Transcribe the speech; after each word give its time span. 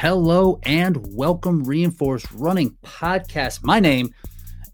Hello 0.00 0.58
and 0.62 1.14
welcome, 1.14 1.62
Reinforced 1.62 2.32
Running 2.32 2.74
Podcast. 2.82 3.62
My 3.62 3.80
name 3.80 4.14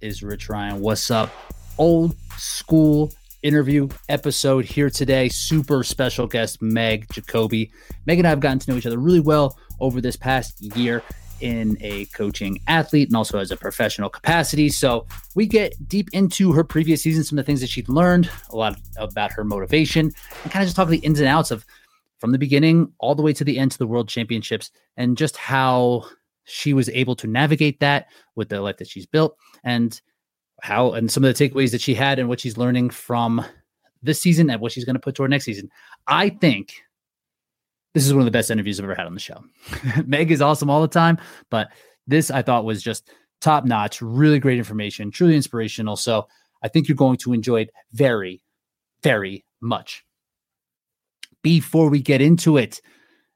is 0.01 0.22
Rich 0.22 0.49
Ryan. 0.49 0.80
What's 0.80 1.11
up? 1.11 1.33
Old 1.79 2.14
school 2.37 3.11
interview 3.43 3.89
episode 4.09 4.65
here 4.65 4.89
today. 4.89 5.29
Super 5.29 5.83
special 5.83 6.29
guest, 6.29 6.62
Meg 6.62 7.12
Jacoby. 7.12 7.73
Meg 8.07 8.18
and 8.18 8.27
I 8.29 8.30
have 8.30 8.39
gotten 8.39 8.61
to 8.61 8.70
know 8.70 8.77
each 8.77 8.86
other 8.86 9.00
really 9.00 9.18
well 9.18 9.59
over 9.80 10.00
this 10.00 10.14
past 10.14 10.62
year 10.77 11.02
in 11.40 11.77
a 11.80 12.04
coaching 12.06 12.61
athlete 12.68 13.08
and 13.08 13.16
also 13.16 13.40
as 13.40 13.50
a 13.50 13.56
professional 13.56 14.08
capacity. 14.08 14.68
So 14.68 15.08
we 15.34 15.46
get 15.46 15.88
deep 15.88 16.08
into 16.12 16.52
her 16.52 16.62
previous 16.62 17.02
season, 17.02 17.24
some 17.24 17.36
of 17.36 17.45
the 17.45 17.46
things 17.46 17.62
that 17.62 17.70
she'd 17.70 17.88
learned, 17.88 18.30
a 18.50 18.56
lot 18.56 18.79
about 18.96 19.32
her 19.32 19.43
motivation, 19.43 20.12
and 20.45 20.52
kind 20.52 20.62
of 20.62 20.68
just 20.68 20.77
talk 20.77 20.88
the 20.88 20.98
ins 20.98 21.18
and 21.18 21.29
outs 21.29 21.50
of 21.50 21.66
from 22.19 22.33
the 22.33 22.39
beginning 22.39 22.93
all 22.98 23.14
the 23.14 23.23
way 23.23 23.32
to 23.32 23.45
the 23.45 23.59
end 23.59 23.73
to 23.73 23.79
the 23.79 23.86
world 23.86 24.09
championships 24.09 24.71
and 24.96 25.17
just 25.17 25.36
how 25.36 26.04
she 26.45 26.73
was 26.73 26.89
able 26.90 27.17
to 27.17 27.27
navigate 27.27 27.81
that 27.81 28.07
with 28.35 28.49
the 28.49 28.61
life 28.61 28.77
that 28.79 28.89
she's 28.89 29.07
built 29.07 29.36
and 29.64 30.00
how 30.63 30.93
and 30.93 31.11
some 31.11 31.25
of 31.25 31.37
the 31.37 31.49
takeaways 31.49 31.73
that 31.73 31.81
she 31.81 31.95
had 31.95 32.19
and 32.19 32.28
what 32.28 32.41
she's 32.41 32.56
learning 32.56 32.89
from 32.89 33.45
this 34.03 34.20
season 34.20 34.48
and 34.48 34.61
what 34.61 34.73
she's 34.73 34.84
going 34.84 34.95
to 34.95 35.00
put 35.00 35.14
toward 35.14 35.31
next 35.31 35.45
season. 35.45 35.69
I 36.06 36.31
think 36.31 36.73
this 37.95 38.06
is 38.06 38.12
one 38.12 38.20
of 38.20 38.27
the 38.27 38.31
best 38.31 38.51
interviews 38.51 38.78
I've 38.78 38.84
ever 38.84 38.95
had 38.95 39.06
on 39.06 39.14
the 39.14 39.20
show. 39.20 39.45
Meg 40.06 40.31
is 40.31 40.41
awesome 40.41 40.70
all 40.70 40.83
the 40.83 40.89
time, 40.89 41.19
but 41.51 41.69
this 42.06 42.31
I 42.31 42.42
thought 42.42 42.64
was 42.64 42.83
just 42.83 43.11
top 43.41 43.64
notch, 43.64 44.01
really 44.01 44.39
great 44.39 44.59
information, 44.59 45.11
truly 45.11 45.37
inspirational. 45.37 45.97
So 45.97 46.27
I 46.62 46.69
think 46.69 46.89
you're 46.89 46.97
going 46.97 47.19
to 47.19 47.33
enjoy 47.33 47.62
it 47.62 47.70
very, 47.92 48.42
very 49.03 49.45
much. 49.61 50.06
Before 51.47 51.89
we 51.89 52.00
get 52.00 52.20
into 52.20 52.56
it, 52.56 52.81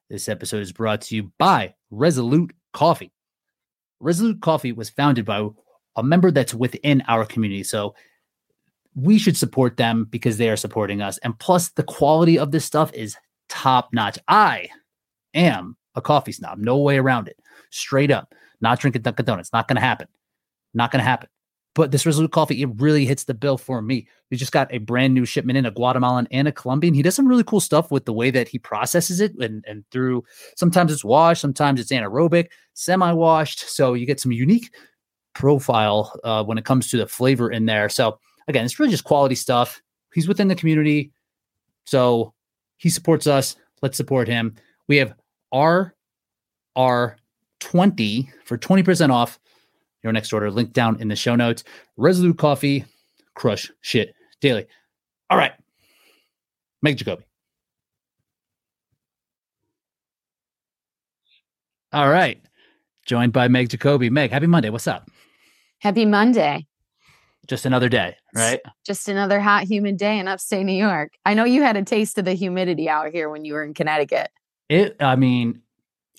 this 0.09 0.29
episode 0.29 0.63
is 0.63 0.73
brought 0.73 1.01
to 1.03 1.15
you 1.15 1.31
by 1.39 1.75
Resolute 1.93 2.53
Coffee. 2.73 3.13
Resolute 4.01 4.41
Coffee 4.41 4.73
was 4.73 4.91
founded 4.91 5.25
by 5.25 5.47
a 5.95 6.03
member 6.03 6.33
that's 6.33 6.53
within 6.53 7.05
our 7.07 7.25
community. 7.25 7.63
So 7.63 7.95
we 8.97 9.17
should 9.17 9.37
support 9.37 9.77
them 9.77 10.09
because 10.11 10.39
they 10.39 10.51
are 10.51 10.57
supporting 10.57 11.01
us. 11.01 11.19
And 11.19 11.39
plus, 11.39 11.69
the 11.69 11.85
quality 11.85 12.37
of 12.37 12.51
this 12.51 12.65
stuff 12.65 12.93
is 12.95 13.17
top 13.49 13.91
notch. 13.93 14.19
I 14.27 14.71
am 15.33 15.77
a 15.95 16.03
coffee 16.03 16.33
snob. 16.33 16.59
No 16.59 16.79
way 16.79 16.99
around 16.99 17.29
it. 17.29 17.37
Straight 17.71 18.11
up. 18.11 18.35
Not 18.61 18.81
drinking 18.81 19.03
Dunkin' 19.03 19.25
Donuts. 19.25 19.53
Not 19.53 19.69
going 19.69 19.77
to 19.77 19.83
happen. 19.83 20.09
Not 20.75 20.91
going 20.91 20.99
to 20.99 21.09
happen. 21.09 21.29
But 21.75 21.93
this 21.93 22.05
Resolute 22.05 22.33
coffee, 22.33 22.63
it 22.63 22.69
really 22.77 23.05
hits 23.05 23.25
the 23.25 23.35
bill 23.35 23.57
for 23.57 23.81
me. 23.81 24.09
We 24.31 24.37
just 24.37 24.53
got 24.53 24.73
a 24.75 24.79
brand 24.79 25.15
new 25.15 25.25
shipment 25.25 25.57
in 25.57 25.67
a 25.67 25.71
Guatemalan 25.71 26.27
and 26.31 26.49
a 26.49 26.53
Colombian. 26.53 26.95
He 26.95 27.03
does 27.03 27.15
some 27.15 27.29
really 27.29 27.45
cool 27.45 27.61
stuff 27.61 27.93
with 27.93 28.07
the 28.07 28.13
way 28.13 28.31
that 28.31 28.49
he 28.49 28.59
processes 28.59 29.21
it 29.21 29.33
and, 29.39 29.65
and 29.69 29.85
through 29.93 30.25
sometimes 30.57 30.93
it's 30.93 31.05
washed, 31.05 31.41
sometimes 31.41 31.81
it's 31.81 31.93
anaerobic, 31.93 32.49
semi 32.75 33.13
washed. 33.13 33.61
So 33.71 33.95
you 33.95 34.05
get 34.05 34.21
some 34.21 34.33
unique 34.33 34.73
profile 35.35 36.19
uh, 36.25 36.43
when 36.43 36.59
it 36.59 36.65
comes 36.65 36.91
to 36.91 36.97
the 36.97 37.07
flavor 37.07 37.51
in 37.51 37.67
there. 37.67 37.89
So 37.89 38.19
again, 38.49 38.65
it's 38.65 38.79
really 38.81 38.91
just 38.91 39.05
quality 39.05 39.37
stuff. 39.37 39.81
He's 40.13 40.27
within 40.27 40.49
the 40.49 40.57
community. 40.57 41.13
So 41.87 42.35
he 42.79 42.91
supports 42.91 43.29
us. 43.29 43.55
Let's 43.81 43.97
support 43.97 44.27
him. 44.27 44.57
We 44.89 44.97
have 44.97 45.15
R 45.53 45.95
R 46.75 47.17
20 47.61 48.31
for 48.45 48.59
20% 48.59 49.11
off 49.11 49.39
your 50.03 50.13
next 50.13 50.33
order. 50.33 50.51
Link 50.51 50.73
down 50.73 51.01
in 51.01 51.09
the 51.09 51.17
show 51.17 51.37
notes. 51.37 51.65
Resolute 51.97 52.39
Coffee, 52.39 52.85
crush 53.35 53.71
shit 53.81 54.15
daily. 54.41 54.67
All 55.29 55.39
right. 55.39 55.53
Meg 56.83 56.97
Jacoby. 56.97 57.25
All 61.93 62.09
right. 62.09 62.41
Joined 63.05 63.33
by 63.33 63.49
Meg 63.49 63.69
Jacoby. 63.69 64.11
Meg, 64.11 64.31
happy 64.31 64.47
Monday. 64.47 64.71
What's 64.71 64.87
up? 64.87 65.11
Happy 65.81 66.05
Monday. 66.05 66.67
Just 67.49 67.67
another 67.67 67.89
day, 67.89 68.17
right? 68.35 68.61
Just 68.87 69.09
another 69.09 69.41
hot, 69.41 69.65
humid 69.65 69.97
day 69.97 70.19
in 70.19 70.29
upstate 70.29 70.65
New 70.65 70.73
York. 70.73 71.13
I 71.25 71.35
know 71.35 71.45
you 71.45 71.63
had 71.63 71.77
a 71.77 71.83
taste 71.83 72.17
of 72.19 72.25
the 72.25 72.35
humidity 72.35 72.89
out 72.89 73.11
here 73.11 73.29
when 73.29 73.45
you 73.45 73.55
were 73.55 73.65
in 73.65 73.75
Connecticut. 73.75 74.31
It, 74.69 74.95
I 75.01 75.17
mean, 75.17 75.63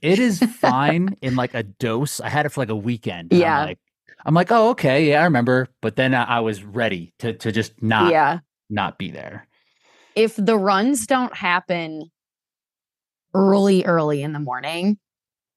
it 0.02 0.20
is 0.20 0.40
fine 0.60 1.16
in 1.22 1.36
like 1.36 1.54
a 1.54 1.64
dose. 1.64 2.20
I 2.20 2.30
had 2.30 2.46
it 2.46 2.50
for 2.50 2.62
like 2.62 2.70
a 2.70 2.76
weekend. 2.76 3.32
Yeah. 3.32 3.60
I'm 3.60 3.68
like, 3.68 3.80
I'm 4.26 4.34
like, 4.34 4.52
oh, 4.52 4.70
okay, 4.70 5.10
yeah, 5.10 5.22
I 5.22 5.24
remember. 5.24 5.68
But 5.82 5.96
then 5.96 6.14
I, 6.14 6.24
I 6.24 6.40
was 6.42 6.64
ready 6.64 7.14
to 7.20 7.34
to 7.34 7.52
just 7.52 7.82
not, 7.82 8.12
yeah. 8.12 8.40
not 8.70 8.98
be 8.98 9.12
there. 9.12 9.48
If 10.16 10.36
the 10.36 10.58
runs 10.58 11.08
don't 11.08 11.36
happen 11.36 12.12
early, 13.34 13.86
early 13.86 14.22
in 14.22 14.34
the 14.34 14.40
morning, 14.40 14.98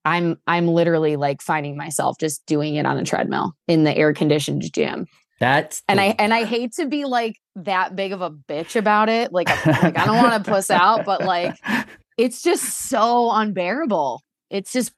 I'm 0.05 0.39
I'm 0.47 0.69
literally 0.69 1.17
like 1.17 1.43
finding 1.43 1.77
myself 1.77 2.17
just 2.19 2.45
doing 2.47 2.77
it 2.77 2.87
on 2.87 2.99
a 2.99 3.05
treadmill 3.05 3.55
in 3.67 3.85
the 3.85 3.97
air 3.97 4.13
conditioned 4.13 4.71
gym. 4.73 5.07
That's 5.41 5.83
and 5.89 5.99
the- 5.99 6.05
I 6.05 6.17
and 6.19 6.33
I 6.33 6.45
hate 6.45 6.73
to 6.75 6.87
be 6.87 7.05
like 7.05 7.37
that 7.57 7.97
big 7.97 8.13
of 8.13 8.21
a 8.21 8.31
bitch 8.31 8.77
about 8.77 9.09
it. 9.09 9.33
Like, 9.33 9.49
like 9.67 9.99
I 9.99 10.07
don't 10.07 10.17
want 10.17 10.45
to 10.45 10.51
puss 10.51 10.71
out, 10.71 11.05
but 11.05 11.25
like 11.25 11.57
it's 12.19 12.43
just 12.43 12.65
so 12.89 13.31
unbearable. 13.31 14.23
It's 14.51 14.73
just 14.73 14.93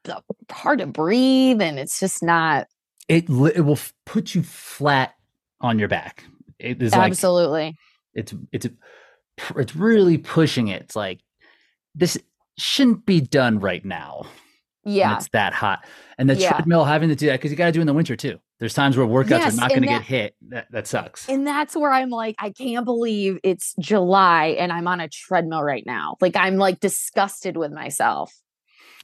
hard 0.51 0.79
to 0.79 0.85
breathe, 0.87 1.61
and 1.61 1.79
it's 1.79 1.99
just 1.99 2.21
not 2.23 2.67
it 3.07 3.29
it 3.29 3.61
will 3.65 3.79
put 4.05 4.35
you 4.35 4.43
flat 4.43 5.13
on 5.61 5.79
your 5.79 5.87
back. 5.87 6.23
It 6.59 6.81
is 6.81 6.91
like 6.93 7.11
absolutely. 7.11 7.77
it's 8.13 8.33
it's 8.51 8.67
it's 9.55 9.75
really 9.75 10.17
pushing 10.17 10.67
it. 10.67 10.81
It's 10.83 10.95
like 10.95 11.19
this 11.95 12.17
shouldn't 12.57 13.05
be 13.05 13.21
done 13.21 13.59
right 13.59 13.83
now. 13.85 14.25
yeah, 14.83 15.15
it's 15.15 15.29
that 15.29 15.53
hot, 15.53 15.85
and 16.17 16.29
the 16.29 16.35
Yeah. 16.35 16.53
treadmill 16.53 16.85
having 16.85 17.09
to 17.09 17.15
do 17.15 17.27
that 17.27 17.33
because 17.33 17.51
you 17.51 17.57
got 17.57 17.67
to 17.67 17.71
do 17.71 17.79
it 17.79 17.81
in 17.81 17.87
the 17.87 17.93
winter 17.93 18.15
too. 18.15 18.39
There's 18.59 18.73
times 18.73 18.97
where 18.97 19.05
workouts 19.05 19.29
Yes, 19.29 19.53
are 19.53 19.61
not 19.61 19.69
going 19.69 19.83
to 19.83 19.87
get 19.87 20.01
hit. 20.01 20.35
That 20.49 20.71
that 20.71 20.87
sucks. 20.87 21.29
and 21.29 21.45
that's 21.45 21.75
where 21.75 21.91
I'm 21.91 22.09
like, 22.09 22.35
I 22.39 22.49
can't 22.49 22.85
believe 22.85 23.39
it's 23.43 23.75
July 23.79 24.55
and 24.59 24.71
I'm 24.71 24.87
on 24.87 24.99
a 24.99 25.07
treadmill 25.07 25.61
right 25.63 25.85
now. 25.85 26.17
Like 26.21 26.35
I'm 26.35 26.57
like 26.57 26.79
disgusted 26.79 27.55
with 27.55 27.71
myself 27.71 28.33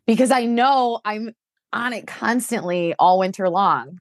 because 0.08 0.32
I 0.32 0.46
know 0.46 1.00
I'm 1.06 1.34
on 1.72 1.94
it 1.94 2.08
constantly 2.08 2.94
all 3.00 3.20
winter 3.20 3.50
long. 3.50 4.00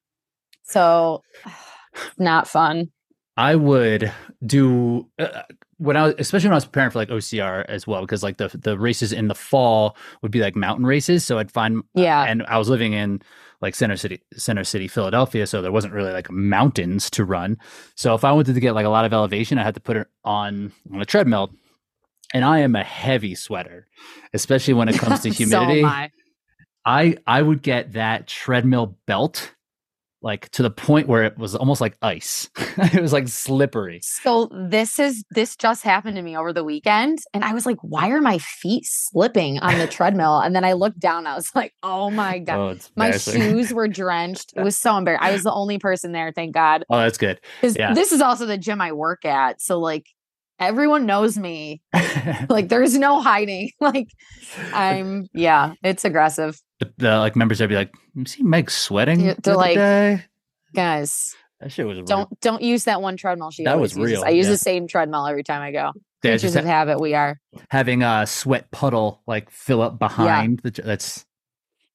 So 0.65 1.23
not 2.19 2.49
fun. 2.49 2.91
I 3.37 3.57
would 3.57 4.13
do 4.45 5.09
uh, 5.19 5.43
when 5.79 5.97
I 5.97 6.05
was, 6.05 6.15
especially 6.19 6.49
when 6.49 6.53
I 6.55 6.57
was 6.57 6.67
preparing 6.67 6.91
for 6.91 6.99
like 6.99 7.09
OCR 7.09 7.65
as 7.67 7.87
well, 7.87 8.03
because 8.03 8.23
like 8.23 8.37
the 8.37 8.49
the 8.49 8.79
races 8.79 9.13
in 9.13 9.29
the 9.29 9.35
fall 9.35 9.97
would 10.21 10.31
be 10.31 10.41
like 10.41 10.55
mountain 10.55 10.85
races. 10.85 11.25
So 11.25 11.39
I'd 11.39 11.51
find 11.51 11.83
Yeah. 11.95 12.25
and 12.25 12.43
I 12.45 12.59
was 12.59 12.69
living 12.69 12.93
in 12.93 13.23
like 13.63 13.75
center 13.75 13.97
city, 13.97 14.21
center 14.37 14.65
city, 14.65 14.87
Philadelphia, 14.87 15.47
so 15.47 15.63
there 15.63 15.73
wasn't 15.73 15.95
really 15.95 16.13
like 16.13 16.31
mountains 16.31 17.09
to 17.11 17.25
run. 17.25 17.57
So 17.95 18.15
if 18.15 18.23
I 18.25 18.33
wanted 18.33 18.55
to 18.55 18.61
get 18.61 18.75
like 18.75 18.87
a 18.87 18.91
lot 18.91 19.05
of 19.07 19.13
elevation, 19.13 19.57
I 19.57 19.63
had 19.63 19.75
to 19.75 19.81
put 19.81 19.97
it 19.97 20.09
on 20.25 20.73
on 20.93 21.01
a 21.01 21.07
treadmill. 21.07 21.53
And 22.33 22.45
I 22.45 22.61
am 22.61 22.75
a 22.75 22.85
heavy 22.85 23.35
sweater, 23.35 23.87
especially 24.33 24.75
when 24.75 24.89
it 24.89 24.99
comes 24.99 25.21
to 25.21 25.29
humidity. 25.31 25.81
am 25.81 25.87
I. 25.87 26.11
I 26.85 27.17
I 27.27 27.43
would 27.43 27.63
get 27.63 27.93
that 27.93 28.27
treadmill 28.27 28.99
belt 29.07 29.55
like 30.23 30.49
to 30.51 30.63
the 30.63 30.71
point 30.71 31.09
where 31.09 31.25
it 31.25 31.37
was 31.37 31.55
almost 31.55 31.81
like 31.81 31.97
ice. 32.01 32.49
it 32.57 33.03
was 33.03 33.13
like 33.13 33.29
slippery. 33.29 34.01
So 34.03 34.49
this 34.53 34.99
is 34.99 35.25
this 35.31 35.57
just 35.57 35.83
happened 35.83 36.17
to 36.17 36.23
me 36.23 36.37
over 36.37 36.53
the 36.53 36.65
weekend 36.65 37.19
and 37.35 37.45
I 37.45 37.53
was 37.53 37.67
like 37.67 37.79
why 37.83 38.11
are 38.11 38.21
my 38.21 38.39
feet 38.39 38.85
slipping 38.87 39.59
on 39.59 39.79
the 39.79 39.87
treadmill 39.89 40.39
and 40.39 40.55
then 40.55 40.65
I 40.65 40.73
looked 40.75 41.01
down 41.01 41.27
I 41.27 41.35
was 41.35 41.51
like 41.55 41.75
oh 41.83 42.11
my 42.11 42.37
oh, 42.37 42.45
god 42.45 42.59
Oh, 42.59 42.79
my 42.97 43.11
shoes 43.13 43.73
were 43.73 43.89
drenched 43.89 44.53
it 44.57 44.63
was 44.63 44.79
so 44.79 44.97
embarrassing 44.97 45.27
I 45.27 45.33
was 45.33 45.43
the 45.43 45.53
only 45.53 45.79
person 45.79 46.13
there 46.13 46.33
thank 46.33 46.55
god 46.55 46.85
Oh, 46.89 46.99
that's 46.99 47.19
good. 47.19 47.41
Yeah. 47.63 47.95
this 47.95 48.13
is 48.13 48.21
also 48.21 48.47
the 48.47 48.59
gym 48.59 48.81
I 48.81 48.93
work 48.93 49.25
at 49.25 49.61
so 49.61 49.79
like 49.81 50.07
everyone 50.59 51.07
knows 51.07 51.37
me 51.39 51.81
like 52.49 52.69
there's 52.69 52.97
no 52.97 53.21
hiding 53.21 53.71
like 53.81 54.09
I'm 54.73 55.27
yeah 55.33 55.75
it's 55.83 56.05
aggressive 56.05 56.61
the, 56.81 56.93
the 56.99 57.19
like 57.19 57.37
members 57.37 57.61
would 57.61 57.69
be 57.69 57.77
like, 57.77 57.93
"You 58.15 58.25
see 58.25 58.43
Meg 58.43 58.71
sweating 58.71 59.21
Yeah, 59.21 59.35
they're 59.43 59.55
other 59.55 59.61
like, 59.63 59.75
day? 59.77 60.25
guys 60.75 61.35
That 61.61 61.71
shit 61.71 61.87
was 61.87 61.97
real. 61.99 62.05
don't 62.07 62.41
don't 62.41 62.63
use 62.63 62.85
that 62.85 63.01
one 63.03 63.17
treadmill 63.17 63.51
she 63.51 63.65
That 63.65 63.79
was 63.79 63.97
uses. 63.97 64.13
real, 64.13 64.25
I 64.25 64.31
use 64.31 64.47
yeah. 64.47 64.53
the 64.53 64.59
same 64.59 64.87
treadmill 64.89 65.27
every 65.27 65.45
time 65.45 65.63
I 65.63 65.71
go 65.73 65.93
Yeah, 66.23 66.37
just 66.37 66.57
ha- 66.57 66.63
habit 66.63 67.01
we 67.01 67.15
are 67.15 67.39
having 67.71 68.03
a 68.03 68.27
sweat 68.27 68.71
puddle 68.71 69.23
like 69.27 69.51
fill 69.51 69.81
up 69.83 69.99
behind 69.99 70.61
the 70.61 70.71
that's 70.71 71.25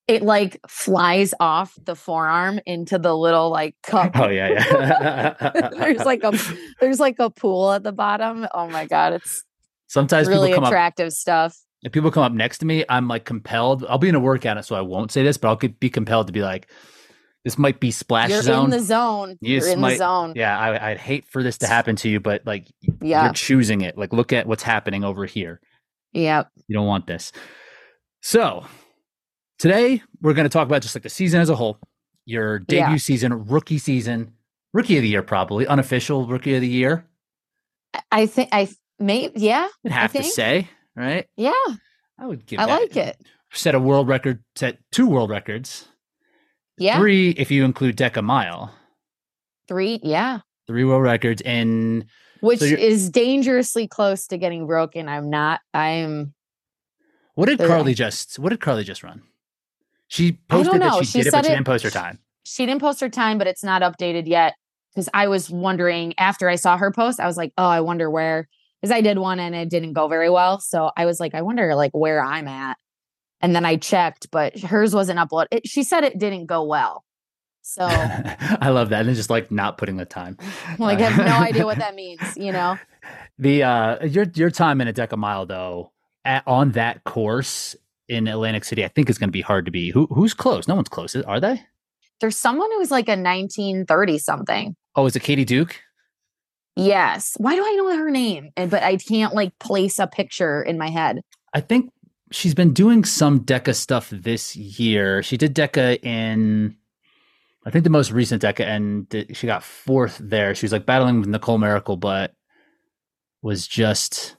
it 0.07 0.21
like 0.23 0.59
flies 0.67 1.33
off 1.39 1.73
the 1.83 1.95
forearm 1.95 2.59
into 2.65 2.97
the 2.97 3.15
little 3.15 3.49
like 3.49 3.75
cup. 3.83 4.11
oh 4.15 4.29
yeah 4.29 4.49
yeah. 4.49 5.69
there's 5.77 6.05
like 6.05 6.23
a 6.23 6.31
there's 6.79 6.99
like 6.99 7.17
a 7.19 7.29
pool 7.29 7.71
at 7.73 7.83
the 7.83 7.91
bottom. 7.91 8.47
Oh 8.53 8.67
my 8.69 8.85
god, 8.85 9.13
it's 9.13 9.43
sometimes 9.87 10.27
really 10.27 10.49
people 10.49 10.57
come 10.59 10.63
up 10.65 10.71
attractive 10.71 11.11
stuff. 11.13 11.57
if 11.83 11.91
people 11.91 12.11
come 12.11 12.23
up 12.23 12.31
next 12.33 12.59
to 12.59 12.65
me, 12.65 12.85
I'm 12.89 13.07
like 13.07 13.25
compelled. 13.25 13.85
I'll 13.87 13.97
be 13.97 14.09
in 14.09 14.15
a 14.15 14.19
workout, 14.19 14.63
so 14.65 14.75
I 14.75 14.81
won't 14.81 15.11
say 15.11 15.23
this, 15.23 15.37
but 15.37 15.49
I'll 15.49 15.69
be 15.69 15.89
compelled 15.89 16.27
to 16.27 16.33
be 16.33 16.41
like, 16.41 16.69
"This 17.43 17.57
might 17.57 17.79
be 17.79 17.91
splash 17.91 18.29
You're 18.29 18.41
zone." 18.41 18.65
in 18.65 18.71
the 18.71 18.79
zone. 18.79 19.37
You 19.41 19.57
You're 19.57 19.67
in 19.69 19.79
might- 19.81 19.91
the 19.91 19.97
zone. 19.97 20.33
yeah, 20.35 20.57
I, 20.57 20.91
I'd 20.91 20.97
hate 20.99 21.27
for 21.27 21.43
this 21.43 21.57
to 21.59 21.67
happen 21.67 21.95
to 21.97 22.09
you, 22.09 22.19
but 22.19 22.43
like 22.45 22.67
Yeah. 23.01 23.25
you're 23.25 23.33
choosing 23.33 23.81
it. 23.81 23.97
Like, 23.97 24.13
look 24.13 24.31
at 24.33 24.47
what's 24.47 24.63
happening 24.63 25.03
over 25.03 25.25
here. 25.25 25.59
Yeah. 26.13 26.43
You 26.67 26.75
don't 26.75 26.87
want 26.87 27.07
this. 27.07 27.31
So, 28.21 28.65
today 29.57 30.01
we're 30.21 30.33
going 30.33 30.45
to 30.45 30.49
talk 30.49 30.67
about 30.67 30.81
just 30.81 30.95
like 30.95 31.03
the 31.03 31.09
season 31.09 31.39
as 31.41 31.49
a 31.49 31.55
whole, 31.55 31.79
your 32.25 32.59
debut 32.59 32.91
Yeah. 32.93 32.97
season, 32.97 33.45
rookie 33.47 33.77
season, 33.77 34.33
rookie 34.73 34.97
of 34.97 35.01
the 35.03 35.09
year, 35.09 35.23
probably 35.23 35.67
unofficial 35.67 36.27
rookie 36.27 36.55
of 36.55 36.61
the 36.61 36.67
year. 36.67 37.05
I 38.11 38.25
think 38.25 38.49
I 38.51 38.69
may 38.99 39.31
yeah, 39.35 39.67
I'd 39.85 39.91
have 39.91 40.13
to 40.13 40.23
say, 40.23 40.69
right? 40.95 41.27
yeah, 41.35 41.51
I 42.19 42.25
would 42.25 42.45
give 42.45 42.59
I 42.59 42.65
like 42.65 42.95
it. 42.95 43.17
Set 43.53 43.75
a 43.75 43.79
world 43.79 44.07
record, 44.07 44.43
set 44.55 44.77
two 44.91 45.07
world 45.07 45.29
records, 45.29 45.87
Yeah, 46.77 46.99
three 46.99 47.29
if 47.31 47.49
you 47.49 47.63
include 47.65 47.95
Deca 47.97 48.23
Mile, 48.23 48.73
three, 49.67 49.99
yeah, 50.03 50.39
three 50.67 50.83
world 50.83 51.03
records 51.03 51.41
in 51.41 52.05
which 52.41 52.61
you're- 52.61 52.79
is 52.81 53.09
dangerously 53.09 53.87
close 53.87 54.27
to 54.27 54.37
getting 54.37 54.67
broken. 54.67 55.07
I'm 55.07 55.29
not. 55.29 55.61
I'm. 55.73 56.33
what 57.35 57.47
did 57.47 57.57
Carly 57.59 57.93
just 57.93 58.37
what 58.37 58.49
did 58.49 58.59
Carly 58.59 58.83
just 58.83 59.01
run? 59.03 59.23
She 60.07 60.39
I 60.49 60.63
don't 60.63 60.65
posted 60.65 60.81
that 60.81 60.99
she, 60.99 61.05
She 61.05 61.17
did 61.19 61.27
it, 61.27 61.31
but 61.31 61.45
she 61.45 61.51
it- 61.51 61.55
didn't 61.55 61.65
post 61.67 61.83
her 61.83 61.89
time. 61.89 62.19
She 62.45 62.65
didn't 62.65 62.81
post 62.81 63.01
her 63.01 63.09
time, 63.09 63.37
but 63.37 63.47
it's 63.47 63.63
not 63.63 63.81
updated 63.81 64.27
yet. 64.27 64.55
Because 64.93 65.09
I 65.13 65.27
was 65.27 65.49
wondering 65.49 66.13
after 66.17 66.49
I 66.49 66.55
saw 66.55 66.77
her 66.77 66.91
post, 66.91 67.19
I 67.19 67.27
was 67.27 67.37
like, 67.37 67.51
oh, 67.57 67.67
I 67.67 67.81
wonder 67.81 68.09
where. 68.09 68.47
Because 68.81 68.95
I 68.95 69.01
did 69.01 69.17
one 69.19 69.39
and 69.39 69.53
it 69.53 69.69
didn't 69.69 69.93
go 69.93 70.07
very 70.07 70.29
well, 70.29 70.59
so 70.59 70.91
I 70.95 71.05
was 71.05 71.19
like, 71.19 71.35
I 71.35 71.41
wonder 71.41 71.75
like 71.75 71.91
where 71.93 72.23
I'm 72.23 72.47
at. 72.47 72.77
And 73.41 73.55
then 73.55 73.65
I 73.65 73.75
checked, 73.75 74.31
but 74.31 74.57
hers 74.57 74.95
wasn't 74.95 75.19
uploaded. 75.19 75.47
It, 75.51 75.67
she 75.67 75.83
said 75.83 76.03
it 76.03 76.17
didn't 76.17 76.45
go 76.45 76.63
well. 76.63 77.03
So 77.61 77.83
I 77.89 78.69
love 78.69 78.89
that. 78.89 79.01
And 79.01 79.09
it's 79.09 79.19
just 79.19 79.29
like 79.29 79.51
not 79.51 79.77
putting 79.77 79.97
the 79.97 80.05
time. 80.05 80.37
like 80.79 80.99
I 80.99 81.09
have 81.09 81.25
no 81.25 81.45
idea 81.45 81.65
what 81.65 81.79
that 81.79 81.95
means, 81.95 82.21
you 82.37 82.51
know? 82.51 82.77
The 83.39 83.63
uh 83.63 84.05
your 84.05 84.25
your 84.33 84.49
time 84.49 84.81
in 84.81 84.87
a 84.87 84.93
Deca 84.93 85.15
Mile 85.15 85.45
though 85.45 85.91
at, 86.25 86.41
on 86.47 86.71
that 86.71 87.03
course 87.03 87.75
in 88.07 88.27
Atlantic 88.27 88.63
City, 88.63 88.85
I 88.85 88.87
think 88.87 89.09
is 89.09 89.17
going 89.17 89.29
to 89.29 89.33
be 89.33 89.41
hard 89.41 89.65
to 89.65 89.71
be. 89.71 89.91
Who 89.91 90.07
who's 90.07 90.33
close? 90.33 90.67
No 90.67 90.75
one's 90.75 90.89
close, 90.89 91.15
are 91.15 91.39
they? 91.39 91.63
There's 92.19 92.37
someone 92.37 92.69
who's 92.71 92.91
like 92.91 93.07
a 93.07 93.11
1930 93.11 94.17
something. 94.17 94.75
Oh, 94.95 95.05
is 95.05 95.15
it 95.15 95.21
Katie 95.21 95.45
Duke? 95.45 95.79
Yes. 96.75 97.35
Why 97.37 97.55
do 97.55 97.63
I 97.63 97.73
know 97.75 97.97
her 97.97 98.11
name? 98.11 98.51
And 98.55 98.69
but 98.71 98.83
I 98.83 98.97
can't 98.97 99.33
like 99.33 99.57
place 99.59 99.99
a 99.99 100.07
picture 100.07 100.61
in 100.61 100.77
my 100.77 100.89
head. 100.89 101.21
I 101.53 101.61
think 101.61 101.91
she's 102.31 102.53
been 102.53 102.73
doing 102.73 103.03
some 103.03 103.41
Deca 103.41 103.75
stuff 103.75 104.09
this 104.09 104.55
year. 104.55 105.23
She 105.23 105.37
did 105.37 105.55
Deca 105.55 106.03
in, 106.03 106.75
I 107.65 107.71
think 107.71 107.83
the 107.83 107.89
most 107.89 108.11
recent 108.11 108.43
Deca, 108.43 108.65
and 108.65 109.35
she 109.35 109.47
got 109.47 109.63
fourth 109.63 110.19
there. 110.21 110.53
She 110.55 110.65
was 110.65 110.71
like 110.71 110.85
battling 110.85 111.19
with 111.19 111.29
Nicole 111.29 111.57
Miracle, 111.57 111.97
but 111.97 112.33
was 113.41 113.67
just 113.67 114.36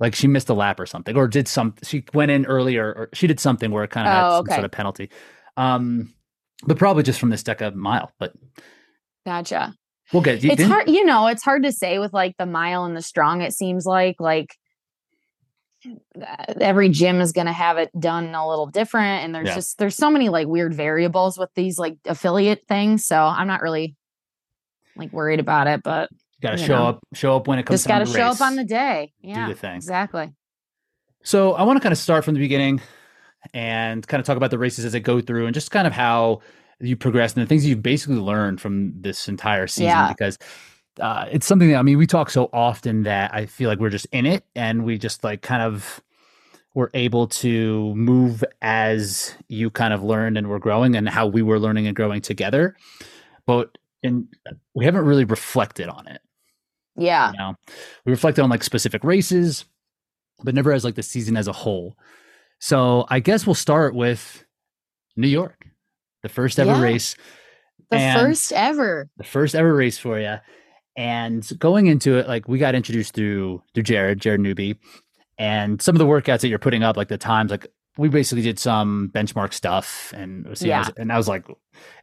like 0.00 0.14
she 0.14 0.26
missed 0.26 0.48
a 0.48 0.54
lap 0.54 0.80
or 0.80 0.86
something, 0.86 1.16
or 1.16 1.28
did 1.28 1.46
some. 1.46 1.74
She 1.84 2.04
went 2.14 2.30
in 2.30 2.46
earlier, 2.46 2.86
or 2.86 3.08
she 3.12 3.26
did 3.26 3.38
something 3.38 3.70
where 3.70 3.84
it 3.84 3.90
kind 3.90 4.06
of 4.08 4.12
had 4.12 4.24
Oh, 4.26 4.30
some 4.38 4.40
okay. 4.46 4.54
sort 4.54 4.64
of 4.64 4.70
penalty. 4.72 5.10
Um, 5.56 6.12
but 6.66 6.76
probably 6.78 7.02
just 7.02 7.20
from 7.20 7.30
this 7.30 7.42
Deca 7.42 7.74
mile. 7.74 8.10
But 8.18 8.32
Gotcha. 9.26 9.74
we'll 10.12 10.22
get. 10.22 10.42
it's 10.44 10.62
hard 10.62 10.88
you 10.88 11.04
know 11.04 11.26
it's 11.28 11.42
hard 11.42 11.62
to 11.62 11.70
say 11.72 11.98
with 12.00 12.12
like 12.12 12.34
the 12.38 12.46
mile 12.46 12.84
and 12.84 12.96
the 12.96 13.02
strong 13.02 13.42
it 13.42 13.52
seems 13.52 13.86
like 13.86 14.16
like 14.18 14.56
uh, 15.86 16.54
every 16.60 16.88
gym 16.88 17.20
is 17.20 17.32
going 17.32 17.46
to 17.46 17.52
have 17.52 17.78
it 17.78 17.90
done 17.98 18.34
a 18.34 18.48
little 18.48 18.66
different 18.66 19.24
and 19.24 19.34
there's 19.34 19.46
Yeah. 19.48 19.54
just 19.54 19.78
there's 19.78 19.94
so 19.94 20.10
many 20.10 20.28
like 20.28 20.46
weird 20.48 20.74
variables 20.74 21.38
with 21.38 21.48
these 21.54 21.78
like 21.78 21.96
affiliate 22.06 22.66
things 22.68 23.06
so 23.06 23.16
i'm 23.22 23.46
not 23.46 23.62
really 23.62 23.94
like 24.96 25.12
worried 25.12 25.40
about 25.40 25.66
it 25.68 25.82
but 25.82 26.10
Got 26.40 26.52
to 26.52 26.58
show 26.58 26.76
know. 26.78 26.86
up. 26.86 27.00
Show 27.14 27.36
up 27.36 27.46
when 27.48 27.58
it 27.58 27.64
comes 27.66 27.80
to 27.82 27.84
just 27.84 27.88
got 27.88 27.98
to 28.00 28.06
show 28.06 28.28
race. 28.28 28.40
up 28.40 28.46
on 28.46 28.56
the 28.56 28.64
day 28.64 29.12
yeah 29.20 29.46
do 29.46 29.52
the 29.54 29.58
thing. 29.58 29.76
exactly 29.76 30.32
So 31.22 31.52
I 31.52 31.62
want 31.64 31.76
to 31.76 31.82
kind 31.82 31.92
of 31.92 31.98
start 31.98 32.24
from 32.24 32.34
the 32.34 32.40
beginning 32.40 32.80
and 33.54 34.06
kind 34.06 34.20
of 34.20 34.26
talk 34.26 34.36
about 34.36 34.50
the 34.50 34.58
races 34.58 34.84
as 34.84 34.92
they 34.92 35.00
go 35.00 35.20
through 35.20 35.46
and 35.46 35.54
just 35.54 35.70
kind 35.70 35.86
of 35.86 35.92
how 35.92 36.40
you 36.80 36.96
progress 36.96 37.34
and 37.34 37.42
the 37.42 37.46
things 37.46 37.66
you've 37.66 37.82
basically 37.82 38.16
learned 38.16 38.60
from 38.60 38.92
this 39.00 39.28
entire 39.28 39.66
season 39.66 39.84
Yeah. 39.86 40.08
because 40.08 40.38
uh, 41.00 41.26
it's 41.30 41.46
something 41.46 41.68
that 41.70 41.76
I 41.76 41.82
mean 41.82 41.98
we 41.98 42.06
talk 42.06 42.30
so 42.30 42.50
often 42.52 43.04
that 43.04 43.32
I 43.34 43.46
feel 43.46 43.68
like 43.68 43.78
we're 43.78 43.90
just 43.90 44.06
in 44.12 44.26
it 44.26 44.44
and 44.54 44.84
we 44.84 44.98
just 44.98 45.22
like 45.24 45.40
kind 45.42 45.62
of 45.62 46.02
were 46.74 46.90
able 46.94 47.26
to 47.26 47.94
move 47.94 48.44
as 48.62 49.34
you 49.48 49.70
kind 49.70 49.92
of 49.92 50.02
learned 50.02 50.36
and 50.38 50.48
were 50.48 50.58
growing 50.58 50.94
and 50.96 51.08
how 51.08 51.26
we 51.26 51.42
were 51.42 51.58
learning 51.58 51.86
and 51.86 51.96
growing 51.96 52.20
together. 52.20 52.76
But 53.46 53.76
and 54.02 54.28
we 54.74 54.84
haven't 54.84 55.04
really 55.04 55.24
reflected 55.24 55.88
on 55.88 56.06
it. 56.08 56.20
Yeah 57.00 57.32
You 57.32 57.38
know, 57.38 57.54
we 58.04 58.12
reflected 58.12 58.42
on 58.42 58.50
like 58.50 58.62
specific 58.62 59.02
races, 59.04 59.64
but 60.44 60.54
never 60.54 60.72
as 60.72 60.84
like 60.84 60.94
the 60.94 61.02
season 61.02 61.36
as 61.36 61.48
a 61.48 61.52
whole. 61.52 61.96
So 62.60 63.06
I 63.08 63.20
guess 63.20 63.46
we'll 63.46 63.54
start 63.54 63.94
with 63.94 64.44
New 65.16 65.28
York, 65.28 65.66
the 66.22 66.28
first 66.28 66.58
ever 66.58 66.72
Yeah. 66.72 66.82
race, 66.82 67.16
the 67.90 67.96
And- 67.98 68.20
first 68.20 68.52
ever 68.52 69.08
the 69.16 69.24
first 69.24 69.54
ever 69.54 69.74
race 69.74 69.98
for 69.98 70.18
you. 70.20 70.36
And 70.96 71.48
going 71.58 71.86
into 71.86 72.18
it, 72.18 72.28
like 72.28 72.48
we 72.48 72.58
got 72.58 72.74
introduced 72.74 73.14
through 73.14 73.62
through 73.74 73.84
Jared, 73.84 74.20
Jared 74.20 74.40
Newby, 74.40 74.78
and 75.38 75.80
some 75.80 75.94
of 75.94 75.98
the 75.98 76.06
workouts 76.06 76.40
that 76.40 76.48
you're 76.48 76.58
putting 76.58 76.82
up, 76.82 76.96
like 76.96 77.08
the 77.08 77.16
times, 77.18 77.50
like 77.50 77.66
we 77.96 78.08
basically 78.08 78.42
did 78.42 78.58
some 78.58 79.10
benchmark 79.14 79.52
stuff, 79.52 80.12
and 80.16 80.46
was- 80.46 80.62
Yeah. 80.62 80.88
and 80.96 81.12
I 81.12 81.16
was 81.16 81.28
like, 81.28 81.46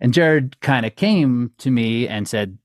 and 0.01 0.13
Jared 0.13 0.59
kind 0.61 0.85
of 0.85 0.95
came 0.95 1.51
to 1.59 1.69
me 1.71 2.07
and 2.07 2.27
said 2.27 2.57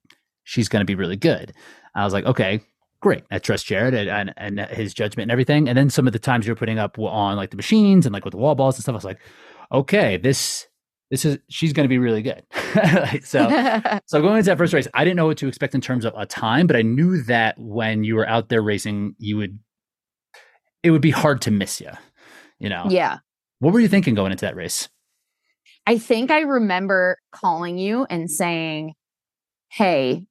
she's 0.45 0.69
going 0.69 0.81
to 0.81 0.87
be 0.87 0.95
really 0.95 1.17
good. 1.17 1.53
I 1.95 2.05
was 2.05 2.13
like, 2.13 2.25
okay, 2.25 2.61
great. 3.01 3.25
I 3.31 3.39
trust 3.39 3.67
Jared 3.67 3.95
and, 3.95 4.33
and, 4.37 4.59
and 4.61 4.71
his 4.71 4.95
judgment 4.95 5.25
and 5.25 5.33
everything. 5.33 5.69
And 5.69 5.77
then 5.77 5.91
some 5.91 6.07
of 6.07 6.13
the 6.13 6.19
times 6.19 6.47
you're 6.47 6.57
putting 6.57 6.79
up 6.79 6.99
on 6.99 7.37
like 7.37 7.51
the 7.51 7.57
machines 7.57 8.07
and 8.07 8.13
like 8.13 8.25
with 8.25 8.33
the 8.33 8.39
wall 8.39 8.55
balls 8.55 8.77
and 8.77 8.83
stuff, 8.83 8.95
I 8.95 8.97
was 8.97 9.05
like, 9.05 9.21
okay, 9.73 10.17
this 10.17 10.67
this 11.11 11.27
is 11.27 11.39
she's 11.49 11.73
going 11.75 11.85
to 11.85 11.89
be 11.89 11.99
really 11.99 12.23
good. 12.23 12.43
Like, 12.75 13.27
so 13.27 13.51
so 14.07 14.23
going 14.23 14.39
into 14.39 14.49
that 14.49 14.57
first 14.57 14.73
race, 14.73 14.89
I 14.95 15.05
didn't 15.05 15.17
know 15.17 15.27
what 15.27 15.37
to 15.39 15.47
expect 15.47 15.75
in 15.75 15.83
terms 15.83 16.07
of 16.07 16.15
a 16.17 16.25
time, 16.25 16.67
but 16.67 16.75
I 16.75 16.81
knew 16.81 17.23
that 17.25 17.55
when 17.59 18.03
you 18.03 18.15
were 18.15 18.27
out 18.27 18.49
there 18.49 18.63
racing, 18.63 19.15
you 19.19 19.37
would 19.37 19.59
it 20.83 20.91
would 20.91 21.03
be 21.03 21.11
hard 21.11 21.43
to 21.43 21.51
miss 21.51 21.83
you. 21.83 21.91
You 22.59 22.71
know, 22.71 22.87
yeah 22.89 23.19
what 23.63 23.73
were 23.73 23.79
you 23.79 23.87
thinking 23.87 24.17
going 24.17 24.33
into 24.33 24.45
that 24.45 24.57
race? 24.57 24.89
I 25.87 25.97
think 25.97 26.33
I 26.33 26.41
remember 26.41 27.19
calling 27.31 27.79
you 27.79 28.05
and 28.11 28.29
saying, 28.29 28.95
Hey, 29.71 30.27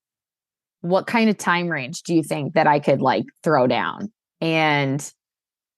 what 0.81 1.07
kind 1.07 1.29
of 1.29 1.37
time 1.37 1.69
range 1.69 2.03
do 2.03 2.13
you 2.13 2.23
think 2.23 2.53
that 2.53 2.67
I 2.67 2.79
could 2.79 3.01
like 3.01 3.25
throw 3.43 3.67
down? 3.67 4.11
And 4.39 5.13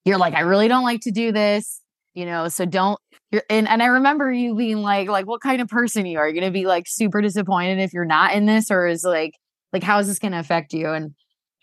you're 0.06 0.18
like, 0.18 0.34
I 0.34 0.42
really 0.42 0.68
don't 0.68 0.84
like 0.84 1.02
to 1.02 1.12
do 1.12 1.32
this, 1.32 1.82
you 2.14 2.26
know, 2.26 2.48
so 2.48 2.66
don't. 2.66 3.00
You're, 3.32 3.44
and, 3.50 3.68
and 3.68 3.82
I 3.82 3.88
remember 3.88 4.32
you 4.32 4.56
being 4.56 4.78
like, 4.78 5.08
like, 5.10 5.26
what 5.26 5.42
kind 5.42 5.62
of 5.62 5.68
person 5.68 6.06
you 6.06 6.20
are? 6.20 6.28
You're 6.28 6.40
going 6.40 6.52
to 6.54 6.58
be 6.60 6.66
like 6.66 6.86
super 6.88 7.22
disappointed 7.22 7.80
if 7.80 7.94
you're 7.94 8.06
not 8.06 8.34
in 8.34 8.46
this, 8.46 8.70
or 8.72 8.88
is 8.88 9.04
like, 9.04 9.34
like, 9.72 9.84
how 9.84 10.00
is 10.00 10.08
this 10.08 10.20
going 10.20 10.34
to 10.34 10.40
affect 10.40 10.74
you? 10.74 10.90
And 10.92 11.16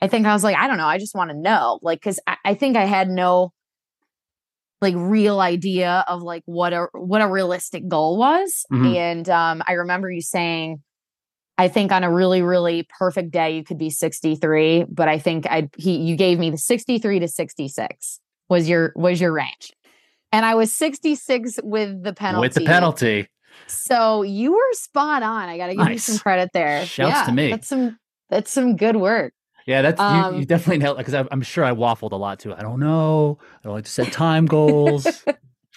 I 0.03 0.09
think 0.09 0.27
I 0.27 0.33
was 0.33 0.43
like, 0.43 0.57
I 0.57 0.67
don't 0.67 0.79
know. 0.79 0.87
I 0.87 0.99
just 0.99 1.15
want 1.15 1.31
to 1.31 1.37
know, 1.37 1.79
like, 1.83 2.01
because 2.01 2.19
I, 2.27 2.37
I 2.45 2.55
think 2.55 2.77
I 2.77 2.85
had 2.87 3.09
no 3.09 3.53
like 4.83 4.95
real 4.97 5.41
idea 5.41 6.05
of 6.09 6.23
like 6.23 6.43
what 6.47 6.73
a 6.73 6.87
what 6.95 7.21
a 7.21 7.29
realistic 7.29 7.87
goal 7.87 8.17
was 8.17 8.65
Mhm. 8.73 8.97
and 8.97 9.29
um 9.29 9.63
i 9.67 9.73
remember 9.75 10.11
you 10.11 10.23
saying 10.23 10.83
i 11.61 11.69
think 11.69 11.93
on 11.93 12.03
a 12.05 12.11
really 12.11 12.43
really 12.43 12.87
perfect 12.99 13.31
day 13.31 13.55
you 13.57 13.63
could 13.65 13.79
be 13.79 13.91
63 13.91 14.85
but 14.89 15.09
i 15.09 15.19
think 15.19 15.47
i 15.47 15.69
he 15.77 15.97
you 15.99 16.17
gave 16.17 16.39
me 16.39 16.51
the 16.51 16.59
63 16.59 17.21
to 17.21 17.29
66 17.29 18.21
was 18.49 18.69
your 18.69 18.93
was 18.97 19.21
your 19.21 19.33
range 19.33 19.73
and 20.33 20.45
i 20.47 20.55
was 20.55 20.73
66 20.73 21.61
with 21.63 22.03
the 22.03 22.13
penalty 22.13 22.41
With 22.41 22.55
the 22.55 22.63
penalty. 22.63 23.29
so 23.67 24.23
you 24.23 24.53
were 24.53 24.73
spot 24.73 25.23
on 25.23 25.49
i 25.49 25.57
gotta 25.57 25.75
give 25.75 25.89
you 25.91 25.99
some 25.99 26.19
credit 26.19 26.51
there 26.55 26.85
Shouts 26.87 27.23
to 27.27 27.33
me. 27.33 27.51
that's 27.51 27.69
some 27.69 27.99
that's 28.31 28.51
some 28.51 28.77
good 28.77 28.97
work 28.97 29.33
Yeah, 29.67 29.83
that's 29.83 30.01
you, 30.01 30.07
Um, 30.07 30.35
you 30.41 30.47
definitely 30.47 30.79
nailed 30.79 30.99
it 30.99 31.05
because 31.07 31.27
I'm 31.31 31.43
sure 31.43 31.65
I 31.65 31.73
waffled 31.73 32.13
a 32.13 32.17
lot 32.17 32.41
too. 32.41 32.55
I 32.55 32.63
don't 32.63 32.81
know. 32.81 33.39
I 33.41 33.63
don't 33.65 33.75
like 33.75 33.85
to 33.85 33.91
set 33.91 34.11
time 34.11 34.47
goals. 34.47 35.23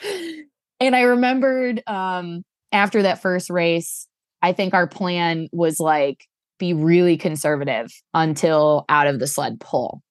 and 0.80 0.96
I 0.96 1.02
remembered 1.02 1.84
um 1.86 2.44
after 2.72 3.04
that 3.04 3.22
first 3.22 3.50
race, 3.50 4.08
I 4.44 4.52
think 4.52 4.74
our 4.74 4.88
plan 4.88 5.48
was 5.52 5.80
like 5.80 6.28
be 6.60 6.74
really 6.74 7.18
conservative 7.18 7.92
until 8.14 8.86
out 8.90 9.08
of 9.08 9.20
the 9.20 9.26
sled 9.26 9.60
pull. 9.60 10.04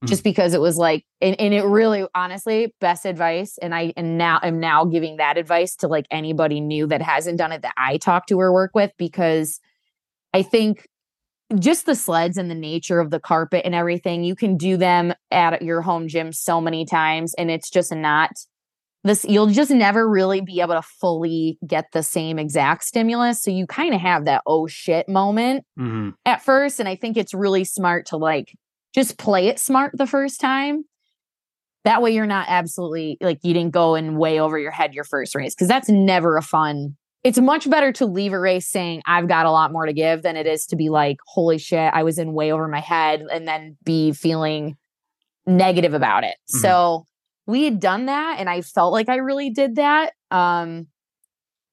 Hmm. 0.00 0.06
Just 0.06 0.24
because 0.24 0.54
it 0.54 0.60
was 0.60 0.78
like 0.78 1.04
and, 1.20 1.38
and 1.38 1.52
it 1.52 1.64
really 1.64 2.06
honestly 2.14 2.72
best 2.80 3.04
advice 3.04 3.58
and 3.60 3.74
I 3.74 3.92
and 3.96 4.16
now 4.16 4.40
am 4.42 4.60
now 4.60 4.84
giving 4.86 5.16
that 5.16 5.36
advice 5.36 5.76
to 5.76 5.88
like 5.88 6.06
anybody 6.10 6.60
new 6.60 6.86
that 6.86 7.02
hasn't 7.02 7.36
done 7.36 7.52
it 7.52 7.62
that 7.62 7.74
I 7.76 7.98
talk 7.98 8.26
to 8.28 8.40
or 8.40 8.52
work 8.52 8.70
with 8.74 8.92
because 8.96 9.60
I 10.32 10.42
think 10.42 10.86
just 11.58 11.84
the 11.84 11.96
sleds 11.96 12.36
and 12.36 12.48
the 12.48 12.54
nature 12.54 13.00
of 13.00 13.10
the 13.10 13.18
carpet 13.18 13.62
and 13.64 13.74
everything, 13.74 14.22
you 14.22 14.36
can 14.36 14.56
do 14.56 14.76
them 14.76 15.12
at 15.32 15.62
your 15.62 15.82
home 15.82 16.06
gym 16.06 16.32
so 16.32 16.60
many 16.60 16.84
times 16.84 17.34
and 17.34 17.50
it's 17.50 17.68
just 17.68 17.92
not 17.92 18.30
this 19.04 19.24
you'll 19.24 19.46
just 19.46 19.70
never 19.70 20.08
really 20.08 20.40
be 20.40 20.60
able 20.60 20.74
to 20.74 20.82
fully 20.82 21.58
get 21.66 21.86
the 21.92 22.02
same 22.02 22.38
exact 22.38 22.84
stimulus. 22.84 23.42
So 23.42 23.50
you 23.50 23.66
kind 23.66 23.94
of 23.94 24.00
have 24.00 24.26
that 24.26 24.42
oh 24.46 24.66
shit 24.66 25.08
moment 25.08 25.64
Mhm. 25.78 26.14
at 26.26 26.42
first. 26.42 26.80
And 26.80 26.88
I 26.88 26.96
think 26.96 27.16
it's 27.16 27.32
really 27.34 27.64
smart 27.64 28.06
to 28.06 28.16
like 28.16 28.52
just 28.94 29.16
play 29.18 29.46
it 29.48 29.58
smart 29.58 29.92
the 29.96 30.06
first 30.06 30.40
time. 30.40 30.84
that 31.84 32.02
way 32.02 32.10
you're 32.14 32.26
not 32.26 32.44
absolutely 32.50 33.16
like 33.22 33.38
you 33.42 33.54
didn't 33.54 33.72
go 33.72 33.94
and 33.94 34.18
way 34.18 34.38
over 34.38 34.58
your 34.58 34.70
head 34.70 34.92
your 34.92 35.02
first 35.04 35.34
race 35.34 35.54
because 35.54 35.66
that's 35.66 35.88
never 35.88 36.36
a 36.36 36.42
fun 36.42 36.94
it's 37.24 37.38
much 37.38 37.68
better 37.70 37.90
to 37.90 38.04
leave 38.04 38.34
a 38.34 38.38
race 38.38 38.68
saying 38.68 39.00
I've 39.06 39.28
got 39.28 39.46
a 39.46 39.50
lot 39.50 39.72
more 39.72 39.86
to 39.86 39.92
give 39.94 40.22
than 40.22 40.36
it 40.36 40.46
is 40.46 40.64
to 40.66 40.76
be 40.76 40.88
like, 40.90 41.16
holy 41.26 41.56
shit, 41.58 41.90
I 41.94 42.02
was 42.02 42.18
in 42.18 42.32
way 42.34 42.50
over 42.52 42.66
my 42.68 42.80
head 42.80 43.22
and 43.32 43.46
then 43.48 43.76
be 43.84 44.12
feeling 44.12 44.76
negative 45.46 45.92
about 45.94 46.24
it. 46.24 46.34
Mm-hmm. 46.50 46.58
So 46.60 47.06
we 47.50 47.64
had 47.64 47.80
done 47.80 48.06
that 48.06 48.36
and 48.38 48.48
I 48.48 48.60
felt 48.62 48.92
like 48.92 49.08
I 49.08 49.16
really 49.16 49.50
did 49.50 49.76
that. 49.76 50.12
Um 50.30 50.86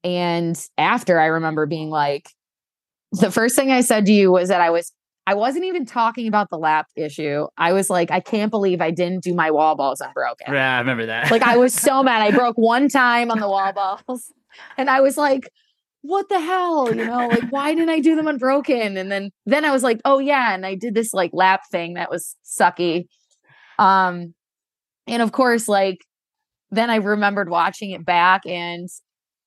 and 0.03 0.57
after 0.77 1.19
I 1.19 1.25
remember 1.25 1.65
being 1.65 1.89
like, 1.89 2.29
the 3.11 3.31
first 3.31 3.55
thing 3.55 3.71
I 3.71 3.81
said 3.81 4.05
to 4.05 4.11
you 4.11 4.31
was 4.31 4.49
that 4.49 4.61
I 4.61 4.69
was 4.69 4.91
I 5.25 5.33
wasn't 5.33 5.65
even 5.65 5.85
talking 5.85 6.27
about 6.27 6.49
the 6.49 6.57
lap 6.57 6.87
issue. 6.95 7.47
I 7.57 7.73
was 7.73 7.89
like, 7.89 8.11
I 8.11 8.21
can't 8.21 8.49
believe 8.49 8.79
I 8.79 8.91
didn't 8.91 9.23
do 9.23 9.33
my 9.33 9.51
wall 9.51 9.75
balls 9.75 9.99
unbroken. 9.99 10.53
Yeah, 10.53 10.77
I 10.77 10.79
remember 10.79 11.05
that. 11.07 11.29
like 11.31 11.41
I 11.41 11.57
was 11.57 11.73
so 11.73 12.01
mad. 12.01 12.21
I 12.21 12.31
broke 12.31 12.57
one 12.57 12.87
time 12.87 13.29
on 13.29 13.39
the 13.39 13.49
wall 13.49 13.73
balls. 13.73 14.31
And 14.77 14.89
I 14.89 15.01
was 15.01 15.17
like, 15.17 15.49
what 16.01 16.29
the 16.29 16.39
hell? 16.39 16.95
You 16.95 17.05
know, 17.05 17.27
like 17.27 17.49
why 17.49 17.73
didn't 17.73 17.89
I 17.89 17.99
do 17.99 18.15
them 18.15 18.27
unbroken? 18.27 18.95
And 18.95 19.11
then 19.11 19.31
then 19.45 19.65
I 19.65 19.71
was 19.71 19.83
like, 19.83 19.99
oh 20.05 20.19
yeah, 20.19 20.53
and 20.53 20.65
I 20.65 20.75
did 20.75 20.95
this 20.95 21.13
like 21.13 21.31
lap 21.33 21.63
thing 21.69 21.95
that 21.95 22.09
was 22.09 22.37
sucky. 22.45 23.07
Um 23.77 24.33
and 25.07 25.21
of 25.21 25.31
course, 25.31 25.67
like 25.67 26.05
then 26.71 26.89
I 26.89 26.97
remembered 26.97 27.49
watching 27.49 27.91
it 27.91 28.05
back 28.05 28.45
and 28.45 28.89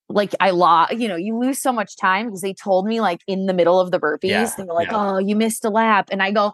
like 0.09 0.35
I 0.41 0.51
lost, 0.51 0.95
you 0.95 1.07
know, 1.07 1.17
you 1.17 1.39
lose 1.39 1.61
so 1.61 1.73
much 1.73 1.97
time 1.97 2.27
because 2.27 2.41
they 2.41 2.55
told 2.55 2.87
me 2.87 3.01
like 3.01 3.21
in 3.27 3.47
the 3.47 3.55
middle 3.55 3.79
of 3.79 3.91
the 3.91 4.01
burpees, 4.01 4.31
yeah, 4.31 4.51
they 4.57 4.65
were 4.65 4.75
like, 4.75 4.91
yeah. 4.91 5.15
oh, 5.15 5.19
you 5.19 5.37
missed 5.37 5.65
a 5.65 5.71
lap. 5.71 6.09
And 6.11 6.23
I 6.23 6.33
go, 6.33 6.53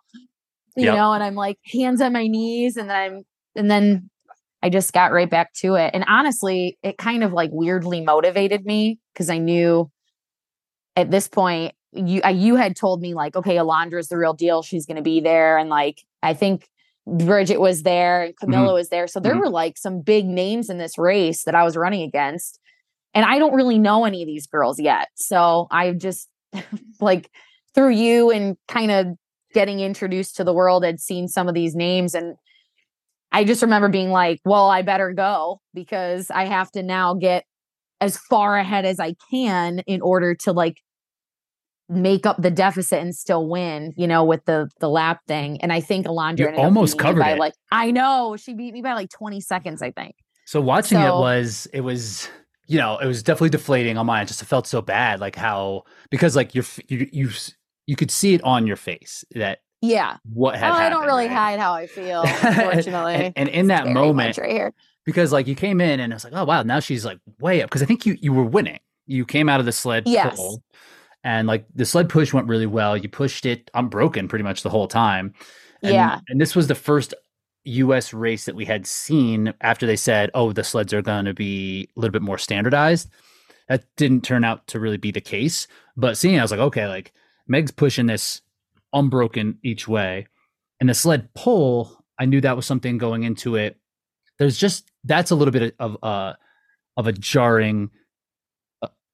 you 0.77 0.85
yep. 0.85 0.95
know, 0.95 1.13
and 1.13 1.23
I'm 1.23 1.35
like 1.35 1.59
hands 1.73 2.01
on 2.01 2.13
my 2.13 2.27
knees 2.27 2.77
and 2.77 2.91
then 2.91 2.97
I'm 2.97 3.23
and 3.55 3.71
then 3.71 4.11
I 4.63 4.69
just 4.69 4.93
got 4.93 5.13
right 5.13 5.31
back 5.31 5.55
to 5.55 5.75
it. 5.77 5.93
And 5.95 6.05
honestly, 6.07 6.77
it 6.83 6.99
kind 6.99 7.25
of 7.25 7.33
like 7.33 7.51
weirdly 7.53 8.01
motivated 8.03 8.67
me 8.67 8.99
because 9.13 9.31
I 9.31 9.39
knew 9.39 9.91
at 10.97 11.11
this 11.11 11.29
point 11.29 11.75
you 11.93 12.21
I, 12.23 12.31
you 12.31 12.57
had 12.57 12.77
told 12.77 13.01
me 13.01 13.15
like, 13.15 13.37
okay, 13.37 13.57
Alondra's 13.57 14.09
the 14.09 14.19
real 14.19 14.35
deal. 14.35 14.63
She's 14.63 14.87
going 14.87 14.97
to 14.97 15.03
be 15.03 15.21
there, 15.21 15.59
and 15.59 15.71
like 15.71 16.03
I 16.23 16.35
think 16.35 16.69
Bridget 17.07 17.61
was 17.61 17.83
there 17.83 18.23
and 18.23 18.37
Camilla 18.37 18.69
mm-hmm. 18.69 18.75
was 18.75 18.89
there. 18.89 19.07
So 19.07 19.21
there 19.21 19.33
mm-hmm. 19.33 19.43
were 19.43 19.51
like 19.51 19.79
some 19.79 20.01
big 20.01 20.27
names 20.27 20.69
in 20.69 20.79
this 20.79 20.99
race 20.99 21.45
that 21.45 21.55
I 21.55 21.63
was 21.63 21.77
running 21.77 22.03
against. 22.03 22.59
And 23.15 23.25
I 23.25 23.39
don't 23.39 23.55
really 23.55 23.79
know 23.79 24.05
any 24.05 24.23
of 24.23 24.27
these 24.27 24.47
girls 24.47 24.81
yet. 24.81 25.09
So 25.15 25.69
I 25.71 25.93
just 25.93 26.29
like 27.01 27.31
through 27.75 27.91
you 27.91 28.31
and 28.31 28.57
kind 28.69 28.91
of 28.91 29.07
getting 29.55 29.81
introduced 29.81 30.37
to 30.37 30.45
the 30.45 30.53
world 30.53 30.85
had 30.85 31.01
seen 31.01 31.29
some 31.29 31.49
of 31.49 31.55
these 31.55 31.75
names 31.75 32.15
and 32.15 32.37
I 33.33 33.45
just 33.45 33.63
remember 33.63 33.89
being 33.89 34.11
like, 34.11 34.41
well, 34.45 34.71
I 34.71 34.83
better 34.83 35.13
go 35.13 35.61
because 35.75 36.31
I 36.31 36.47
have 36.47 36.71
to 36.73 36.83
now 36.83 37.15
get 37.15 37.45
as 38.01 38.17
far 38.17 38.57
ahead 38.57 38.85
as 38.85 39.01
I 39.01 39.15
can 39.31 39.81
in 39.81 40.01
order 40.01 40.35
to 40.37 40.53
like 40.53 40.79
make 41.88 42.26
up 42.26 42.40
the 42.40 42.50
deficit 42.50 43.00
and 43.00 43.14
still 43.14 43.49
win, 43.49 43.93
you 43.97 44.07
know, 44.07 44.25
with 44.25 44.45
the 44.45 44.69
the 44.81 44.88
lap 44.88 45.21
thing. 45.26 45.61
And 45.61 45.73
I 45.73 45.81
think 45.81 46.07
Alondra 46.07 46.57
almost 46.59 46.99
covered 46.99 47.21
by 47.21 47.33
it. 47.33 47.38
like 47.38 47.55
I 47.71 47.90
know 47.90 48.37
she 48.37 48.55
beat 48.55 48.73
me 48.73 48.83
by 48.83 48.95
like 48.95 49.11
20 49.11 49.40
seconds, 49.40 49.83
I 49.83 49.90
think. 49.93 50.16
So 50.47 50.61
watching 50.61 50.99
so, 50.99 51.16
it 51.16 51.21
was 51.21 51.69
it 51.73 51.81
was 51.81 52.28
you 52.69 52.78
know, 52.78 52.99
it 52.99 53.07
was 53.07 53.23
definitely 53.23 53.50
deflating 53.50 53.97
on 53.97 54.07
mine. 54.07 54.26
just 54.26 54.45
felt 54.45 54.66
so 54.66 54.83
bad, 54.83 55.21
like 55.21 55.37
how 55.37 55.85
because 56.11 56.35
like 56.35 56.55
you're 56.55 56.64
you 56.88 57.09
you 57.12 57.31
you 57.87 57.97
could 57.97 58.11
see 58.11 58.35
it 58.35 58.43
on 58.43 58.66
your 58.66 58.76
face 58.76 59.25
that 59.33 59.61
yeah 59.83 60.16
what 60.33 60.57
had 60.57 60.71
oh, 60.71 60.75
I 60.75 60.88
don't 60.88 61.05
really 61.05 61.26
right? 61.26 61.37
hide 61.37 61.61
how 61.61 61.73
I 61.73 61.87
feel, 61.87 62.23
unfortunately. 62.43 63.14
and, 63.14 63.33
and, 63.37 63.49
in 63.49 63.66
that 63.69 63.87
moment, 63.88 64.37
right 64.38 64.50
here, 64.50 64.75
because 65.05 65.33
like 65.33 65.47
you 65.47 65.55
came 65.55 65.81
in 65.81 66.00
and 66.00 66.12
it's 66.12 66.25
like, 66.25 66.33
oh 66.35 66.45
wow, 66.45 66.62
now 66.62 66.81
she's 66.81 67.05
like 67.05 67.19
way 67.38 67.62
up 67.62 67.71
because 67.71 67.83
I 67.83 67.87
think 67.87 68.05
you 68.05 68.16
you 68.21 68.33
were 68.33 68.45
winning. 68.45 68.81
You 69.07 69.25
came 69.25 69.49
out 69.49 69.61
of 69.61 69.66
the 69.66 69.73
sled 69.73 70.02
yes. 70.07 70.37
And 71.26 71.49
like 71.49 71.66
the 71.75 71.85
sled 71.85 72.09
push 72.09 72.33
went 72.33 72.47
really 72.47 72.66
well. 72.66 72.97
You 72.97 73.09
pushed 73.09 73.47
it 73.47 73.68
unbroken 73.75 74.28
pretty 74.28 74.45
much 74.45 74.62
the 74.62 74.71
whole 74.71 74.87
time. 74.87 75.35
And, 75.83 75.92
yeah, 75.92 76.21
and 76.28 76.40
this 76.40 76.54
was 76.54 76.68
the 76.68 76.76
first 76.76 77.14
U.S. 77.64 78.14
race 78.14 78.45
that 78.45 78.54
we 78.54 78.64
had 78.64 78.87
seen 78.87 79.52
after 79.61 79.87
they 79.87 79.97
said, 79.97 80.30
"Oh, 80.35 80.52
the 80.52 80.62
sleds 80.62 80.95
are 80.95 81.02
going 81.02 81.25
to 81.25 81.35
be 81.35 81.90
a 81.97 82.00
little 82.00 82.12
bit 82.12 82.23
more 82.23 82.38
standardized." 82.38 83.11
That 83.68 83.85
didn't 83.97 84.23
turn 84.23 84.45
out 84.45 84.68
to 84.68 84.78
really 84.78 84.99
be 84.99 85.11
the 85.11 85.21
case. 85.21 85.66
But 85.97 86.16
seeing, 86.16 86.38
I 86.38 86.42
was 86.42 86.52
like, 86.52 86.61
okay, 86.61 86.87
like 86.87 87.12
Meg's 87.49 87.73
pushing 87.73 88.06
this 88.06 88.40
unbroken 88.92 89.59
each 89.64 89.88
way, 89.88 90.28
and 90.78 90.88
the 90.88 90.95
sled 90.95 91.35
pull, 91.35 92.04
I 92.21 92.26
knew 92.26 92.40
that 92.40 92.54
was 92.54 92.66
something 92.66 92.99
going 92.99 93.25
into 93.25 93.56
it. 93.56 93.76
There's 94.38 94.56
just 94.56 94.92
that's 95.02 95.33
a 95.33 95.35
little 95.35 95.50
bit 95.50 95.75
of 95.80 95.99
uh 96.04 96.35
of 96.97 97.09
a 97.09 97.12
jarring 97.12 97.90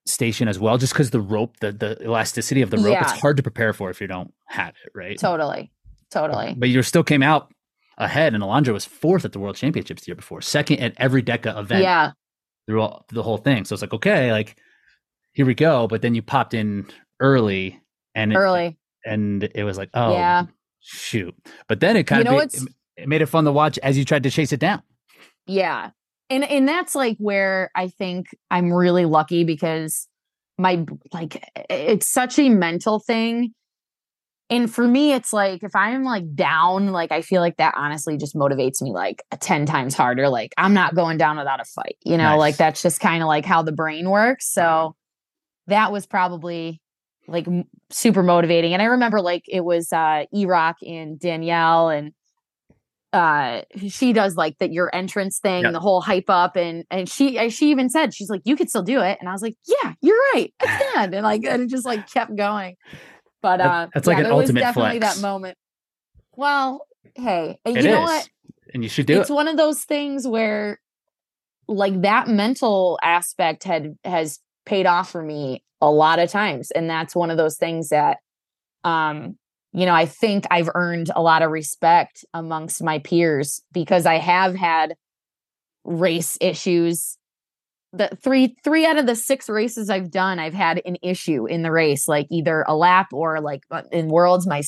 station 0.07 0.49
as 0.49 0.59
well, 0.59 0.79
just 0.79 0.93
because 0.93 1.11
the 1.11 1.21
rope, 1.21 1.57
the 1.61 1.73
the 1.73 2.03
elasticity 2.03 2.63
of 2.63 2.71
the 2.71 2.79
rope, 2.79 2.93
yeah. 2.93 3.03
it's 3.03 3.21
hard 3.21 3.37
to 3.37 3.43
prepare 3.43 3.73
for 3.73 3.91
if 3.91 4.01
you 4.01 4.07
don't 4.07 4.33
have 4.47 4.75
it, 4.85 4.93
right? 4.95 5.19
Totally, 5.19 5.71
totally. 6.11 6.55
But 6.57 6.69
you 6.69 6.83
still 6.83 7.05
came 7.05 7.23
out 7.23 7.53
ahead, 7.99 8.35
and 8.35 8.43
Alondra 8.43 8.73
was 8.73 8.85
fourth 8.85 9.25
at 9.25 9.33
the 9.33 9.39
World 9.39 9.57
Championships 9.57 10.03
the 10.03 10.11
year 10.11 10.17
before, 10.17 10.41
second 10.41 10.81
at 10.81 10.95
every 10.97 11.23
DECA 11.23 11.59
event. 11.59 11.83
Yeah, 11.83 12.13
through 12.67 12.81
all, 12.81 13.07
the 13.11 13.23
whole 13.23 13.39
thing. 13.39 13.65
So 13.65 13.75
it's 13.75 13.83
like, 13.83 13.95
okay, 13.95 14.33
like 14.33 14.57
here 15.33 15.47
we 15.47 15.55
go. 15.55 15.87
But 15.87 16.03
then 16.03 16.15
you 16.15 16.23
popped 16.23 16.55
in 16.55 16.87
early, 17.21 17.81
and 18.15 18.35
early, 18.35 18.67
it, 18.67 18.77
and 19.05 19.45
it 19.55 19.65
was 19.65 19.79
like, 19.79 19.91
oh, 19.95 20.13
yeah, 20.13 20.47
shoot. 20.81 21.35
But 21.69 21.81
then 21.81 21.97
it 21.97 22.05
kind 22.05 22.25
you 22.25 22.33
of 22.33 22.39
made, 22.39 22.55
it, 22.55 22.69
it 22.97 23.09
made 23.09 23.23
it 23.23 23.27
fun 23.27 23.45
to 23.45 23.53
watch 23.53 23.79
as 23.79 23.97
you 23.97 24.05
tried 24.05 24.25
to 24.25 24.31
chase 24.31 24.53
it 24.53 24.61
down. 24.61 24.83
Yeah, 25.47 25.91
and 26.33 26.45
and 26.45 26.67
that's 26.67 26.95
like 26.95 27.17
where 27.19 27.71
I 27.77 27.89
think 27.89 28.29
I'm 28.51 28.73
really 28.73 29.05
lucky 29.05 29.45
because 29.45 30.09
my 30.59 30.85
like 31.13 31.45
it's 31.69 32.11
such 32.11 32.39
a 32.39 32.49
mental 32.49 32.99
thing. 32.99 33.53
And 34.49 34.73
for 34.73 34.87
me 34.87 35.13
it's 35.13 35.33
like 35.33 35.63
if 35.63 35.75
i'm 35.75 36.05
like 36.05 36.35
down 36.35 36.93
like 36.93 37.11
i 37.11 37.23
feel 37.23 37.41
like 37.41 37.57
that 37.57 37.75
honestly 37.75 38.19
just 38.19 38.35
motivates 38.35 38.83
me 38.83 38.93
like 38.93 39.23
10 39.41 39.67
times 39.67 39.95
harder. 39.95 40.29
Like 40.29 40.53
i'm 40.57 40.75
not 40.75 40.95
going 40.95 41.19
down 41.19 41.37
without 41.37 41.61
a 41.61 41.65
fight 41.65 41.97
you 42.05 42.17
know? 42.17 42.31
Nice. 42.31 42.39
like 42.39 42.57
that's 42.57 42.83
just 42.83 43.01
kind 43.01 43.23
of 43.23 43.29
like 43.29 43.45
how 43.45 43.63
the 43.63 43.73
brain 43.73 44.09
works. 44.09 44.51
So 44.51 44.95
that 45.67 45.93
was 45.93 46.07
probably 46.07 46.81
like 47.29 47.47
super 47.91 48.23
motivating. 48.23 48.73
And 48.73 48.83
i 48.83 48.87
remember 48.87 49.21
like 49.21 49.45
it 49.49 49.65
was 49.65 49.93
uh 49.93 50.25
e-rock 50.33 50.77
and 50.87 51.19
danielle 51.21 51.91
and 51.91 52.13
uh 53.13 53.61
she 53.89 54.13
does 54.13 54.37
like 54.37 54.57
that 54.59 54.73
your 54.73 54.95
entrance 54.95 55.39
thing 55.39 55.65
yep. 55.65 55.73
the 55.73 55.81
whole 55.81 56.01
hype 56.01 56.31
up 56.31 56.57
and 56.57 56.85
and 56.91 57.09
she 57.11 57.51
she 57.51 57.71
even 57.71 57.91
said 57.91 58.15
she's 58.15 58.31
like 58.31 58.41
you 58.45 58.57
could 58.57 58.71
still 58.71 58.83
do 58.83 59.03
it 59.03 59.19
and 59.21 59.29
i 59.29 59.33
was 59.33 59.43
like 59.43 59.55
yeah 59.67 59.93
you're 60.01 60.19
right 60.35 60.55
i 60.61 60.67
can 60.95 61.13
and 61.13 61.23
like 61.23 61.45
and 61.45 61.63
it 61.63 61.69
just 61.69 61.85
like 61.85 62.11
kept 62.11 62.35
going 62.35 62.75
but 63.43 63.61
uh, 63.61 63.89
that's 63.93 64.07
like 64.07 64.19
yeah, 64.19 64.27
an 64.27 64.31
ultimate 64.31 64.61
definitely 64.61 65.01
flex. 65.01 65.17
that 65.17 65.21
moment. 65.21 65.59
Well, 66.37 66.87
hey, 67.17 67.59
it 67.65 67.77
you 67.77 67.83
know 67.83 68.05
is. 68.05 68.09
what? 68.09 68.29
And 68.73 68.83
you 68.83 68.89
should 68.89 69.07
do 69.07 69.21
it's 69.21 69.29
it. 69.29 69.35
one 69.35 69.49
of 69.49 69.57
those 69.57 69.83
things 69.83 70.27
where, 70.27 70.81
like, 71.69 72.01
that 72.03 72.29
mental 72.29 72.99
aspect 73.03 73.65
had 73.65 73.99
has 74.05 74.39
paid 74.65 74.87
off 74.87 75.11
for 75.11 75.23
me 75.23 75.63
a 75.81 75.91
lot 75.91 76.21
of 76.21 76.31
times, 76.31 76.71
and 76.71 76.89
that's 76.89 77.17
one 77.17 77.31
of 77.31 77.37
those 77.37 77.59
things 77.59 77.89
that, 77.89 78.19
um, 78.85 79.37
you 79.73 79.87
know, 79.87 79.95
I 79.95 80.07
think 80.07 80.47
I've 80.51 80.71
earned 80.75 81.11
a 81.15 81.23
lot 81.23 81.43
of 81.43 81.51
respect 81.51 82.25
amongst 82.35 82.83
my 82.83 82.99
peers 82.99 83.63
because 83.73 84.07
I 84.07 84.19
have 84.19 84.55
had 84.55 84.95
race 85.85 86.39
issues 86.41 87.17
the 87.93 88.09
three 88.23 88.57
three 88.65 88.87
out 88.87 88.97
of 88.97 89.07
the 89.07 89.15
six 89.15 89.49
races 89.49 89.91
I've 89.91 90.11
done, 90.11 90.39
I've 90.39 90.55
had 90.55 90.81
an 90.85 90.97
issue 91.03 91.47
in 91.47 91.63
the 91.63 91.71
race, 91.71 92.09
like 92.09 92.27
either 92.31 92.65
a 92.67 92.75
lap 92.75 93.09
or 93.13 93.41
like 93.41 93.63
uh, 93.71 93.83
in 93.93 94.09
worlds, 94.09 94.47
my 94.47 94.63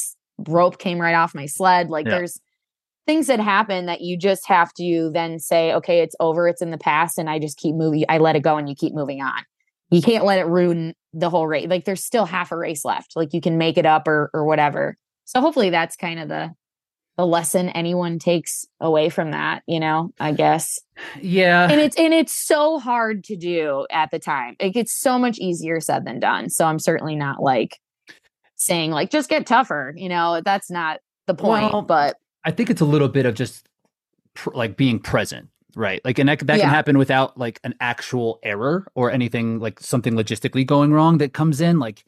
rope 0.47 0.79
came 0.79 1.01
right 1.01 1.15
off 1.15 1.35
my 1.35 1.47
sled. 1.47 1.89
Like 1.89 2.07
yeah. 2.07 2.19
there's 2.19 2.39
things 3.07 3.27
that 3.29 3.41
happen 3.41 3.87
that 3.87 4.03
you 4.03 4.19
just 4.19 4.47
have 4.49 4.73
to 4.75 5.11
then 5.13 5.39
say, 5.39 5.73
okay, 5.73 6.01
it's 6.01 6.17
over, 6.21 6.49
it's 6.49 6.63
in 6.63 6.71
the 6.71 6.79
past, 6.79 7.19
and 7.19 7.31
I 7.31 7.39
just 7.39 7.57
keep 7.57 7.75
moving. 7.75 8.05
I 8.09 8.19
let 8.19 8.37
it 8.37 8.43
go, 8.43 8.57
and 8.57 8.69
you 8.69 8.75
keep 8.75 8.95
moving 8.95 9.23
on. 9.23 9.43
You 9.91 10.03
can't 10.03 10.25
let 10.25 10.39
it 10.39 10.47
ruin 10.47 10.95
the 11.15 11.31
whole 11.31 11.47
race. 11.47 11.69
Like 11.69 11.85
there's 11.85 12.05
still 12.05 12.27
half 12.27 12.53
a 12.53 12.57
race 12.57 12.85
left. 12.85 13.17
Like 13.17 13.33
you 13.33 13.41
can 13.41 13.59
make 13.59 13.79
it 13.79 13.87
up 13.87 14.09
or 14.09 14.31
or 14.35 14.45
whatever. 14.45 14.97
So 15.25 15.41
hopefully 15.41 15.71
that's 15.71 15.97
kind 15.97 16.21
of 16.21 16.29
the 16.29 16.55
the 17.17 17.27
lesson 17.27 17.69
anyone 17.69 18.19
takes 18.19 18.67
away 18.81 19.09
from 19.09 19.31
that, 19.31 19.63
you 19.67 19.79
know, 19.79 20.11
I 20.19 20.33
guess. 20.33 20.81
Yeah. 21.21 21.69
And 21.71 21.81
it's 21.81 21.97
and 21.97 22.13
it's 22.13 22.35
so 22.35 22.79
hard 22.79 23.25
to 23.25 23.37
do 23.37 23.87
at 23.91 24.11
the 24.11 24.19
time. 24.19 24.57
It 24.59 24.71
gets 24.71 24.99
so 24.99 25.19
much 25.19 25.39
easier 25.39 25.81
said 25.81 26.05
than 26.05 26.19
done. 26.19 26.51
So 26.51 26.65
I'm 26.65 26.81
certainly 26.81 27.15
not 27.15 27.41
like 27.41 27.79
saying 28.57 28.91
like 28.91 29.11
just 29.11 29.29
get 29.29 29.47
tougher, 29.47 29.95
you 29.97 30.09
know, 30.09 30.41
that's 30.45 30.71
not 30.71 31.01
the 31.27 31.35
point, 31.35 31.73
well, 31.73 31.83
but 31.83 32.17
I 32.45 32.51
think 32.51 32.71
it's 32.71 32.81
a 32.81 32.87
little 32.87 33.09
bit 33.09 33.27
of 33.27 33.35
just 33.35 33.69
pr- 34.35 34.51
like 34.55 34.77
being 34.77 34.99
present, 34.99 35.49
right? 35.77 36.01
Like 36.05 36.19
and 36.19 36.29
that, 36.29 36.41
that 36.47 36.59
yeah. 36.59 36.65
can 36.65 36.71
happen 36.71 36.99
without 36.99 37.39
like 37.39 37.61
an 37.65 37.75
actual 37.81 38.39
error 38.43 38.87
or 38.95 39.11
anything 39.11 39.59
like 39.61 39.81
something 39.81 40.15
logistically 40.15 40.67
going 40.67 40.93
wrong 40.93 41.19
that 41.19 41.33
comes 41.33 41.61
in 41.61 41.79
like 41.79 42.05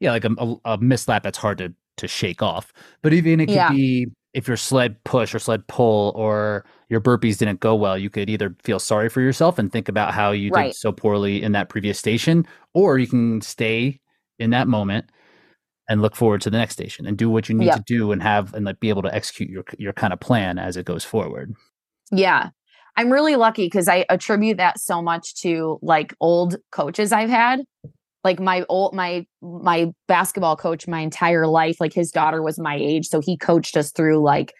yeah, 0.00 0.10
like 0.10 0.24
a, 0.24 0.32
a, 0.38 0.56
a 0.64 0.78
mislap 0.78 1.22
that's 1.22 1.38
hard 1.38 1.58
to 1.58 1.72
to 1.98 2.08
shake 2.08 2.42
off. 2.42 2.72
But 3.02 3.12
even 3.12 3.40
it 3.40 3.46
could 3.46 3.54
yeah. 3.54 3.70
be 3.70 4.08
if 4.34 4.48
your 4.48 4.56
sled 4.56 5.02
push 5.04 5.34
or 5.34 5.38
sled 5.38 5.66
pull 5.66 6.12
or 6.16 6.64
your 6.88 7.00
burpees 7.00 7.38
didn't 7.38 7.60
go 7.60 7.74
well, 7.74 7.98
you 7.98 8.10
could 8.10 8.30
either 8.30 8.54
feel 8.62 8.78
sorry 8.78 9.08
for 9.08 9.20
yourself 9.20 9.58
and 9.58 9.70
think 9.70 9.88
about 9.88 10.14
how 10.14 10.30
you 10.30 10.50
Right. 10.50 10.68
did 10.68 10.76
so 10.76 10.90
poorly 10.90 11.42
in 11.42 11.52
that 11.52 11.68
previous 11.68 11.98
station, 11.98 12.46
or 12.74 12.98
you 12.98 13.06
can 13.06 13.40
stay 13.42 14.00
in 14.38 14.50
that 14.50 14.68
moment 14.68 15.06
and 15.88 16.00
look 16.00 16.16
forward 16.16 16.40
to 16.40 16.50
the 16.50 16.56
next 16.56 16.74
station 16.74 17.06
and 17.06 17.18
do 17.18 17.28
what 17.28 17.48
you 17.48 17.54
need 17.54 17.66
Yep. 17.66 17.76
to 17.76 17.82
do 17.86 18.12
and 18.12 18.22
have 18.22 18.54
and 18.54 18.64
like 18.64 18.80
be 18.80 18.88
able 18.88 19.02
to 19.02 19.14
execute 19.14 19.50
your 19.50 19.64
your 19.78 19.92
kind 19.92 20.12
of 20.12 20.20
plan 20.20 20.58
as 20.58 20.76
it 20.76 20.86
goes 20.86 21.04
forward. 21.04 21.54
Yeah. 22.10 22.50
I'm 22.96 23.10
really 23.10 23.36
lucky 23.36 23.66
because 23.66 23.88
I 23.88 24.04
attribute 24.08 24.58
that 24.58 24.78
so 24.78 25.00
much 25.00 25.34
to 25.42 25.78
like 25.82 26.14
old 26.20 26.56
coaches 26.70 27.12
I've 27.12 27.30
had. 27.30 27.62
Like 28.24 28.38
my 28.38 28.64
old 28.68 28.94
my 28.94 29.26
my 29.40 29.92
basketball 30.06 30.56
coach 30.56 30.86
my 30.86 31.00
entire 31.00 31.46
life, 31.46 31.80
like 31.80 31.92
his 31.92 32.10
daughter 32.10 32.42
was 32.42 32.58
my 32.58 32.76
age. 32.76 33.06
So 33.06 33.20
he 33.20 33.36
coached 33.36 33.76
us 33.76 33.90
through 33.90 34.22
like 34.22 34.52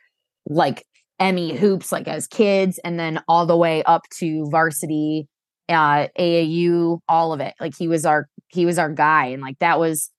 like 0.46 0.84
Emmy 1.20 1.56
hoops, 1.56 1.92
like 1.92 2.08
as 2.08 2.26
kids, 2.26 2.80
and 2.84 2.98
then 2.98 3.20
all 3.28 3.46
the 3.46 3.56
way 3.56 3.82
up 3.84 4.02
to 4.18 4.46
varsity, 4.50 5.28
uh 5.68 6.08
AAU, 6.18 6.98
all 7.08 7.32
of 7.32 7.40
it. 7.40 7.54
Like 7.60 7.76
he 7.76 7.86
was 7.86 8.04
our 8.04 8.28
he 8.48 8.66
was 8.66 8.78
our 8.78 8.90
guy. 8.90 9.26
And 9.26 9.42
like 9.42 9.58
that 9.60 9.78
was 9.78 10.10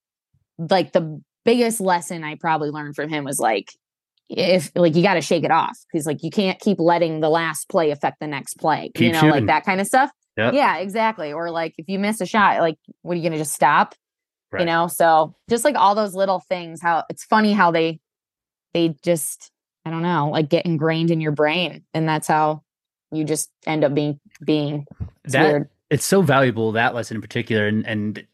like 0.57 0.93
the 0.93 1.21
biggest 1.43 1.81
lesson 1.81 2.23
I 2.23 2.35
probably 2.35 2.69
learned 2.69 2.95
from 2.95 3.09
him 3.09 3.25
was 3.25 3.39
like 3.39 3.73
if 4.29 4.71
like 4.75 4.95
you 4.95 5.03
got 5.03 5.15
to 5.15 5.21
shake 5.21 5.43
it 5.43 5.51
off 5.51 5.77
because 5.91 6.05
like 6.05 6.23
you 6.23 6.29
can't 6.31 6.59
keep 6.59 6.79
letting 6.79 7.19
the 7.19 7.29
last 7.29 7.69
play 7.69 7.91
affect 7.91 8.19
the 8.19 8.27
next 8.27 8.55
play 8.55 8.89
you 8.97 9.11
know 9.11 9.19
shooting. 9.19 9.29
like 9.31 9.45
that 9.47 9.65
kind 9.65 9.79
of 9.81 9.87
stuff 9.87 10.09
Yep. 10.37 10.53
yeah 10.55 10.77
exactly 10.77 11.31
or 11.31 11.51
like 11.51 11.75
if 11.77 11.87
you 11.87 11.99
miss 11.99 12.19
a 12.21 12.25
shot 12.25 12.59
like 12.59 12.77
what 13.03 13.13
are 13.13 13.15
you 13.17 13.23
gonna 13.23 13.37
just 13.37 13.53
stop 13.53 13.93
Right. 14.51 14.61
you 14.61 14.65
know 14.65 14.87
so 14.87 15.35
just 15.49 15.63
like 15.65 15.75
all 15.75 15.93
those 15.95 16.15
little 16.15 16.39
things 16.39 16.81
how 16.81 17.03
it's 17.09 17.23
funny 17.23 17.53
how 17.53 17.69
they 17.71 17.99
they 18.73 18.95
just 19.03 19.51
i 19.85 19.89
don't 19.91 20.01
know 20.03 20.29
like 20.31 20.49
get 20.49 20.65
ingrained 20.65 21.11
in 21.11 21.21
your 21.21 21.31
brain 21.33 21.83
and 21.93 22.07
that's 22.07 22.27
how 22.27 22.63
you 23.11 23.23
just 23.25 23.51
end 23.67 23.83
up 23.83 23.93
being 23.93 24.19
being 24.43 24.85
it's 25.23 25.33
That 25.33 25.43
weird 25.43 25.69
it's 25.89 26.05
so 26.05 26.21
valuable 26.23 26.71
that 26.71 26.95
lesson 26.95 27.15
in 27.17 27.21
particular 27.21 27.67
and 27.67 27.85
and 27.85 28.25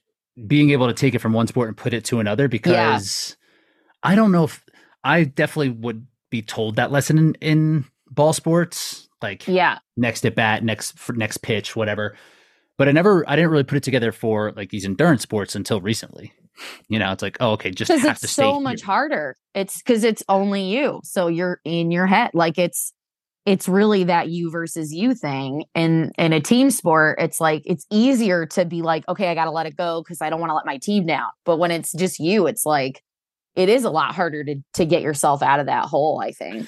being 0.47 0.69
able 0.69 0.87
to 0.87 0.93
take 0.93 1.15
it 1.15 1.19
from 1.19 1.33
one 1.33 1.47
sport 1.47 1.67
and 1.67 1.75
put 1.75 1.93
it 1.93 2.05
to 2.05 2.19
another 2.21 2.47
because 2.47 3.35
I 4.03 4.15
don't 4.15 4.31
know 4.31 4.45
if 4.45 4.63
I 5.03 5.23
definitely 5.23 5.69
would 5.69 6.05
be 6.29 6.41
told 6.41 6.75
that 6.75 6.91
lesson 6.91 7.17
in, 7.17 7.35
in 7.35 7.85
ball 8.09 8.33
sports 8.33 9.09
like 9.21 9.47
yeah. 9.47 9.79
next 9.97 10.25
at 10.25 10.35
bat 10.35 10.63
next 10.63 10.97
for 10.97 11.13
next 11.13 11.37
pitch 11.37 11.75
whatever. 11.75 12.15
But 12.77 12.87
I 12.87 12.91
never 12.91 13.29
I 13.29 13.35
didn't 13.35 13.51
really 13.51 13.63
put 13.63 13.77
it 13.77 13.83
together 13.83 14.11
for 14.11 14.53
like 14.53 14.69
these 14.69 14.85
endurance 14.85 15.21
sports 15.21 15.55
until 15.55 15.81
recently. 15.81 16.33
You 16.87 16.99
know 16.99 17.11
it's 17.11 17.23
like 17.23 17.37
oh 17.39 17.51
okay 17.51 17.71
just 17.71 17.89
because 17.89 18.03
have 18.03 18.11
it's 18.11 18.21
to 18.21 18.27
stay 18.27 18.43
so 18.43 18.59
much 18.59 18.81
here. 18.81 18.85
harder. 18.85 19.37
It's 19.53 19.81
because 19.81 20.03
it's 20.03 20.23
only 20.29 20.63
you. 20.63 21.01
So 21.03 21.27
you're 21.27 21.59
in 21.65 21.91
your 21.91 22.07
head. 22.07 22.31
Like 22.33 22.57
it's 22.57 22.93
it's 23.45 23.67
really 23.67 24.03
that 24.03 24.29
you 24.29 24.51
versus 24.51 24.93
you 24.93 25.15
thing. 25.15 25.65
And 25.73 26.11
in 26.17 26.33
a 26.33 26.41
team 26.41 26.69
sport 26.69 27.17
it's 27.19 27.41
like 27.41 27.63
it's 27.65 27.85
easier 27.89 28.45
to 28.47 28.65
be 28.65 28.81
like 28.81 29.07
okay 29.07 29.29
i 29.29 29.35
gotta 29.35 29.51
let 29.51 29.65
it 29.65 29.75
go 29.75 30.01
because 30.03 30.21
i 30.21 30.29
don't 30.29 30.39
want 30.39 30.49
to 30.51 30.55
let 30.55 30.65
my 30.65 30.77
team 30.77 31.05
down. 31.05 31.29
But 31.45 31.57
when 31.57 31.71
it's 31.71 31.93
just 31.93 32.19
you 32.19 32.47
it's 32.47 32.65
like 32.65 33.03
it 33.59 33.69
is 33.69 33.83
a 33.83 33.89
lot 33.89 34.15
harder 34.15 34.43
to 34.43 34.55
to 34.73 34.85
get 34.85 35.01
yourself 35.01 35.41
out 35.43 35.59
of 35.59 35.65
that 35.67 35.85
hole 35.85 36.21
i 36.23 36.31
think 36.31 36.67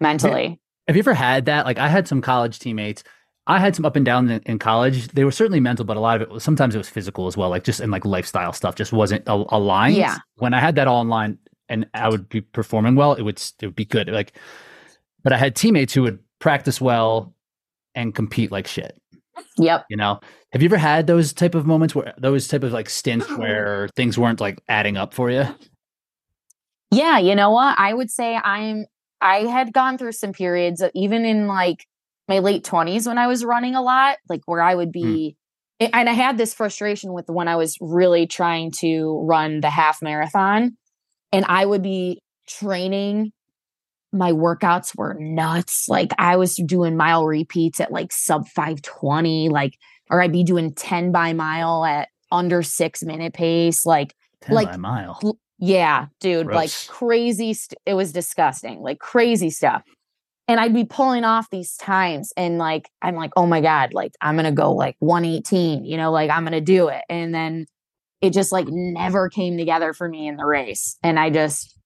mentally 0.00 0.58
Have 0.88 0.96
you 0.96 1.00
ever 1.00 1.14
had 1.14 1.44
that? 1.44 1.66
Like 1.66 1.78
I 1.78 1.88
had 1.88 2.08
some 2.08 2.20
college 2.20 2.58
teammates. 2.58 3.04
I 3.46 3.58
had 3.58 3.74
some 3.76 3.84
up 3.84 3.96
and 3.96 4.04
down 4.04 4.28
in, 4.30 4.40
in 4.46 4.58
college. 4.58 5.08
They 5.08 5.24
were 5.24 5.30
certainly 5.32 5.60
mental, 5.60 5.84
but 5.84 5.96
a 5.96 6.00
lot 6.00 6.16
of 6.16 6.22
it 6.22 6.30
was 6.30 6.42
sometimes 6.42 6.74
it 6.74 6.78
was 6.78 6.88
physical 6.88 7.26
as 7.26 7.36
well. 7.36 7.48
Like 7.50 7.64
just 7.64 7.80
in 7.80 7.90
like 7.90 8.04
lifestyle 8.04 8.52
stuff, 8.52 8.74
just 8.74 8.92
wasn't 8.92 9.22
a- 9.28 9.44
aligned. 9.54 9.96
Yeah. 9.96 10.16
When 10.36 10.52
I 10.54 10.60
had 10.60 10.74
that 10.76 10.88
all 10.88 11.00
in 11.02 11.08
line 11.08 11.38
and 11.68 11.86
I 11.94 12.08
would 12.08 12.28
be 12.28 12.40
performing 12.40 12.96
well, 12.96 13.12
it 13.14 13.22
would 13.22 13.38
it 13.60 13.66
would 13.66 13.76
be 13.76 13.84
good. 13.84 14.08
Like, 14.08 14.32
but 15.22 15.32
I 15.32 15.36
had 15.36 15.54
teammates 15.54 15.92
who 15.94 16.02
would 16.02 16.18
practice 16.40 16.80
well 16.80 17.34
and 17.94 18.14
compete 18.14 18.50
like 18.50 18.66
shit. 18.66 18.92
yep 19.58 19.84
You 19.90 19.96
know, 19.96 20.20
have 20.52 20.62
you 20.62 20.66
ever 20.68 20.76
had 20.78 21.06
those 21.06 21.32
type 21.32 21.54
of 21.54 21.66
moments 21.66 21.94
where 21.94 22.14
those 22.18 22.48
type 22.48 22.62
of 22.64 22.72
like 22.72 22.88
stints 22.90 23.28
where 23.36 23.88
things 23.96 24.18
weren't 24.18 24.40
like 24.40 24.58
adding 24.68 24.96
up 24.96 25.14
for 25.14 25.30
you? 25.30 25.44
Yeah, 26.90 27.18
you 27.18 27.34
know 27.34 27.50
what? 27.50 27.78
I 27.78 27.94
would 27.94 28.10
say 28.10 28.36
I'm 28.36 28.86
I 29.20 29.40
had 29.40 29.72
gone 29.72 29.98
through 29.98 30.12
some 30.12 30.32
periods 30.32 30.82
uh, 30.82 30.90
even 30.94 31.24
in 31.24 31.46
like 31.46 31.86
my 32.28 32.38
late 32.38 32.64
20s 32.64 33.06
when 33.06 33.18
I 33.18 33.26
was 33.26 33.44
running 33.44 33.74
a 33.74 33.82
lot, 33.82 34.18
like 34.28 34.40
where 34.46 34.62
I 34.62 34.74
would 34.74 34.88
hmm. 34.88 35.02
be 35.02 35.36
a- 35.80 35.94
and 35.94 36.08
I 36.08 36.12
had 36.12 36.38
this 36.38 36.54
frustration 36.54 37.12
with 37.12 37.28
when 37.28 37.48
I 37.48 37.56
was 37.56 37.76
really 37.80 38.26
trying 38.26 38.72
to 38.78 39.24
run 39.26 39.60
the 39.60 39.70
half 39.70 40.00
marathon 40.02 40.76
and 41.32 41.44
I 41.46 41.64
would 41.64 41.82
be 41.82 42.20
training 42.48 43.32
my 44.12 44.32
workouts 44.32 44.96
were 44.96 45.16
nuts. 45.20 45.88
Like 45.88 46.10
I 46.18 46.36
was 46.36 46.56
doing 46.56 46.96
mile 46.96 47.26
repeats 47.26 47.78
at 47.78 47.92
like 47.92 48.12
sub 48.12 48.48
520 48.48 49.48
like 49.50 49.74
or 50.10 50.20
I'd 50.20 50.32
be 50.32 50.42
doing 50.42 50.74
10 50.74 51.12
by 51.12 51.32
mile 51.32 51.84
at 51.84 52.08
under 52.32 52.62
6 52.62 53.02
minute 53.04 53.34
pace 53.34 53.86
like 53.86 54.14
10 54.42 54.54
Like, 54.54 54.70
by 54.72 54.76
mile. 54.76 55.20
Yeah, 55.60 56.06
dude, 56.20 56.52
like 56.52 56.74
crazy. 56.88 57.54
St- 57.54 57.78
it 57.86 57.94
was 57.94 58.12
disgusting, 58.12 58.80
like 58.82 58.98
crazy 58.98 59.50
stuff. 59.50 59.82
And 60.48 60.60
I'd 60.60 60.74
be 60.74 60.84
pulling 60.84 61.24
off 61.24 61.48
these 61.50 61.76
times, 61.76 62.32
and 62.36 62.58
like 62.58 62.90
I'm 63.02 63.16
like, 63.16 63.32
oh 63.36 63.46
my 63.46 63.60
god, 63.60 63.94
like 63.94 64.12
I'm 64.20 64.36
gonna 64.36 64.52
go 64.52 64.72
like 64.74 64.96
118, 65.00 65.84
you 65.84 65.96
know, 65.96 66.12
like 66.12 66.30
I'm 66.30 66.44
gonna 66.44 66.60
do 66.60 66.88
it. 66.88 67.02
And 67.08 67.34
then 67.34 67.66
it 68.22 68.32
just 68.32 68.52
like 68.52 68.66
never 68.68 69.28
came 69.30 69.58
together 69.58 69.92
for 69.94 70.08
me 70.08 70.28
in 70.28 70.36
the 70.36 70.46
race, 70.46 70.98
and 71.02 71.18
I 71.18 71.30
just. 71.30 71.76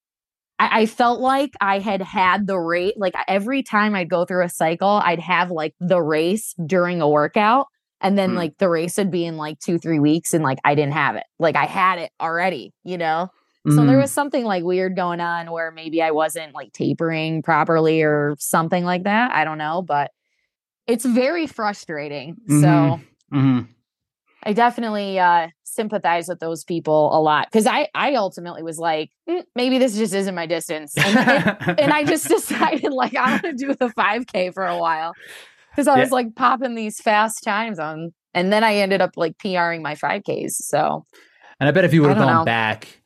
I 0.59 0.83
I 0.83 0.87
felt 0.87 1.21
like 1.21 1.53
I 1.61 1.79
had 1.81 2.03
had 2.03 2.47
the 2.47 2.59
rate, 2.59 2.95
like 2.99 3.15
every 3.29 3.63
time 3.63 3.95
I'd 3.95 4.11
go 4.11 4.25
through 4.25 4.45
a 4.45 4.49
cycle, 4.49 4.89
I'd 5.05 5.21
have 5.21 5.51
like 5.51 5.75
the 5.81 6.01
race 6.03 6.55
during 6.67 7.01
a 7.01 7.09
workout. 7.09 7.67
And 8.01 8.19
then 8.19 8.31
Hmm. 8.31 8.37
like 8.37 8.59
the 8.59 8.69
race 8.69 8.99
would 8.99 9.11
be 9.11 9.25
in 9.27 9.37
like 9.37 9.59
two, 9.61 9.79
three 9.79 9.99
weeks, 10.01 10.35
and 10.35 10.45
like 10.45 10.59
I 10.65 10.75
didn't 10.75 10.93
have 10.95 11.17
it. 11.17 11.25
Like 11.39 11.57
I 11.57 11.65
had 11.67 11.99
it 12.01 12.11
already, 12.21 12.73
you 12.85 12.99
know? 12.99 13.31
So 13.71 13.87
there 13.87 13.97
Mm. 13.97 14.01
was 14.03 14.13
something 14.13 14.45
like 14.45 14.63
weird 14.63 14.95
going 14.95 15.21
on 15.21 15.51
where 15.51 15.71
maybe 15.71 16.03
I 16.03 16.11
wasn't 16.11 16.55
like 16.55 16.73
tapering 16.75 17.43
properly 17.43 18.03
or 18.03 18.37
something 18.39 18.85
like 18.85 19.05
that. 19.05 19.31
I 19.33 19.45
don't 19.45 19.57
know, 19.59 19.81
but 19.81 20.11
it's 20.87 21.05
very 21.07 21.47
frustrating. 21.47 22.37
So 22.49 22.55
Mhm. 22.57 23.01
Mhm. 23.33 23.69
I 24.43 24.53
definitely 24.53 25.19
uh 25.19 25.49
sympathize 25.65 26.29
with 26.29 26.41
those 26.41 26.63
people 26.65 27.11
a 27.17 27.21
lot 27.21 27.51
cuz 27.53 27.67
I 27.67 27.89
I 27.95 28.15
ultimately 28.17 28.63
was 28.63 28.79
like 28.79 29.11
"Mm, 29.29 29.45
maybe 29.57 29.79
this 29.79 29.97
just 29.97 30.15
isn't 30.15 30.35
my 30.35 30.47
distance. 30.47 30.95
And, 30.97 31.17
and, 31.17 31.57
and 31.79 31.93
I 31.93 32.05
just 32.05 32.29
decided 32.37 32.93
like 32.93 33.17
I'm 33.19 33.41
to 33.41 33.53
do 33.55 33.75
the 33.75 33.91
5k 33.91 34.53
for 34.53 34.67
a 34.67 34.77
while 34.79 35.15
cuz 35.77 35.89
I 35.89 35.97
Yeah. 35.97 36.03
was 36.03 36.11
like 36.13 36.35
popping 36.37 36.75
these 36.75 37.01
fast 37.01 37.43
times 37.45 37.79
on 37.79 38.13
and 38.35 38.53
then 38.53 38.63
I 38.65 38.77
ended 38.77 39.01
up 39.01 39.13
like 39.17 39.39
PRing 39.39 39.83
my 39.83 39.95
5ks. 39.95 40.59
So 40.69 41.07
And 41.61 41.69
I 41.69 41.73
bet 41.73 41.85
if 41.85 41.95
you 41.95 42.03
would 42.03 42.11
have 42.11 42.19
gone 42.19 42.39
know. 42.39 42.45
back 42.45 43.01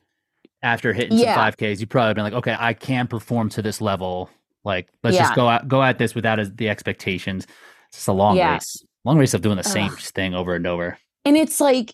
after 0.61 0.93
hitting 0.93 1.17
Yeah. 1.17 1.35
some 1.35 1.43
5Ks, 1.53 1.79
you've 1.79 1.89
probably 1.89 2.13
been 2.13 2.23
like, 2.23 2.33
okay, 2.33 2.55
I 2.59 2.73
can 2.73 3.07
perform 3.07 3.49
to 3.49 3.61
this 3.61 3.79
level. 3.81 4.29
Like, 4.65 4.89
let's 5.03 5.15
Yeah. 5.15 5.23
just 5.23 5.35
go 5.35 5.47
out, 5.47 5.67
go 5.67 5.81
at 5.83 5.97
this 5.97 6.13
without 6.15 6.39
as- 6.39 6.53
the 6.53 6.67
expectations. 6.69 7.45
It's 7.89 7.97
just 7.97 8.07
a 8.07 8.13
long 8.13 8.35
Yeah. 8.37 8.53
race, 8.53 8.83
long 9.05 9.17
race 9.17 9.33
of 9.33 9.41
doing 9.41 9.57
the 9.57 9.63
same 9.63 9.91
Ugh. 9.91 9.99
thing 9.99 10.33
over 10.33 10.55
and 10.55 10.67
over. 10.67 10.97
and 11.25 11.35
it's 11.37 11.59
like 11.59 11.93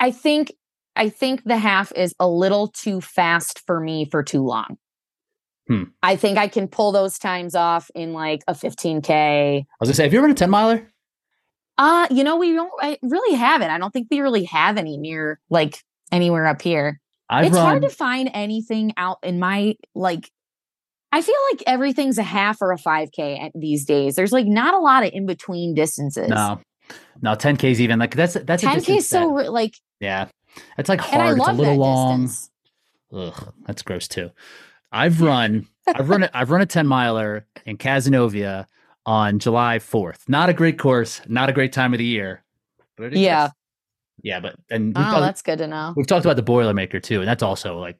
i 0.00 0.10
think 0.10 0.52
i 0.96 1.08
think 1.08 1.44
the 1.44 1.56
half 1.56 1.92
is 1.92 2.12
a 2.18 2.26
little 2.28 2.66
too 2.68 3.00
fast 3.00 3.60
for 3.66 3.78
me 3.78 4.04
for 4.04 4.22
too 4.24 4.42
long 4.42 4.76
Hmm. 5.68 5.84
i 6.02 6.16
think 6.16 6.38
i 6.38 6.48
can 6.48 6.66
pull 6.66 6.90
those 6.90 7.18
times 7.20 7.54
off 7.54 7.88
in 7.94 8.12
like 8.12 8.42
a 8.48 8.52
15k 8.54 9.58
I 9.60 9.64
was 9.80 9.88
gonna 9.88 9.94
say, 9.94 10.02
have 10.04 10.12
you 10.12 10.18
ever 10.18 10.26
run 10.26 10.32
a 10.32 10.34
10 10.34 10.50
miler? 10.50 10.88
uh 11.78 12.08
you 12.10 12.24
know 12.24 12.36
we 12.36 12.52
don't 12.52 12.70
I 12.80 12.98
really 13.02 13.36
haven't 13.36 13.70
i 13.70 13.78
don't 13.78 13.92
think 13.92 14.08
we 14.10 14.20
really 14.20 14.44
have 14.44 14.76
any 14.76 14.96
near 14.96 15.38
like 15.50 15.78
anywhere 16.10 16.46
up 16.46 16.60
here 16.62 17.00
I've 17.32 17.46
it's 17.46 17.56
run. 17.56 17.64
hard 17.66 17.82
to 17.82 17.88
find 17.88 18.30
anything 18.34 18.92
out 18.96 19.18
in 19.22 19.38
my 19.38 19.74
like 19.94 20.30
I 21.14 21.20
feel 21.20 21.34
like 21.52 21.62
everything's 21.66 22.16
a 22.18 22.22
half 22.22 22.62
or 22.62 22.72
a 22.72 22.78
5k 22.78 23.42
at 23.42 23.52
these 23.54 23.84
days. 23.84 24.14
There's 24.16 24.32
like 24.32 24.46
not 24.46 24.74
a 24.74 24.78
lot 24.78 25.04
of 25.04 25.10
in 25.12 25.26
between 25.26 25.74
distances. 25.74 26.28
no, 26.28 26.60
no, 27.20 27.32
10Ks 27.34 27.80
even 27.80 27.98
like 27.98 28.14
that's 28.14 28.34
that's 28.34 28.62
a 28.62 28.66
10k 28.66 28.98
is 28.98 29.06
so 29.08 29.36
that- 29.36 29.52
like 29.52 29.74
yeah, 30.00 30.28
it's 30.78 30.88
like 30.88 31.00
hard. 31.00 31.38
It's 31.38 31.48
a 31.48 31.52
little 31.52 31.76
long. 31.76 32.22
distance. 32.22 32.50
Ugh, 33.12 33.52
that's 33.66 33.82
gross 33.82 34.08
too. 34.08 34.30
I've 34.90 35.20
run, 35.20 35.66
I've 35.86 36.08
run, 36.10 36.22
a, 36.24 36.30
I've 36.34 36.50
run 36.50 36.60
a 36.60 36.66
ten 36.66 36.86
miler 36.86 37.46
in 37.66 37.76
Cazenovia 37.78 38.66
on 39.06 39.38
July 39.38 39.78
fourth. 39.78 40.24
Not 40.28 40.48
a 40.48 40.52
great 40.54 40.78
course, 40.78 41.20
not 41.28 41.48
a 41.48 41.52
great 41.52 41.72
time 41.72 41.92
of 41.94 41.98
the 41.98 42.04
year, 42.04 42.42
but 42.96 43.04
it 43.12 43.12
Yeah. 43.18 43.44
exists. 43.44 43.56
yeah. 43.56 43.61
Yeah, 44.22 44.40
but 44.40 44.56
and 44.70 44.92
Oh, 44.96 45.20
that's 45.20 45.42
good 45.42 45.58
to 45.58 45.66
know. 45.66 45.94
we've 45.96 46.06
talked 46.06 46.24
about 46.24 46.36
the 46.36 46.42
Boilermaker 46.42 47.02
too, 47.02 47.20
and 47.20 47.28
that's 47.28 47.42
also 47.42 47.78
like 47.78 47.98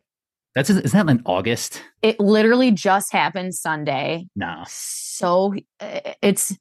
that's 0.55 0.71
isn't 0.71 0.93
that 0.93 1.11
in 1.11 1.23
August? 1.25 1.83
It 2.03 2.21
literally 2.21 2.71
just 2.71 3.13
happened 3.13 3.55
Sunday. 3.55 4.27
No, 4.37 4.63
So 4.69 5.55
uh, 5.81 6.01
it's 6.23 6.57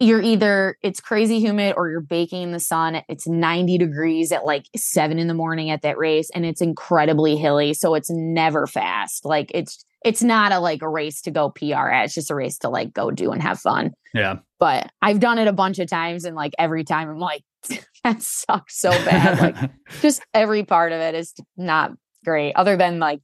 you're 0.00 0.22
either 0.22 0.76
it's 0.82 1.00
crazy 1.00 1.40
humid 1.40 1.74
or 1.76 1.88
you're 1.90 2.00
baking 2.00 2.42
in 2.42 2.52
the 2.52 2.60
sun. 2.60 3.02
It's 3.08 3.26
90 3.26 3.78
degrees 3.78 4.30
at 4.30 4.44
like 4.44 4.66
seven 4.76 5.18
in 5.18 5.26
the 5.26 5.34
morning 5.34 5.70
at 5.70 5.82
that 5.82 5.98
race, 5.98 6.30
and 6.34 6.44
it's 6.46 6.60
incredibly 6.60 7.36
hilly. 7.36 7.74
So 7.74 7.94
it's 7.94 8.10
never 8.10 8.66
fast. 8.66 9.24
Like 9.24 9.50
it's 9.54 9.84
it's 10.04 10.22
not 10.22 10.52
a 10.52 10.60
like 10.60 10.82
a 10.82 10.88
race 10.88 11.20
to 11.22 11.30
go 11.30 11.50
PR 11.50 11.88
at. 11.90 12.04
It's 12.06 12.14
just 12.14 12.30
a 12.30 12.34
race 12.34 12.58
to 12.58 12.68
like 12.68 12.92
go 12.92 13.10
do 13.10 13.32
and 13.32 13.42
have 13.42 13.58
fun. 13.58 13.92
Yeah. 14.14 14.36
But 14.58 14.90
I've 15.00 15.20
done 15.20 15.38
it 15.38 15.46
a 15.48 15.52
bunch 15.52 15.78
of 15.78 15.88
times 15.88 16.24
and 16.24 16.34
like 16.34 16.52
every 16.58 16.84
time 16.84 17.08
I'm 17.08 17.18
like, 17.18 17.42
that 18.04 18.22
sucks 18.22 18.80
so 18.80 18.90
bad. 18.90 19.40
like 19.40 19.70
just 20.02 20.22
every 20.34 20.64
part 20.64 20.92
of 20.92 21.00
it 21.00 21.14
is 21.14 21.32
not 21.56 21.92
great, 22.24 22.54
other 22.54 22.76
than 22.76 22.98
like 22.98 23.20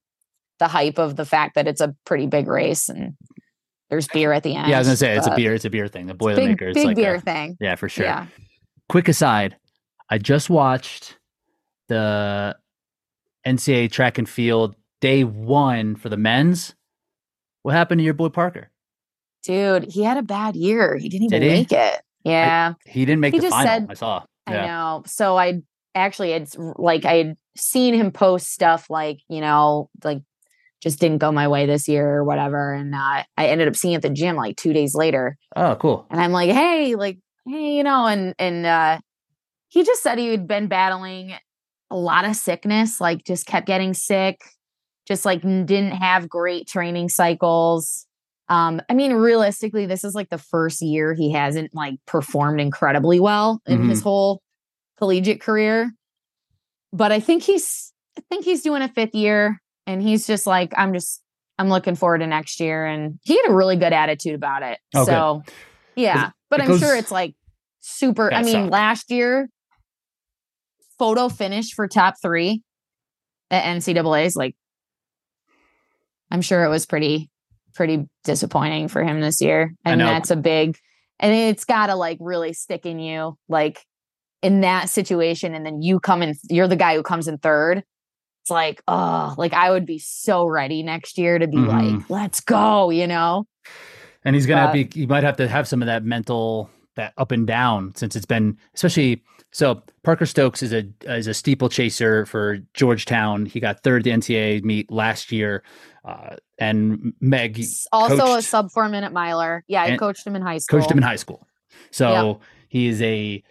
the 0.60 0.68
hype 0.68 0.98
of 0.98 1.16
the 1.16 1.24
fact 1.24 1.56
that 1.56 1.66
it's 1.66 1.80
a 1.80 1.94
pretty 2.06 2.26
big 2.26 2.46
race 2.46 2.88
and 2.88 3.14
there's 3.90 4.06
beer 4.08 4.32
at 4.32 4.42
the 4.44 4.54
end. 4.54 4.68
yeah, 4.68 4.76
I 4.76 4.78
was 4.80 4.88
gonna 4.88 4.96
say 4.96 5.16
it's 5.16 5.26
a 5.26 5.34
beer. 5.34 5.54
It's 5.54 5.64
a 5.64 5.70
beer 5.70 5.88
thing. 5.88 6.06
The 6.06 6.14
Big, 6.14 6.20
Boilermaker. 6.36 6.62
It's 6.62 6.74
big 6.78 6.86
like 6.86 6.96
beer 6.96 7.14
a- 7.16 7.20
thing. 7.20 7.56
yeah, 7.60 7.74
for 7.74 7.88
sure. 7.88 8.06
Yeah. 8.06 8.26
Quick 8.88 9.08
aside, 9.08 9.56
I 10.08 10.18
just 10.18 10.48
watched 10.50 11.18
the 11.88 12.56
NCAA 13.46 13.90
track 13.90 14.18
and 14.18 14.28
field 14.28 14.74
day 15.00 15.24
one 15.24 15.96
for 15.96 16.08
the 16.08 16.16
men's. 16.16 16.74
What 17.62 17.74
happened 17.74 17.98
to 17.98 18.04
your 18.04 18.14
boy 18.14 18.28
Parker? 18.30 18.70
Dude, 19.44 19.84
he 19.92 20.02
had 20.02 20.16
a 20.16 20.22
bad 20.22 20.56
year. 20.56 20.96
He 20.96 21.08
didn't 21.08 21.24
even 21.26 21.40
Did 21.40 21.50
he? 21.50 21.58
make 21.58 21.72
it. 21.72 22.00
Yeah. 22.24 22.74
He 22.86 23.04
didn't 23.04 23.20
make 23.20 23.34
He 23.34 23.38
the 23.40 23.44
just 23.46 23.54
final. 23.56 23.72
said- 23.72 23.86
I 23.90 23.94
saw. 23.94 24.22
I 24.46 24.52
know. 24.66 25.02
So 25.06 25.36
I 25.38 25.62
actually 25.94 26.32
it's 26.32 26.56
like 26.58 27.04
I 27.04 27.14
had 27.14 27.36
seen 27.56 27.94
him 27.94 28.10
post 28.10 28.48
stuff 28.52 28.90
like, 28.90 29.20
you 29.28 29.40
know, 29.40 29.88
like 30.02 30.20
just 30.82 30.98
didn't 31.00 31.18
go 31.18 31.32
my 31.32 31.48
way 31.48 31.64
this 31.66 31.88
year 31.88 32.08
or 32.16 32.24
whatever. 32.24 32.74
And 32.74 32.94
uh, 32.94 33.22
I 33.38 33.46
ended 33.46 33.68
up 33.68 33.76
seeing 33.76 33.94
at 33.94 34.02
the 34.02 34.10
gym 34.10 34.36
like 34.36 34.56
two 34.56 34.72
days 34.74 34.94
later. 34.94 35.38
Oh, 35.56 35.76
cool. 35.76 36.06
And 36.10 36.20
I'm 36.20 36.32
like, 36.32 36.50
hey, 36.50 36.94
like, 36.94 37.18
hey, 37.46 37.76
you 37.76 37.82
know, 37.84 38.06
and 38.06 38.34
and 38.38 38.66
uh 38.66 38.98
he 39.68 39.82
just 39.82 40.02
said 40.02 40.18
he 40.18 40.28
had 40.28 40.46
been 40.46 40.68
battling 40.68 41.32
a 41.90 41.96
lot 41.96 42.24
of 42.26 42.36
sickness, 42.36 43.00
like 43.00 43.24
just 43.24 43.46
kept 43.46 43.66
getting 43.66 43.92
sick, 43.94 44.40
just 45.08 45.24
like 45.24 45.40
didn't 45.42 45.92
have 45.92 46.28
great 46.28 46.68
training 46.68 47.08
cycles. 47.08 48.03
Um, 48.48 48.80
I 48.88 48.94
mean, 48.94 49.14
realistically, 49.14 49.86
this 49.86 50.04
is 50.04 50.14
like 50.14 50.28
the 50.28 50.38
first 50.38 50.82
year 50.82 51.14
he 51.14 51.32
hasn't 51.32 51.74
like 51.74 51.94
performed 52.06 52.60
incredibly 52.60 53.18
well 53.18 53.62
in 53.66 53.88
his 53.88 54.02
whole 54.02 54.42
collegiate 54.98 55.40
career. 55.40 55.90
But 56.92 57.10
I 57.10 57.20
think 57.20 57.42
he's 57.42 57.92
I 58.18 58.22
think 58.28 58.44
he's 58.44 58.62
doing 58.62 58.82
a 58.82 58.88
fifth 58.88 59.14
year 59.14 59.60
and 59.86 60.02
he's 60.02 60.26
just 60.26 60.46
like, 60.46 60.72
I'm 60.76 60.92
just 60.92 61.22
I'm 61.58 61.68
looking 61.68 61.94
forward 61.94 62.18
to 62.18 62.26
next 62.26 62.60
year. 62.60 62.84
And 62.84 63.18
he 63.22 63.36
had 63.36 63.50
a 63.50 63.54
really 63.54 63.76
good 63.76 63.92
attitude 63.92 64.34
about 64.34 64.62
it. 64.62 64.78
Okay. 64.94 65.04
So 65.04 65.42
yeah. 65.96 66.30
But 66.50 66.60
I'm 66.60 66.78
sure 66.78 66.94
it's 66.94 67.10
like 67.10 67.34
super. 67.80 68.32
I 68.32 68.42
mean, 68.42 68.52
sucked. 68.52 68.72
last 68.72 69.10
year, 69.10 69.48
photo 70.98 71.28
finish 71.28 71.72
for 71.72 71.88
top 71.88 72.14
three 72.20 72.62
at 73.50 73.64
NCAA's 73.64 74.36
like 74.36 74.54
I'm 76.30 76.42
sure 76.42 76.64
it 76.64 76.68
was 76.68 76.86
pretty 76.86 77.30
pretty 77.74 78.06
disappointing 78.24 78.88
for 78.88 79.02
him 79.02 79.20
this 79.20 79.40
year. 79.40 79.74
And 79.84 80.00
that's 80.00 80.30
a 80.30 80.36
big 80.36 80.78
and 81.20 81.32
it's 81.32 81.64
gotta 81.64 81.94
like 81.94 82.18
really 82.20 82.52
stick 82.52 82.86
in 82.86 82.98
you, 82.98 83.36
like 83.48 83.84
in 84.42 84.60
that 84.62 84.90
situation, 84.90 85.54
and 85.54 85.64
then 85.64 85.80
you 85.80 86.00
come 86.00 86.22
in, 86.22 86.34
you're 86.50 86.68
the 86.68 86.76
guy 86.76 86.96
who 86.96 87.02
comes 87.02 87.28
in 87.28 87.38
third. 87.38 87.84
It's 88.42 88.50
like, 88.50 88.82
oh, 88.88 89.34
like 89.38 89.54
I 89.54 89.70
would 89.70 89.86
be 89.86 89.98
so 89.98 90.44
ready 90.46 90.82
next 90.82 91.16
year 91.16 91.38
to 91.38 91.46
be 91.46 91.56
Mhm. 91.56 91.68
like, 92.00 92.10
let's 92.10 92.40
go, 92.40 92.90
you 92.90 93.06
know? 93.06 93.46
And 94.24 94.34
he's 94.34 94.46
gonna 94.46 94.72
be. 94.72 94.88
He 94.92 95.06
might 95.06 95.22
have 95.22 95.36
to 95.36 95.48
have 95.48 95.68
some 95.68 95.82
of 95.82 95.86
that 95.86 96.04
mental, 96.04 96.68
that 96.96 97.12
up 97.16 97.30
and 97.30 97.46
down, 97.46 97.94
since 97.94 98.16
it's 98.16 98.26
been 98.26 98.58
especially. 98.74 99.22
So 99.54 99.84
Parker 100.02 100.26
Stokes 100.26 100.64
is 100.64 100.72
a 100.72 100.84
is 101.04 101.28
a 101.28 101.32
steeple 101.32 101.68
chaser 101.68 102.26
for 102.26 102.58
Georgetown. 102.74 103.46
He 103.46 103.60
got 103.60 103.84
third 103.84 104.00
at 104.00 104.04
the 104.04 104.10
NCAA 104.10 104.64
meet 104.64 104.90
last 104.90 105.30
year, 105.30 105.62
uh, 106.04 106.34
and 106.58 107.12
Meg 107.20 107.64
Also 107.92 108.34
a 108.34 108.42
sub 108.42 108.72
four 108.72 108.88
minute 108.88 109.12
miler. 109.12 109.62
Yeah, 109.68 109.84
I 109.84 109.96
coached 109.96 110.26
him 110.26 110.34
in 110.34 110.42
high 110.42 110.58
school. 110.58 110.80
coached 110.80 110.90
him 110.90 110.98
in 110.98 111.04
high 111.04 111.16
school. 111.16 111.46
So 111.92 112.40
he 112.68 112.88
is 112.88 113.00
a 113.00 113.44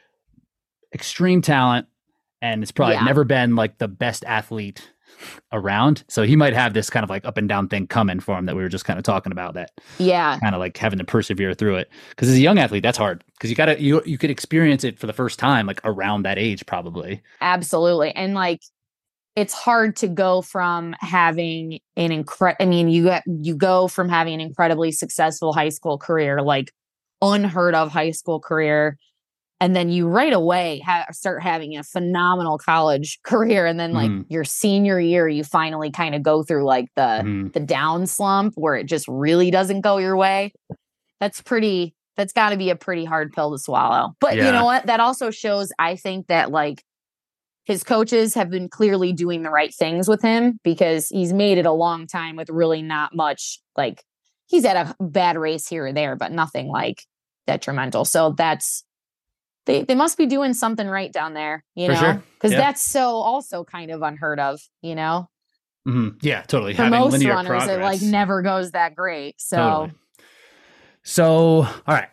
extreme 0.93 1.41
talent, 1.41 1.87
and 2.41 2.61
it's 2.61 2.73
probably 2.73 2.95
Yeah. 2.95 3.05
never 3.05 3.23
been 3.23 3.55
like 3.55 3.77
the 3.77 3.87
best 3.87 4.25
athlete 4.25 4.91
around. 5.51 6.03
So 6.07 6.23
he 6.23 6.35
might 6.35 6.53
have 6.53 6.73
this 6.73 6.89
kind 6.89 7.03
of 7.03 7.09
like 7.09 7.25
up 7.25 7.37
and 7.37 7.47
down 7.47 7.67
thing 7.67 7.87
coming 7.87 8.19
for 8.19 8.37
him 8.37 8.45
that 8.45 8.55
we 8.55 8.61
were 8.63 8.69
just 8.69 8.85
kind 8.85 8.97
of 8.97 9.03
talking 9.03 9.31
about. 9.31 9.53
That 9.53 9.71
Yeah. 9.97 10.39
kind 10.39 10.55
of 10.55 10.59
like 10.59 10.77
having 10.77 10.99
to 10.99 11.05
persevere 11.05 11.53
through 11.53 11.75
it 11.75 11.89
because 12.09 12.29
as 12.29 12.35
a 12.35 12.41
young 12.41 12.57
athlete 12.59 12.83
that's 12.83 12.97
hard 12.97 13.23
because 13.33 13.49
you 13.49 13.55
gotta 13.55 13.81
you 13.81 14.01
you 14.05 14.17
could 14.17 14.29
experience 14.29 14.83
it 14.83 14.99
for 14.99 15.07
the 15.07 15.13
first 15.13 15.39
time 15.39 15.65
like 15.67 15.81
around 15.83 16.23
that 16.23 16.37
age 16.37 16.65
probably 16.65 17.21
Absolutely. 17.41 18.11
And 18.15 18.33
like 18.33 18.61
it's 19.35 19.53
hard 19.53 19.95
to 19.97 20.07
go 20.07 20.41
from 20.43 20.95
having 20.99 21.79
an 21.97 22.11
incredible 22.11 22.63
I 22.63 22.67
mean 22.67 22.87
you 22.89 23.05
got 23.05 23.23
you 23.25 23.55
go 23.55 23.87
from 23.87 24.09
having 24.09 24.35
an 24.35 24.41
incredibly 24.41 24.91
successful 24.91 25.53
high 25.53 25.69
school 25.69 25.97
career 25.97 26.41
like 26.41 26.71
unheard 27.21 27.73
of 27.73 27.89
high 27.91 28.11
school 28.11 28.39
career 28.39 28.97
and 29.63 29.73
then 29.75 29.89
you 29.89 30.07
right 30.09 30.33
away 30.33 30.79
ha- 30.85 31.05
start 31.11 31.41
having 31.41 31.77
a 31.77 31.83
phenomenal 31.83 32.57
college 32.57 33.17
career. 33.23 33.65
And 33.65 33.79
then 33.79 33.93
like 33.93 34.11
Mhm. 34.11 34.25
your 34.27 34.43
senior 34.43 34.99
year 34.99 35.27
you 35.29 35.45
finally 35.45 35.89
kind 35.89 36.13
of 36.15 36.21
go 36.21 36.43
through 36.43 36.65
like 36.65 36.87
the 36.97 37.21
Mhm. 37.23 37.53
the 37.53 37.61
down 37.61 38.05
slump 38.05 38.53
where 38.57 38.75
it 38.75 38.85
just 38.87 39.07
really 39.07 39.51
doesn't 39.51 39.81
go 39.81 39.97
your 39.97 40.17
way. 40.17 40.51
That's 41.21 41.41
pretty 41.41 41.95
that's 42.17 42.33
got 42.33 42.49
to 42.49 42.57
be 42.57 42.69
a 42.69 42.75
pretty 42.75 43.05
hard 43.05 43.31
pill 43.31 43.51
to 43.53 43.57
swallow. 43.57 44.13
But 44.19 44.35
you 44.35 44.43
know 44.51 44.65
what? 44.65 44.85
That 44.85 44.99
also 44.99 45.31
shows 45.31 45.71
i 45.79 45.95
think 45.95 46.27
that 46.27 46.51
like 46.51 46.83
his 47.65 47.83
coaches 47.85 48.33
have 48.33 48.49
been 48.49 48.67
clearly 48.67 49.13
doing 49.13 49.43
the 49.43 49.49
right 49.49 49.73
things 49.73 50.09
with 50.09 50.21
him 50.21 50.59
because 50.65 51.07
he's 51.07 51.31
made 51.31 51.57
it 51.57 51.65
a 51.65 51.71
long 51.71 52.05
time 52.07 52.35
with 52.35 52.49
really 52.49 52.81
not 52.81 53.15
much 53.15 53.59
like 53.77 54.03
he's 54.47 54.65
at 54.65 54.75
a 54.75 54.95
bad 55.01 55.37
race 55.37 55.65
here 55.69 55.85
or 55.85 55.93
there 55.93 56.17
but 56.17 56.33
nothing 56.33 56.67
like 56.67 57.03
detrimental. 57.47 58.03
So 58.03 58.33
that's 58.37 58.83
they, 59.65 59.83
they 59.83 59.95
must 59.95 60.17
be 60.17 60.25
doing 60.25 60.53
something 60.53 60.87
right 60.87 61.11
down 61.11 61.33
there 61.33 61.63
you 61.75 61.87
For 61.87 61.93
know 61.93 61.99
sure. 61.99 62.23
because 62.35 62.51
Yeah. 62.51 62.57
that's 62.59 62.83
so 62.83 63.07
also 63.15 63.63
kind 63.63 63.91
of 63.91 64.01
unheard 64.01 64.39
of 64.39 64.59
you 64.81 64.95
know 64.95 65.29
Mhm. 65.87 66.17
yeah 66.21 66.41
totally 66.43 66.73
for 66.73 66.83
having 66.83 66.99
most 66.99 67.11
linear 67.13 67.33
runners 67.33 67.63
progress 67.65 67.69
it 67.77 67.81
like 67.81 68.01
never 68.01 68.41
goes 68.41 68.71
that 68.71 68.95
great 68.95 69.35
so 69.39 69.57
Totally. 69.57 69.91
so 71.03 71.25
all 71.63 71.67
right 71.87 72.09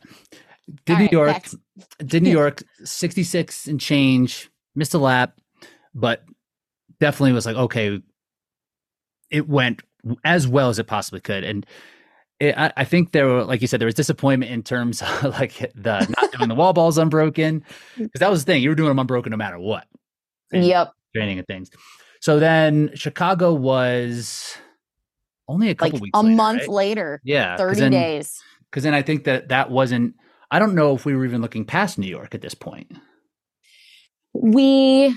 did 0.87 0.95
All 0.95 0.99
new 0.99 1.05
right, 1.05 1.13
york 1.13 1.27
that's- 1.29 1.57
did 2.05 2.23
new 2.23 2.31
york 2.41 2.63
66 2.85 3.67
and 3.69 3.81
change 3.81 4.51
missed 4.75 4.95
a 4.95 4.99
lap 4.99 5.39
but 5.95 6.25
definitely 6.99 7.33
was 7.33 7.47
like 7.47 7.57
okay 7.57 8.01
it 9.31 9.49
went 9.49 9.83
as 10.25 10.49
well 10.49 10.69
as 10.69 10.79
it 10.79 10.87
possibly 10.87 11.21
could 11.21 11.45
and 11.45 11.65
it, 12.41 12.57
I, 12.59 12.73
I 12.79 12.85
think 12.85 13.13
there 13.13 13.27
were 13.27 13.45
like 13.45 13.61
you 13.61 13.67
said 13.69 13.81
there 13.81 13.87
was 13.87 13.95
disappointment 13.95 14.51
in 14.51 14.63
terms 14.63 15.03
of 15.23 15.25
like 15.25 15.59
the 15.75 16.01
not 16.19 16.33
doing 16.33 16.49
the 16.49 16.55
wall 16.55 16.73
balls 16.73 16.99
unbroken 16.99 17.63
because 17.99 18.19
that 18.21 18.31
was 18.31 18.45
the 18.45 18.53
thing 18.53 18.63
you 18.63 18.71
were 18.71 18.75
doing 18.75 18.89
them 18.89 18.99
unbroken 18.99 19.31
no 19.31 19.37
matter 19.37 19.59
what 19.59 19.87
yep 20.53 20.93
training 21.15 21.39
and 21.39 21.47
things 21.47 21.71
so 22.21 22.39
then 22.41 22.91
chicago 22.95 23.53
was 23.55 24.57
only 25.49 25.69
a 25.71 25.75
couple 25.75 25.95
like 25.99 26.03
weeks 26.03 26.19
a 26.19 26.23
later, 26.23 26.37
month 26.37 26.61
right? 26.61 26.69
later 26.69 27.21
Yeah, 27.25 27.57
30 27.57 27.81
then- 27.81 27.93
days 27.93 28.41
because 28.71 28.85
then 28.85 28.95
I 28.95 29.03
think 29.03 29.25
that 29.25 29.49
that 29.49 29.69
wasn't. 29.69 30.15
I 30.53 30.61
don't 30.61 30.77
know 30.77 30.95
if 30.95 31.05
we 31.05 31.13
were 31.17 31.25
even 31.25 31.41
looking 31.43 31.65
past 31.65 31.99
New 31.99 32.07
York 32.07 32.37
at 32.37 32.41
this 32.41 32.55
point. 32.55 32.93
we 34.33 35.17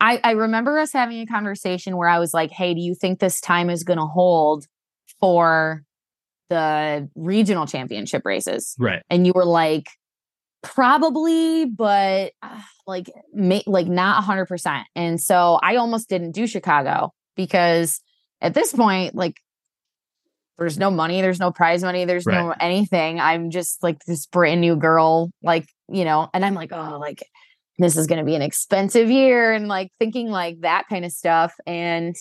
I, 0.00 0.20
I 0.22 0.30
remember 0.32 0.78
us 0.78 0.92
having 0.92 1.20
a 1.20 1.26
conversation 1.26 1.96
where 1.96 2.08
I 2.08 2.18
was 2.18 2.34
like, 2.34 2.50
hey, 2.50 2.74
do 2.74 2.80
you 2.80 2.94
think 2.94 3.18
this 3.18 3.40
time 3.40 3.70
is 3.70 3.82
going 3.84 3.98
to 3.98 4.06
hold 4.06 4.66
for 5.20 5.84
the 6.48 7.08
regional 7.14 7.66
championship 7.66 8.22
races? 8.24 8.74
Right. 8.78 9.02
And 9.10 9.26
you 9.26 9.32
were 9.34 9.44
like, 9.44 9.88
probably, 10.62 11.66
but 11.66 12.32
uh, 12.42 12.60
like, 12.86 13.10
ma- 13.32 13.60
like 13.66 13.86
not 13.86 14.22
100%. 14.24 14.84
And 14.94 15.20
so 15.20 15.58
I 15.62 15.76
almost 15.76 16.08
didn't 16.08 16.32
do 16.32 16.46
Chicago 16.46 17.12
because 17.36 18.00
at 18.40 18.54
this 18.54 18.72
point, 18.72 19.14
like, 19.14 19.36
there's 20.58 20.78
no 20.78 20.90
money, 20.90 21.20
there's 21.20 21.38
no 21.38 21.50
prize 21.52 21.82
money, 21.82 22.06
there's 22.06 22.26
no 22.26 22.54
anything. 22.58 23.20
I'm 23.20 23.50
just 23.50 23.82
like 23.82 23.98
this 24.06 24.24
brand 24.24 24.62
new 24.62 24.74
girl, 24.74 25.30
like, 25.42 25.68
you 25.86 26.06
know, 26.06 26.30
and 26.32 26.46
I'm 26.46 26.54
like, 26.54 26.72
oh, 26.72 26.96
like, 26.98 27.22
this 27.78 27.96
is 27.96 28.06
going 28.06 28.18
to 28.18 28.24
be 28.24 28.34
an 28.34 28.42
expensive 28.42 29.10
year 29.10 29.52
and 29.52 29.68
like 29.68 29.90
thinking 29.98 30.30
like 30.30 30.60
that 30.60 30.84
kind 30.88 31.04
of 31.04 31.12
stuff 31.12 31.54
and 31.66 32.16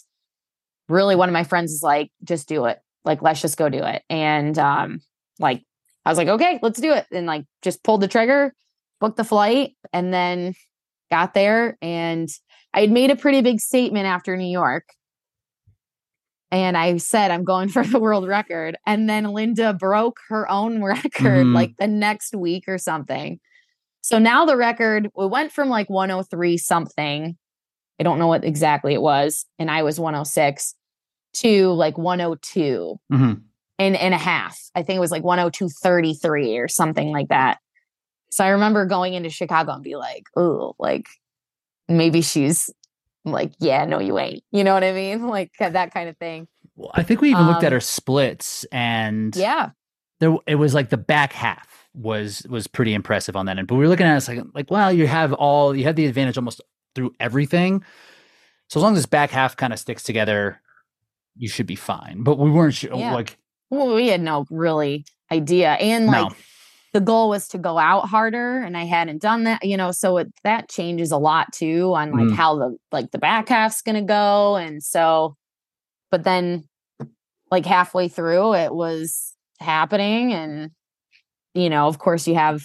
really 0.90 1.16
one 1.16 1.30
of 1.30 1.34
my 1.34 1.44
friends 1.44 1.72
is 1.72 1.82
like 1.82 2.12
just 2.24 2.48
do 2.48 2.66
it 2.66 2.80
like 3.06 3.22
let's 3.22 3.42
just 3.42 3.58
go 3.58 3.70
do 3.70 3.84
it. 3.84 4.04
And 4.10 4.58
um 4.60 5.00
like 5.40 5.64
i 6.06 6.10
was 6.10 6.18
like 6.18 6.28
okay 6.28 6.60
let's 6.62 6.80
do 6.80 6.92
it. 6.94 7.06
And 7.12 7.26
like 7.28 7.46
just 7.62 7.84
pulled 7.84 8.02
the 8.02 8.08
trigger 8.08 8.54
booked 9.02 9.18
the 9.18 9.24
flight 9.24 9.76
and 9.94 10.14
then 10.14 10.54
got 11.12 11.34
there. 11.34 11.78
And 11.82 12.30
i 12.74 12.82
had 12.82 12.92
made 12.92 13.12
a 13.12 13.16
pretty 13.16 13.42
big 13.42 13.60
statement 13.60 14.06
after 14.06 14.36
new 14.38 14.52
york. 14.52 14.86
And 16.52 16.78
i 16.78 16.98
said 16.98 17.32
i'm 17.32 17.44
going 17.44 17.70
for 17.76 17.84
the 17.84 18.00
world 18.00 18.28
record. 18.28 18.78
And 18.86 19.10
then 19.10 19.26
linda 19.26 19.74
broke 19.74 20.18
her 20.30 20.50
own 20.50 20.84
record 20.84 21.48
Mhm. 21.48 21.54
like 21.54 21.76
the 21.80 21.88
next 21.88 22.36
week 22.36 22.66
or 22.68 22.78
something. 22.78 23.40
So 24.02 24.20
now 24.20 24.46
the 24.46 24.56
record 24.58 25.10
we 25.16 25.26
went 25.26 25.52
from 25.52 25.68
like 25.70 25.90
103 25.90 26.58
something. 26.58 27.38
I 28.00 28.04
don't 28.04 28.20
know 28.20 28.28
what 28.28 28.44
exactly 28.44 28.94
it 28.94 29.02
was, 29.02 29.46
and 29.58 29.72
I 29.72 29.82
was 29.84 30.00
106 30.00 30.76
to 31.36 31.70
like 31.72 31.98
102 31.98 33.00
hmm 33.10 33.34
and 33.78 33.96
and 33.98 34.14
a 34.14 34.18
half. 34.18 34.58
I 34.74 34.84
think 34.84 34.98
it 34.98 35.02
was 35.02 35.12
like 35.12 35.24
102.33 35.24 36.58
or 36.64 36.68
something 36.68 37.12
like 37.12 37.28
that. 37.28 37.58
So 38.32 38.44
I 38.46 38.50
remember 38.50 38.86
going 38.86 39.14
into 39.14 39.30
Chicago 39.30 39.74
and 39.74 39.84
be 39.84 39.96
like, 39.96 40.24
oh, 40.36 40.76
like 40.80 41.06
maybe 41.88 42.22
she's 42.22 42.70
like, 43.26 43.54
yeah, 43.60 43.86
no, 43.86 44.00
you 44.00 44.18
ain't. 44.20 44.44
You 44.52 44.64
know 44.64 44.74
what 44.74 44.84
I 44.84 44.92
mean? 44.94 45.28
Like 45.28 45.52
that 45.60 45.94
kind 45.94 46.10
of 46.10 46.18
thing. 46.18 46.48
Well, 46.76 46.92
I 46.94 47.04
think 47.04 47.22
we 47.22 47.32
even 47.32 47.48
looked 47.48 47.64
at 47.64 47.68
Um, 47.68 47.78
her 47.78 47.80
splits, 47.82 48.64
and 48.72 49.36
Yeah. 49.36 49.70
there 50.20 50.36
it 50.48 50.56
was 50.56 50.74
like 50.74 50.90
the 50.90 50.98
back 50.98 51.34
half 51.34 51.88
was 51.94 52.46
was 52.50 52.68
pretty 52.68 52.94
impressive 52.94 53.36
on 53.36 53.46
that 53.46 53.58
end. 53.58 53.68
But 53.68 53.76
we 53.76 53.82
were 53.86 53.90
looking 53.90 54.06
at 54.06 54.14
it 54.14 54.18
it's 54.18 54.28
like 54.28 54.40
like 54.54 54.72
well, 54.72 54.92
you 54.92 55.08
have 55.08 55.34
all 55.34 55.76
you 55.76 55.84
have 55.86 55.96
the 55.96 56.06
advantage 56.06 56.38
almost 56.38 56.62
through 56.94 57.14
everything. 57.20 57.84
So 58.70 58.80
as 58.80 58.84
long 58.84 58.94
as 58.94 59.00
this 59.00 59.06
back 59.06 59.32
half 59.32 59.56
kind 59.56 59.72
of 59.74 59.80
sticks 59.80 60.04
together, 60.04 60.62
you 61.38 61.50
should 61.50 61.68
be 61.68 61.76
fine. 61.76 62.24
But 62.24 62.38
we 62.38 62.50
weren't 62.50 62.74
sure. 62.76 62.96
Yeah. 62.96 63.14
Like 63.14 63.38
Well, 63.70 63.94
we 63.96 64.08
had 64.08 64.22
no 64.22 64.46
really 64.50 65.06
idea. 65.32 65.72
And 65.74 66.08
like 66.08 66.30
no, 66.30 66.36
the 66.94 67.02
goal 67.02 67.30
was 67.30 67.48
to 67.50 67.58
go 67.58 67.78
out 67.78 68.08
harder 68.08 68.60
and 68.62 68.78
I 68.78 68.86
hadn't 68.86 69.22
done 69.22 69.44
that, 69.44 69.66
you 69.66 69.76
know, 69.78 69.92
so 69.92 70.18
it 70.18 70.32
that 70.44 70.70
changes 70.70 71.12
a 71.12 71.18
lot 71.18 71.52
too 71.54 71.94
on 71.94 72.12
like 72.12 72.28
Mm. 72.30 72.36
how 72.36 72.56
the 72.58 72.78
like 72.92 73.12
the 73.12 73.18
back 73.18 73.50
half's 73.50 73.82
going 73.82 73.96
to 73.96 74.02
go 74.02 74.56
and 74.56 74.82
so 74.82 75.36
but 76.12 76.24
then 76.24 76.64
like 77.52 77.66
halfway 77.66 78.08
through 78.08 78.54
it 78.56 78.74
was 78.74 79.34
happening 79.60 80.34
and 80.34 80.72
you 81.54 81.70
know, 81.70 81.88
of 81.88 82.00
course 82.00 82.28
you 82.28 82.36
have 82.36 82.64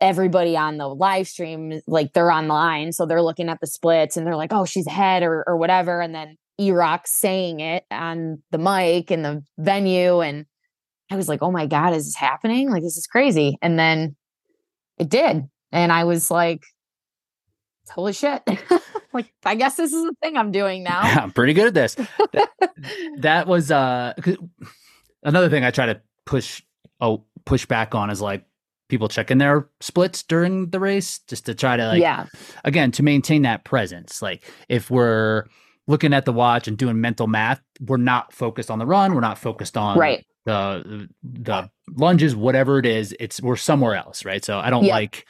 everybody 0.00 0.56
on 0.56 0.76
the 0.76 0.88
live 0.88 1.26
stream 1.28 1.80
like 1.86 2.12
they're 2.12 2.30
online 2.30 2.92
so 2.92 3.06
they're 3.06 3.22
looking 3.22 3.48
at 3.48 3.58
the 3.60 3.66
splits 3.66 4.16
and 4.16 4.26
they're 4.26 4.36
like 4.36 4.52
oh 4.52 4.64
she's 4.64 4.86
ahead 4.86 5.22
or 5.22 5.44
or 5.46 5.56
whatever 5.56 6.00
and 6.00 6.14
then 6.14 6.36
E-Rock 6.58 7.06
saying 7.06 7.60
it 7.60 7.84
on 7.90 8.42
the 8.50 8.58
mic 8.58 9.10
in 9.10 9.22
the 9.22 9.42
venue 9.58 10.20
and 10.20 10.46
I 11.10 11.16
was 11.16 11.28
like, 11.28 11.42
oh 11.42 11.50
my 11.50 11.66
God, 11.66 11.94
is 11.94 12.06
this 12.06 12.16
happening? 12.16 12.70
Like, 12.70 12.82
this 12.82 12.96
is 12.96 13.06
crazy. 13.06 13.58
And 13.60 13.78
then 13.78 14.16
it 14.98 15.08
did. 15.08 15.44
And 15.70 15.92
I 15.92 16.04
was 16.04 16.30
like, 16.30 16.64
holy 17.90 18.12
shit. 18.12 18.42
like, 19.12 19.32
I 19.44 19.54
guess 19.54 19.76
this 19.76 19.92
is 19.92 20.02
the 20.02 20.14
thing 20.22 20.36
I'm 20.36 20.52
doing 20.52 20.82
now. 20.82 21.00
I'm 21.00 21.32
pretty 21.32 21.52
good 21.52 21.68
at 21.68 21.74
this. 21.74 21.94
That, 21.94 22.50
that 23.18 23.46
was 23.46 23.70
uh 23.70 24.14
another 25.22 25.48
thing 25.48 25.64
I 25.64 25.70
try 25.70 25.86
to 25.86 26.00
push 26.24 26.62
oh 27.00 27.24
push 27.44 27.66
back 27.66 27.94
on 27.94 28.10
is 28.10 28.20
like 28.20 28.44
people 28.88 29.08
checking 29.08 29.38
their 29.38 29.68
splits 29.80 30.22
during 30.22 30.70
the 30.70 30.80
race 30.80 31.18
just 31.26 31.46
to 31.46 31.54
try 31.54 31.76
to 31.76 31.86
like 31.88 32.00
yeah. 32.00 32.26
again 32.64 32.90
to 32.92 33.02
maintain 33.02 33.42
that 33.42 33.64
presence 33.64 34.20
like 34.22 34.44
if 34.68 34.90
we're 34.90 35.44
looking 35.86 36.12
at 36.14 36.24
the 36.24 36.32
watch 36.32 36.68
and 36.68 36.78
doing 36.78 37.00
mental 37.00 37.26
math 37.26 37.60
we're 37.80 37.96
not 37.96 38.32
focused 38.32 38.70
on 38.70 38.78
the 38.78 38.86
run 38.86 39.14
we're 39.14 39.20
not 39.20 39.38
focused 39.38 39.76
on 39.76 39.98
Right. 39.98 40.24
the 40.46 41.08
the 41.22 41.70
lunges 41.96 42.34
whatever 42.34 42.78
it 42.78 42.86
is 42.86 43.14
it's 43.20 43.40
we're 43.42 43.56
somewhere 43.56 43.94
else 43.94 44.24
right 44.24 44.44
so 44.44 44.58
i 44.58 44.70
don't 44.70 44.84
Yeah. 44.84 44.94
like 44.94 45.26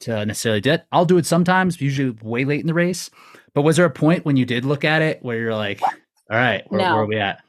to 0.00 0.24
necessarily 0.24 0.60
do 0.60 0.72
it 0.72 0.84
i'll 0.92 1.04
do 1.04 1.18
it 1.18 1.26
sometimes 1.26 1.80
usually 1.80 2.10
way 2.22 2.44
late 2.44 2.60
in 2.60 2.66
the 2.66 2.74
race 2.74 3.10
but 3.54 3.62
was 3.62 3.76
there 3.76 3.86
a 3.86 3.90
point 3.90 4.24
when 4.24 4.36
you 4.36 4.46
did 4.46 4.64
look 4.64 4.84
at 4.84 5.02
it 5.02 5.22
where 5.22 5.38
you're 5.38 5.54
like 5.54 5.82
all 5.82 5.88
right 6.30 6.64
where, 6.70 6.80
No. 6.80 6.94
where 6.94 7.02
are 7.02 7.06
we 7.06 7.18
at 7.18 7.42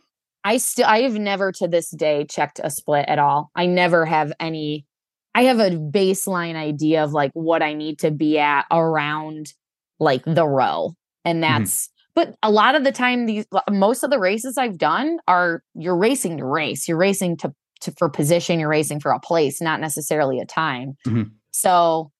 I 0.44 0.58
still, 0.58 0.88
I 0.88 1.02
have 1.02 1.14
never 1.14 1.52
to 1.52 1.68
this 1.68 1.92
day 1.92 2.26
checked 2.26 2.60
a 2.64 2.72
split 2.72 3.06
at 3.08 3.20
all. 3.20 3.52
I 3.56 3.68
never 3.68 4.06
have 4.08 4.34
any, 4.40 4.88
I 5.36 5.44
have 5.44 5.60
a 5.60 5.70
baseline 5.70 6.56
idea 6.56 7.04
of 7.04 7.14
like 7.14 7.30
what 7.34 7.62
I 7.62 7.74
need 7.74 8.00
to 8.00 8.10
be 8.10 8.40
at 8.40 8.66
around 8.72 9.54
like 10.00 10.24
the 10.26 10.48
row. 10.48 10.96
And 11.24 11.44
mm-hmm. 11.44 11.60
that's, 11.60 11.90
but 12.15 12.36
a 12.43 12.52
lot 12.52 12.76
of 12.76 12.84
the 12.84 12.91
time, 12.91 13.26
these, 13.26 13.45
most 13.69 14.04
of 14.04 14.10
the 14.10 14.19
races 14.19 14.58
I've 14.58 14.78
done 14.78 15.19
are 15.28 15.63
you're 15.76 15.97
racing 15.97 16.38
to 16.38 16.45
race, 16.45 16.88
you're 16.88 16.97
racing 16.97 17.38
to, 17.38 17.54
to 17.82 17.93
for 17.97 18.10
position, 18.10 18.60
you're 18.60 18.69
racing 18.69 19.00
for 19.00 19.12
a 19.12 19.19
place, 19.19 19.62
not 19.62 19.80
necessarily 19.80 20.39
a 20.39 20.45
time. 20.45 20.95
Mhm. 21.08 21.32
So, 21.52 22.12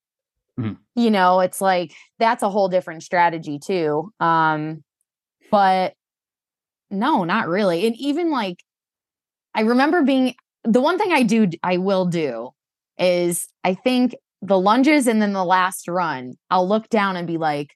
Mhm. 0.60 0.77
you 0.95 1.12
know, 1.12 1.39
it's 1.39 1.62
like 1.62 1.93
that's 2.19 2.43
a 2.43 2.49
whole 2.49 2.67
different 2.69 3.04
strategy 3.04 3.60
too. 3.60 4.12
Um, 4.19 4.84
but 5.49 5.93
no, 6.89 7.23
not 7.23 7.47
really. 7.47 7.86
And 7.88 7.95
even 7.97 8.32
like, 8.32 8.58
I 9.54 9.62
remember 9.62 10.04
being 10.04 10.36
the 10.63 10.82
one 10.82 10.97
thing 10.97 11.12
I 11.12 11.23
do, 11.23 11.49
I 11.63 11.77
will 11.77 12.06
do 12.06 12.51
is 12.97 13.47
I 13.63 13.73
think 13.73 14.15
the 14.41 14.60
lunges 14.60 15.08
and 15.08 15.21
then 15.21 15.34
the 15.34 15.45
last 15.45 15.88
run, 15.88 16.34
I'll 16.49 16.67
look 16.67 16.89
down 16.89 17.15
and 17.15 17.27
be 17.27 17.38
like, 17.38 17.75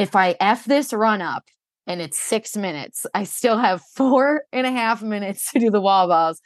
if 0.00 0.16
I 0.16 0.36
F 0.40 0.64
this 0.64 0.92
run 0.92 1.22
up 1.22 1.44
and 1.86 2.00
it's 2.00 2.18
six 2.18 2.56
minutes, 2.56 3.06
I 3.14 3.24
still 3.24 3.58
have 3.58 3.82
four 3.96 4.42
and 4.52 4.66
a 4.66 4.70
half 4.70 5.02
minutes 5.02 5.50
to 5.52 5.58
do 5.60 5.70
the 5.70 5.80
wall 5.80 6.08
balls, 6.08 6.40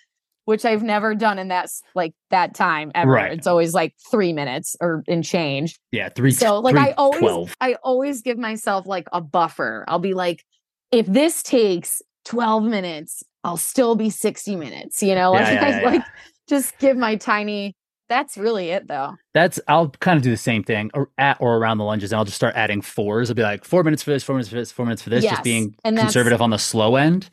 which 0.44 0.64
I've 0.64 0.82
never 0.82 1.14
done 1.14 1.38
in 1.38 1.48
that 1.48 1.70
like 1.94 2.14
that 2.30 2.54
time 2.54 2.92
ever. 2.94 3.10
Right. 3.12 3.32
It's 3.32 3.46
always 3.46 3.74
like 3.74 3.94
three 4.10 4.32
minutes 4.32 4.76
or 4.80 5.02
in 5.06 5.22
change. 5.22 5.78
yeah 5.92 6.08
three 6.08 6.30
So 6.30 6.60
like 6.60 6.74
three 6.74 6.82
I 6.84 6.92
always 6.92 7.20
twelve. 7.20 7.54
I 7.60 7.74
always 7.82 8.22
give 8.22 8.38
myself 8.38 8.86
like 8.86 9.08
a 9.12 9.20
buffer. 9.20 9.84
I'll 9.88 9.98
be 9.98 10.14
like, 10.14 10.44
if 10.92 11.06
this 11.06 11.42
takes 11.42 12.00
12 12.26 12.64
minutes, 12.64 13.22
I'll 13.42 13.56
still 13.58 13.94
be 13.96 14.08
60 14.10 14.56
minutes, 14.56 15.02
you 15.02 15.14
know? 15.14 15.32
Yeah, 15.34 15.40
Like, 15.40 15.52
yeah, 15.52 15.80
yeah. 15.80 15.86
like 15.90 16.02
just 16.48 16.78
give 16.78 16.96
my 16.96 17.16
tiny 17.16 17.74
that's 18.08 18.36
really 18.36 18.70
it 18.70 18.86
though. 18.88 19.14
That's 19.32 19.58
I'll 19.68 19.88
kind 19.88 20.16
of 20.16 20.22
do 20.22 20.30
the 20.30 20.36
same 20.36 20.62
thing 20.62 20.90
or 20.94 21.10
at 21.18 21.36
or 21.40 21.56
around 21.56 21.78
the 21.78 21.84
lunges, 21.84 22.12
and 22.12 22.18
I'll 22.18 22.24
just 22.24 22.36
start 22.36 22.54
adding 22.56 22.82
fours. 22.82 23.30
I'll 23.30 23.34
be 23.34 23.42
like 23.42 23.64
four 23.64 23.82
minutes 23.82 24.02
for 24.02 24.10
this, 24.10 24.22
four 24.22 24.34
minutes 24.34 24.48
for 24.48 24.56
this, 24.56 24.70
four 24.72 24.86
minutes 24.86 25.02
for 25.02 25.10
this, 25.10 25.24
Yes, 25.24 25.32
just 25.32 25.44
being 25.44 25.74
and 25.84 25.96
conservative 25.98 26.40
on 26.42 26.50
the 26.50 26.58
slow 26.58 26.96
end, 26.96 27.30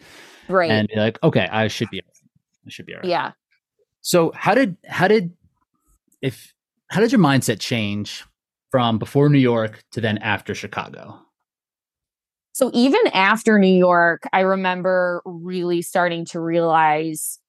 Right. 0.47 0.71
and 0.71 0.87
be 0.87 0.95
like, 0.99 1.21
okay, 1.23 1.47
I 1.51 1.67
should 1.67 1.89
be, 1.89 2.01
I 2.01 2.69
should 2.69 2.85
be 2.85 2.93
all 2.95 3.01
right. 3.01 3.09
yeah. 3.09 3.31
So 4.01 4.31
how 4.35 4.55
did 4.55 4.77
how 4.87 5.07
did 5.07 5.33
if 6.21 6.53
how 6.89 6.99
did 7.01 7.11
your 7.11 7.21
mindset 7.21 7.59
change 7.59 8.23
from 8.71 8.97
before 8.97 9.29
New 9.29 9.39
York 9.39 9.83
to 9.91 10.01
then 10.01 10.17
after 10.19 10.55
Chicago? 10.55 11.19
So 12.53 12.69
even 12.73 12.99
after 13.13 13.57
New 13.59 13.73
York, 13.73 14.23
I 14.33 14.41
remember 14.41 15.21
really 15.25 15.81
starting 15.81 16.25
to 16.27 16.39
realize 16.39 17.39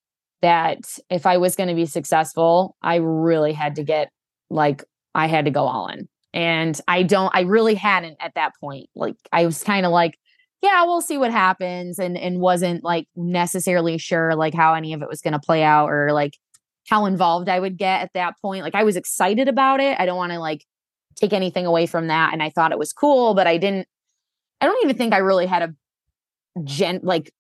that 0.43 0.99
if 1.09 1.25
I 1.25 1.39
was 1.39 1.57
going 1.57 1.69
to 1.69 1.75
be 1.75 1.87
successful, 1.87 2.77
I 2.83 2.97
really 2.97 3.53
had 3.53 3.77
to 3.77 3.85
get 3.85 4.11
like 4.51 4.85
I 5.15 5.29
had 5.29 5.47
to 5.47 5.51
go 5.51 5.65
all 5.65 5.89
in. 5.89 6.09
And 6.35 6.79
I 6.89 7.03
don't 7.03 7.35
I 7.35 7.43
really 7.43 7.75
hadn't 7.75 8.17
at 8.21 8.35
that 8.35 8.53
point. 8.61 8.89
Like 8.95 9.17
I 9.33 9.47
was 9.47 9.63
kind 9.63 9.87
of 9.87 9.93
like, 9.93 10.19
yeah, 10.63 10.85
we'll 10.85 11.01
see 11.01 11.19
what 11.19 11.31
happens 11.31 11.99
and 11.99 12.19
and 12.19 12.41
wasn't 12.41 12.85
like 12.85 13.07
necessarily 13.17 13.99
sure 13.99 14.35
like 14.35 14.55
how 14.55 14.75
any 14.75 14.93
of 14.93 15.03
it 15.03 15.09
was 15.09 15.21
going 15.21 15.33
to 15.33 15.41
play 15.41 15.63
out 15.63 15.89
or 15.89 16.13
like 16.13 16.37
how 16.89 17.07
involved 17.07 17.49
I 17.49 17.61
would 17.61 17.79
get 17.79 18.03
at 18.03 18.13
that 18.15 18.35
point. 18.41 18.65
Like 18.65 18.75
I 18.75 18.85
was 18.85 18.97
excited 18.97 19.49
about 19.49 19.81
it. 19.81 19.99
I 19.99 20.07
don't 20.07 20.17
want 20.17 20.33
to 20.33 20.41
like 20.41 20.65
take 21.17 21.33
anything 21.33 21.67
away 21.67 21.87
from 21.87 22.09
that 22.09 22.33
and 22.33 22.43
I 22.43 22.51
thought 22.51 22.73
it 22.73 22.79
was 22.79 22.93
cool, 22.93 23.35
but 23.35 23.47
I 23.47 23.59
didn't 23.59 23.87
I 24.61 24.67
don't 24.67 24.83
even 24.85 24.97
think 24.97 25.13
I 25.13 25.19
really 25.19 25.47
had 25.47 25.63
a 25.63 25.75
gen 26.65 27.01
like 27.03 27.33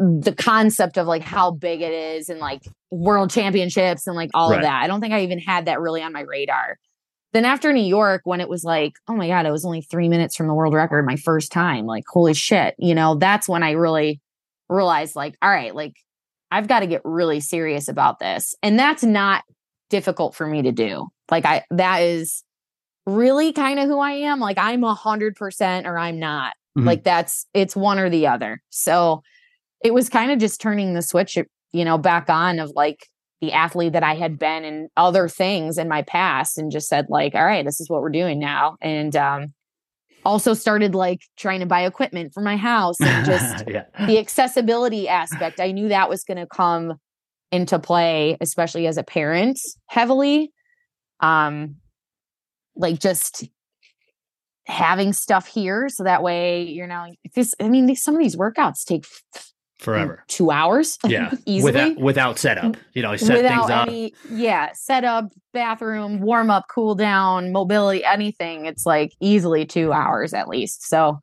the 0.00 0.34
concept 0.34 0.96
of 0.96 1.06
like 1.06 1.22
how 1.22 1.50
big 1.50 1.82
it 1.82 1.92
is 1.92 2.30
and 2.30 2.40
like 2.40 2.62
world 2.90 3.30
championships 3.30 4.06
and 4.06 4.16
like 4.16 4.30
all 4.32 4.48
Right. 4.50 4.56
of 4.56 4.62
that. 4.62 4.82
I 4.82 4.86
don't 4.86 5.00
think 5.00 5.12
I 5.12 5.20
even 5.22 5.38
had 5.38 5.66
that 5.66 5.78
really 5.80 6.02
on 6.02 6.12
my 6.12 6.22
radar. 6.22 6.78
Then 7.34 7.44
after 7.44 7.70
New 7.72 7.84
York, 7.84 8.22
when 8.24 8.40
it 8.40 8.48
was 8.48 8.64
like, 8.64 8.94
oh 9.08 9.14
my 9.14 9.28
God, 9.28 9.44
it 9.46 9.52
was 9.52 9.64
only 9.64 9.82
three 9.82 10.08
minutes 10.08 10.34
from 10.36 10.48
the 10.48 10.54
world 10.54 10.72
record 10.74 11.04
my 11.04 11.16
first 11.16 11.52
time, 11.52 11.84
like, 11.86 12.04
holy 12.10 12.34
shit, 12.34 12.74
you 12.78 12.94
know, 12.94 13.14
that's 13.16 13.48
when 13.48 13.62
I 13.62 13.72
really 13.72 14.20
realized, 14.68 15.14
like, 15.14 15.36
all 15.42 15.50
right, 15.50 15.74
like, 15.74 15.92
I've 16.50 16.66
got 16.66 16.80
to 16.80 16.86
get 16.88 17.02
really 17.04 17.38
serious 17.40 17.86
about 17.86 18.18
this. 18.20 18.54
And 18.62 18.78
that's 18.78 19.04
not 19.04 19.44
difficult 19.90 20.34
for 20.34 20.46
me 20.46 20.62
to 20.62 20.72
do. 20.72 21.08
Like, 21.30 21.44
I, 21.44 21.62
that 21.70 21.98
is 22.00 22.42
really 23.06 23.52
kind 23.52 23.78
of 23.78 23.84
who 23.86 24.00
I 24.00 24.12
am. 24.12 24.40
Like, 24.40 24.58
I'm 24.58 24.82
a 24.82 24.94
hundred 24.94 25.36
percent 25.36 25.86
or 25.86 25.96
I'm 25.98 26.18
not. 26.18 26.54
Mhm. 26.76 26.86
Like, 26.86 27.04
that's, 27.04 27.46
it's 27.54 27.76
one 27.76 27.98
or 28.00 28.10
the 28.10 28.26
other. 28.26 28.60
So 28.70 29.22
it 29.82 29.94
was 29.94 30.08
kind 30.08 30.30
of 30.30 30.38
just 30.38 30.60
turning 30.60 30.94
the 30.94 31.02
switch, 31.02 31.38
you 31.72 31.84
know, 31.84 31.98
back 31.98 32.28
on 32.28 32.58
of 32.58 32.70
like, 32.74 33.06
the 33.40 33.52
athlete 33.52 33.94
that 33.94 34.02
I 34.02 34.14
had 34.14 34.38
been 34.38 34.64
and 34.64 34.88
other 34.96 35.28
things 35.28 35.78
in 35.78 35.88
my 35.88 36.02
past 36.02 36.58
and 36.58 36.70
just 36.70 36.88
said 36.88 37.06
like, 37.08 37.34
all 37.34 37.44
right, 37.44 37.64
this 37.64 37.80
is 37.80 37.88
what 37.88 38.02
we're 38.02 38.10
doing 38.10 38.38
now. 38.38 38.76
And 38.80 39.16
um 39.16 39.54
also 40.22 40.52
started 40.52 40.94
like 40.94 41.22
trying 41.38 41.60
to 41.60 41.66
buy 41.66 41.86
equipment 41.86 42.34
for 42.34 42.42
my 42.42 42.56
house 42.56 43.00
and 43.00 43.24
just 43.24 43.64
yeah, 43.68 43.84
the 44.06 44.18
accessibility 44.18 45.08
aspect. 45.08 45.60
I 45.60 45.72
knew 45.72 45.88
that 45.88 46.10
was 46.10 46.24
going 46.24 46.36
to 46.36 46.46
come 46.46 46.94
into 47.50 47.78
play, 47.78 48.36
especially 48.40 48.86
as 48.86 48.98
a 48.98 49.02
parent 49.02 49.58
heavily. 49.86 50.52
Um 51.20 51.76
like 52.76 53.00
just 53.00 53.44
having 54.66 55.12
stuff 55.12 55.46
here 55.46 55.88
so 55.88 56.04
that 56.04 56.22
way 56.22 56.62
you're 56.62 56.86
now 56.86 57.06
if 57.24 57.32
this 57.32 57.54
I 57.60 57.68
mean 57.68 57.86
these 57.86 58.04
some 58.04 58.14
of 58.14 58.20
these 58.20 58.36
workouts 58.36 58.84
take 58.84 59.04
forever. 59.80 60.24
two 60.28 60.50
hours 60.50 60.98
Yeah, 61.06 61.32
easily. 61.46 61.72
without 61.72 61.96
without 61.98 62.38
setup, 62.38 62.64
mm, 62.74 62.76
you 62.94 63.02
know, 63.02 63.16
set 63.16 63.38
without 63.38 63.58
things 63.58 63.70
up. 63.70 63.88
any 63.88 64.14
yeah 64.30 64.72
setup 64.72 65.32
bathroom 65.52 66.20
warm 66.20 66.50
up 66.50 66.66
cool 66.70 66.94
down 66.94 67.52
mobility 67.52 68.04
anything. 68.04 68.66
It's 68.66 68.86
like 68.86 69.12
easily 69.20 69.64
two 69.66 69.92
hours 69.92 70.34
at 70.34 70.48
least. 70.48 70.86
So 70.86 71.20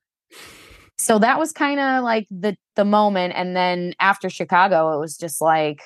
so 0.98 1.20
that 1.20 1.38
was 1.40 1.52
kind 1.52 1.80
of 1.80 2.04
like 2.04 2.28
the 2.32 2.58
the 2.76 2.86
moment. 2.86 3.34
And 3.36 3.56
then 3.56 3.94
after 4.00 4.30
chicago 4.30 4.96
it 4.96 5.00
was 5.00 5.18
just 5.18 5.40
like 5.42 5.82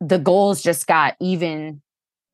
the 0.00 0.18
goals 0.18 0.62
just 0.62 0.86
got 0.86 1.14
even 1.20 1.82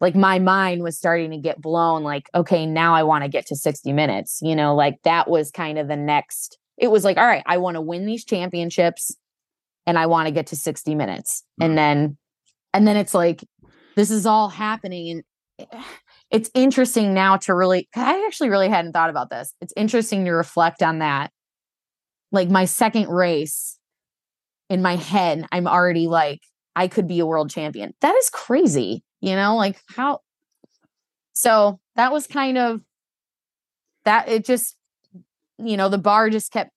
like 0.00 0.14
my 0.14 0.38
mind 0.38 0.83
was 0.83 0.96
starting 0.96 1.31
to 1.33 1.38
get 1.38 1.61
blown 1.61 2.02
like 2.05 2.29
okay 2.35 2.66
now 2.66 2.94
i 2.94 3.02
want 3.02 3.24
to 3.24 3.29
get 3.29 3.46
to 3.46 3.57
60 3.57 3.92
minutes. 3.92 4.38
You 4.42 4.55
know 4.55 4.74
like 4.74 5.02
that 5.02 5.29
was 5.29 5.50
kind 5.50 5.79
of 5.79 5.88
the 5.88 5.96
next 5.96 6.59
it 6.79 6.88
was 6.88 7.02
like 7.05 7.16
all 7.16 7.26
right 7.26 7.42
i 7.46 7.57
want 7.57 7.74
to 7.76 7.81
win 7.81 8.07
these 8.07 8.24
championships 8.24 9.16
and 9.87 9.99
i 9.99 10.07
want 10.07 10.27
to 10.27 10.33
get 10.33 10.49
to 10.49 10.57
60 10.57 10.94
minutes. 10.94 11.44
And 11.61 11.72
Mhm. 11.72 11.77
then 11.77 12.18
and 12.72 12.87
then 12.87 12.96
it's 12.96 13.14
like 13.14 13.44
this 13.96 14.11
is 14.11 14.27
all 14.27 14.49
happening 14.49 15.22
and 15.59 15.68
it's 16.31 16.51
interesting 16.55 17.14
now 17.14 17.37
to 17.38 17.55
really, 17.55 17.88
i 17.96 18.25
actually 18.27 18.51
really 18.51 18.68
hadn't 18.68 18.92
thought 18.92 19.09
about 19.09 19.31
this. 19.31 19.55
It's 19.62 19.72
interesting 19.77 20.27
to 20.27 20.33
reflect 20.33 20.83
on 20.83 20.99
that. 20.99 21.31
Like 22.31 22.51
my 22.51 22.66
second 22.66 23.09
race 23.09 23.79
in 24.68 24.83
my 24.83 24.96
head 24.96 25.46
i'm 25.53 25.66
already 25.68 26.09
like 26.09 26.40
i 26.75 26.88
could 26.88 27.07
be 27.07 27.20
a 27.20 27.27
world 27.27 27.51
champion. 27.51 27.94
That 28.01 28.14
is 28.16 28.29
crazy 28.31 29.03
you 29.20 29.35
know 29.37 29.57
like 29.57 29.81
how 29.94 30.20
so 31.35 31.79
that 31.94 32.12
was 32.12 32.27
kind 32.27 32.59
of 32.59 32.81
that 34.05 34.29
it 34.29 34.44
just 34.44 34.77
you 35.59 35.77
know 35.77 35.88
the 35.88 35.99
bar 35.99 36.29
just 36.31 36.53
kept 36.53 36.70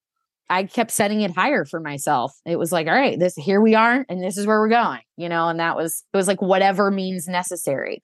i 0.50 0.64
kept 0.64 0.92
setting 0.92 1.22
it 1.22 1.32
higher 1.36 1.66
for 1.66 1.80
myself 1.80 2.34
it 2.46 2.58
was 2.58 2.72
like 2.72 2.88
all 2.88 2.94
right 2.94 3.20
this 3.20 3.36
here 3.36 3.62
we 3.62 3.76
are 3.76 4.06
and 4.10 4.24
this 4.24 4.38
is 4.38 4.46
where 4.48 4.60
we're 4.60 4.70
going 4.70 5.02
you 5.18 5.30
know 5.30 5.48
and 5.50 5.60
that 5.60 5.76
was 5.76 6.04
it 6.14 6.18
was 6.18 6.28
like 6.28 6.42
whatever 6.42 6.90
means 6.92 7.28
necessary 7.28 8.02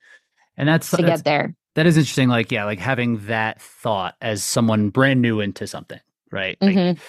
And 0.57 0.67
that's, 0.67 0.89
to 0.91 0.97
that's 0.97 1.21
get 1.21 1.25
there 1.25 1.55
that 1.75 1.85
is 1.85 1.97
interesting. 1.97 2.29
Like, 2.29 2.53
yeah, 2.53 2.63
like 2.63 2.79
having 2.79 3.25
that 3.27 3.61
thought 3.61 4.15
as 4.21 4.41
someone 4.45 4.91
brand 4.91 5.21
new 5.21 5.41
into 5.41 5.67
something, 5.67 5.99
right? 6.31 6.57
Like, 6.61 6.75
Mhm. 6.77 6.99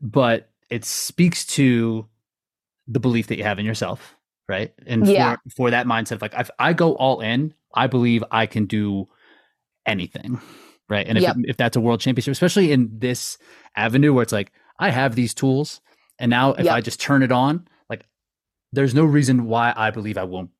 but 0.00 0.48
it 0.70 0.86
speaks 0.86 1.44
to 1.58 2.08
the 2.88 3.00
belief 3.00 3.26
that 3.26 3.36
you 3.36 3.44
have 3.44 3.58
in 3.58 3.66
yourself, 3.66 4.16
right? 4.48 4.72
And 4.86 5.06
Yeah. 5.06 5.36
for, 5.48 5.50
for 5.56 5.70
that 5.72 5.86
mindset 5.86 6.12
of 6.12 6.22
like, 6.22 6.32
if 6.38 6.48
I 6.58 6.72
go 6.72 6.94
all 6.94 7.20
in, 7.20 7.52
I 7.74 7.86
believe 7.86 8.24
I 8.30 8.46
can 8.46 8.64
do 8.64 9.08
anything, 9.84 10.40
right? 10.88 11.06
And 11.06 11.18
if, 11.18 11.22
Yep. 11.22 11.36
if 11.44 11.56
that's 11.58 11.76
a 11.76 11.80
world 11.80 12.00
championship, 12.00 12.32
especially 12.32 12.72
in 12.72 12.98
this 12.98 13.36
avenue 13.76 14.14
where 14.14 14.22
it's 14.22 14.32
like, 14.32 14.52
I 14.78 14.90
have 14.90 15.14
these 15.14 15.34
tools, 15.34 15.80
and 16.18 16.30
now 16.30 16.52
if 16.54 16.64
Yep. 16.64 16.74
I 16.74 16.80
just 16.80 17.00
turn 17.00 17.22
it 17.22 17.32
on, 17.32 17.68
like, 17.88 18.06
there's 18.72 18.94
no 18.94 19.04
reason 19.04 19.44
why 19.46 19.72
I 19.76 19.90
believe 19.90 20.18
I 20.18 20.24
won't 20.24 20.50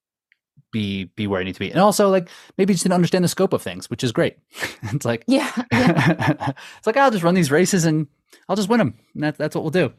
be 0.70 1.04
be 1.04 1.26
where 1.26 1.40
I 1.40 1.44
need 1.44 1.54
to 1.54 1.60
be. 1.60 1.70
And 1.70 1.80
also, 1.80 2.10
like, 2.10 2.28
maybe 2.58 2.74
just 2.74 2.82
didn't 2.84 2.94
understand 2.94 3.24
the 3.24 3.28
scope 3.28 3.52
of 3.52 3.62
things, 3.62 3.88
which 3.88 4.02
is 4.04 4.12
great. 4.12 4.38
it's 4.82 5.04
like, 5.04 5.24
yeah, 5.28 5.50
yeah. 5.72 6.52
it's 6.78 6.86
like 6.86 6.96
ah, 6.96 7.02
I'll 7.04 7.10
just 7.10 7.24
run 7.24 7.34
these 7.34 7.50
races 7.50 7.84
and 7.84 8.08
I'll 8.48 8.56
just 8.56 8.68
win 8.68 8.78
them. 8.78 8.94
And 9.14 9.22
that, 9.22 9.38
that's 9.38 9.54
what 9.54 9.62
we'll 9.62 9.70
do. 9.70 9.92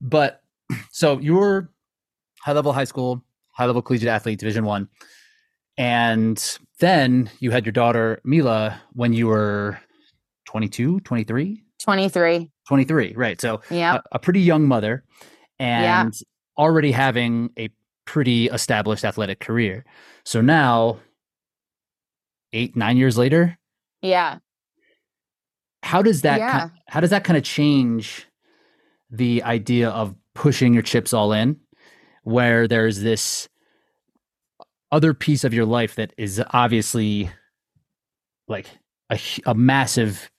But 0.00 0.42
so 0.90 1.18
you 1.18 1.34
were 1.34 1.70
high 2.40 2.52
level 2.52 2.72
high 2.72 2.84
school, 2.84 3.24
high 3.52 3.66
level 3.66 3.82
collegiate 3.82 4.08
athlete, 4.08 4.38
Division 4.38 4.64
One, 4.64 4.88
and 5.78 6.58
then 6.78 7.30
you 7.40 7.50
had 7.50 7.64
your 7.64 7.72
daughter 7.72 8.20
Mila 8.24 8.80
when 8.92 9.12
you 9.12 9.28
were 9.28 9.78
22, 10.46 11.00
23, 11.00 11.62
23 11.82 12.50
23, 12.68 13.14
right? 13.16 13.40
So 13.40 13.60
yeah 13.70 13.96
a, 13.96 14.02
a 14.12 14.18
pretty 14.18 14.40
young 14.40 14.66
mother 14.66 15.04
and 15.58 16.12
already 16.58 16.92
having 16.92 17.50
a 17.58 17.68
pretty 18.04 18.46
established 18.46 19.04
athletic 19.04 19.40
career. 19.40 19.84
So 20.24 20.40
now, 20.40 20.98
eight 22.52 22.76
nine 22.76 22.96
years 22.96 23.16
later, 23.18 23.58
yeah 24.02 24.38
how 25.82 26.02
does 26.02 26.22
that 26.22 26.38
Yeah. 26.38 26.68
ki- 26.68 26.74
how 26.88 27.00
does 27.00 27.10
that 27.10 27.24
kind 27.24 27.36
of 27.36 27.42
change 27.44 28.26
the 29.10 29.42
idea 29.42 29.90
of 29.90 30.14
pushing 30.34 30.72
your 30.72 30.82
chips 30.82 31.12
all 31.12 31.32
in 31.32 31.56
where 32.22 32.66
there's 32.68 33.00
this 33.00 33.48
other 34.90 35.12
piece 35.14 35.44
of 35.44 35.52
your 35.52 35.64
life 35.66 35.96
that 35.96 36.12
is 36.16 36.42
obviously 36.50 37.30
like 38.48 38.66
a, 39.10 39.18
a 39.46 39.54
massive 39.54 40.30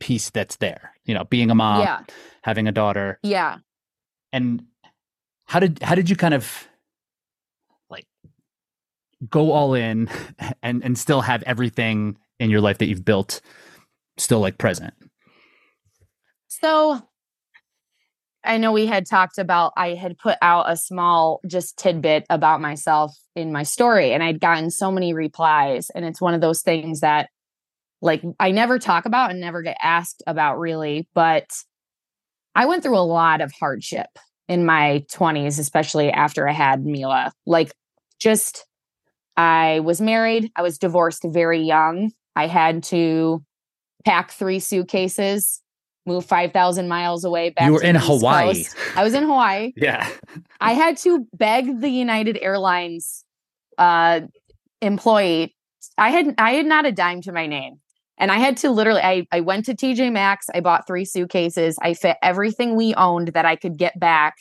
piece 0.00 0.30
that's 0.30 0.56
there 0.56 0.94
you 1.10 1.14
know 1.14 1.24
being 1.24 1.50
a 1.50 1.54
mom 1.54 1.82
yeah. 1.82 2.02
having 2.42 2.68
a 2.68 2.72
daughter. 2.72 3.18
Yeah. 3.24 3.58
And 4.32 4.62
how 5.46 5.58
did 5.58 5.82
how 5.82 5.96
did 5.96 6.08
you 6.08 6.14
kind 6.14 6.34
of 6.34 6.68
like 7.90 8.06
go 9.28 9.50
all 9.50 9.74
in 9.74 10.08
and 10.62 10.84
and 10.84 10.96
still 10.96 11.22
have 11.22 11.42
everything 11.42 12.16
in 12.38 12.48
your 12.48 12.60
life 12.60 12.78
that 12.78 12.86
you've 12.86 13.04
built 13.04 13.40
still 14.18 14.38
like 14.38 14.56
present? 14.56 14.94
So 16.46 17.02
I 18.44 18.56
know 18.56 18.70
we 18.70 18.86
had 18.86 19.04
talked 19.04 19.38
about, 19.38 19.72
I 19.76 19.94
had 19.94 20.16
put 20.16 20.38
out 20.40 20.70
a 20.70 20.76
small 20.76 21.40
just 21.46 21.76
tidbit 21.76 22.24
about 22.30 22.60
myself 22.60 23.14
in 23.34 23.52
my 23.52 23.64
story, 23.64 24.12
and 24.12 24.22
I'd 24.22 24.40
gotten 24.40 24.70
so 24.70 24.90
many 24.90 25.12
replies. 25.12 25.90
And 25.90 26.04
it's 26.04 26.20
one 26.20 26.34
of 26.34 26.40
those 26.40 26.62
things 26.62 27.00
that, 27.00 27.28
like, 28.02 28.22
I 28.38 28.50
never 28.50 28.78
talk 28.78 29.06
about 29.06 29.30
and 29.30 29.40
never 29.40 29.62
get 29.62 29.76
asked 29.80 30.22
about 30.26 30.58
really. 30.58 31.08
But 31.14 31.50
I 32.54 32.66
went 32.66 32.82
through 32.82 32.98
a 32.98 33.00
lot 33.00 33.40
of 33.40 33.52
hardship 33.52 34.08
in 34.48 34.64
my 34.64 35.04
20s, 35.12 35.58
especially 35.58 36.10
after 36.10 36.48
I 36.48 36.52
had 36.52 36.84
Mila. 36.84 37.32
Like, 37.46 37.72
just, 38.18 38.66
I 39.36 39.80
was 39.80 40.00
married, 40.00 40.50
I 40.56 40.62
was 40.62 40.78
divorced 40.78 41.24
very 41.24 41.60
young. 41.60 42.12
I 42.36 42.46
had 42.46 42.82
to 42.84 43.42
pack 44.04 44.30
three 44.30 44.58
suitcases 44.58 45.62
move 46.06 46.24
5,000 46.24 46.88
miles 46.88 47.24
away 47.24 47.50
back 47.50 47.66
you 47.66 47.72
were 47.72 47.80
to 47.80 47.88
in 47.88 47.96
hawaii 47.96 48.64
Coast. 48.64 48.76
I 48.96 49.04
was 49.04 49.14
in 49.14 49.24
Hawaii. 49.24 49.72
yeah 49.76 50.08
I 50.60 50.72
had 50.72 50.96
to 50.98 51.26
beg 51.34 51.80
the 51.80 51.90
United 51.90 52.38
Airlines 52.40 53.24
uh, 53.78 54.20
employee. 54.80 55.54
I 55.96 56.10
had 56.10 56.34
I 56.38 56.52
had 56.52 56.66
not 56.66 56.86
a 56.86 56.92
dime 56.92 57.22
to 57.22 57.32
my 57.32 57.46
name. 57.46 57.80
And 58.20 58.30
I 58.30 58.38
had 58.38 58.58
to 58.58 58.70
literally 58.70 59.00
I 59.00 59.26
I 59.32 59.40
went 59.40 59.64
to 59.64 59.74
TJ 59.74 60.12
Maxx, 60.12 60.46
I 60.54 60.60
bought 60.60 60.86
three 60.86 61.04
suitcases. 61.04 61.76
I 61.82 61.94
fit 61.94 62.18
everything 62.22 62.76
we 62.76 62.94
owned 62.94 63.28
that 63.28 63.46
I 63.46 63.56
could 63.56 63.76
get 63.78 63.98
back 63.98 64.36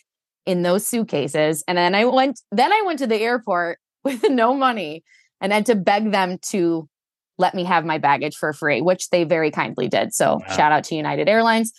in 0.46 0.62
those 0.62 0.86
suitcases. 0.86 1.64
And 1.68 1.78
then 1.78 1.96
I 1.96 2.06
went 2.06 2.42
then 2.52 2.72
I 2.72 2.84
went 2.86 3.00
to 3.00 3.08
the 3.08 3.20
airport 3.20 3.80
with 4.04 4.30
no 4.30 4.54
money 4.54 5.04
and 5.42 5.52
had 5.52 5.66
to 5.68 5.76
beg 5.76 6.12
them 6.12 6.38
to 6.50 6.88
let 7.38 7.56
me 7.56 7.64
have 7.64 7.86
my 7.86 7.98
baggage 7.98 8.36
for 8.36 8.52
free, 8.52 8.82
which 8.82 9.10
they 9.10 9.24
very 9.24 9.50
kindly 9.50 9.88
did. 9.88 10.14
So 10.14 10.40
Wow. 10.48 10.56
shout 10.56 10.72
out 10.74 10.84
to 10.86 10.96
United 10.96 11.30
Airlines. 11.30 11.72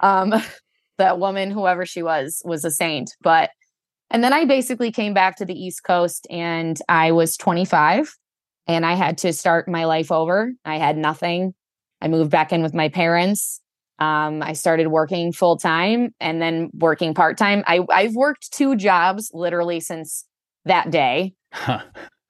Um, 0.00 0.34
that 0.98 1.18
woman, 1.18 1.50
whoever 1.50 1.86
she 1.86 2.02
was, 2.02 2.42
was 2.44 2.64
a 2.64 2.70
saint. 2.70 3.10
But 3.22 3.50
and 4.10 4.22
then 4.22 4.32
I 4.32 4.44
basically 4.44 4.92
came 4.92 5.14
back 5.14 5.36
to 5.36 5.44
the 5.44 5.54
East 5.54 5.82
Coast 5.84 6.26
and 6.30 6.78
I 6.88 7.12
was 7.12 7.36
25 7.36 8.14
and 8.66 8.84
I 8.86 8.94
had 8.94 9.18
to 9.18 9.32
start 9.32 9.68
my 9.68 9.84
life 9.84 10.10
over. 10.12 10.52
I 10.64 10.76
had 10.78 10.96
nothing. 10.96 11.54
I 12.00 12.08
moved 12.08 12.30
back 12.30 12.52
in 12.52 12.62
with 12.62 12.74
my 12.74 12.88
parents. 12.88 13.60
Um, 13.98 14.42
I 14.42 14.52
started 14.52 14.88
working 14.88 15.32
full 15.32 15.56
time 15.56 16.14
and 16.20 16.42
then 16.42 16.70
working 16.74 17.14
part 17.14 17.38
time. 17.38 17.64
I 17.66 17.80
I've 17.90 18.14
worked 18.14 18.52
two 18.52 18.76
jobs 18.76 19.30
literally 19.32 19.80
since 19.80 20.26
that 20.66 20.90
day 20.90 21.32
Huh. 21.52 21.80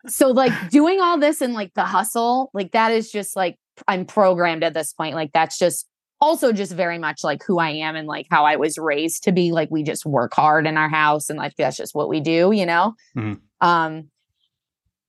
so 0.06 0.28
like 0.28 0.52
doing 0.70 1.00
all 1.00 1.18
this 1.18 1.40
and 1.40 1.54
like 1.54 1.72
the 1.74 1.84
hustle 1.84 2.50
like 2.52 2.72
that 2.72 2.92
is 2.92 3.10
just 3.10 3.34
like 3.34 3.56
i'm 3.88 4.04
programmed 4.04 4.62
at 4.62 4.74
this 4.74 4.92
point 4.92 5.14
like 5.14 5.32
that's 5.32 5.58
just 5.58 5.86
also 6.20 6.52
just 6.52 6.72
very 6.72 6.98
much 6.98 7.24
like 7.24 7.42
who 7.46 7.58
i 7.58 7.70
am 7.70 7.96
and 7.96 8.06
like 8.06 8.26
how 8.30 8.44
i 8.44 8.54
was 8.56 8.76
raised 8.76 9.24
to 9.24 9.32
be 9.32 9.52
like 9.52 9.70
we 9.70 9.82
just 9.82 10.04
work 10.04 10.34
hard 10.34 10.66
in 10.66 10.76
our 10.76 10.90
house 10.90 11.30
and 11.30 11.38
like 11.38 11.54
that's 11.56 11.78
just 11.78 11.94
what 11.94 12.10
we 12.10 12.20
do 12.20 12.52
you 12.52 12.66
know 12.66 12.92
Mhm. 13.16 13.40
um 13.62 14.10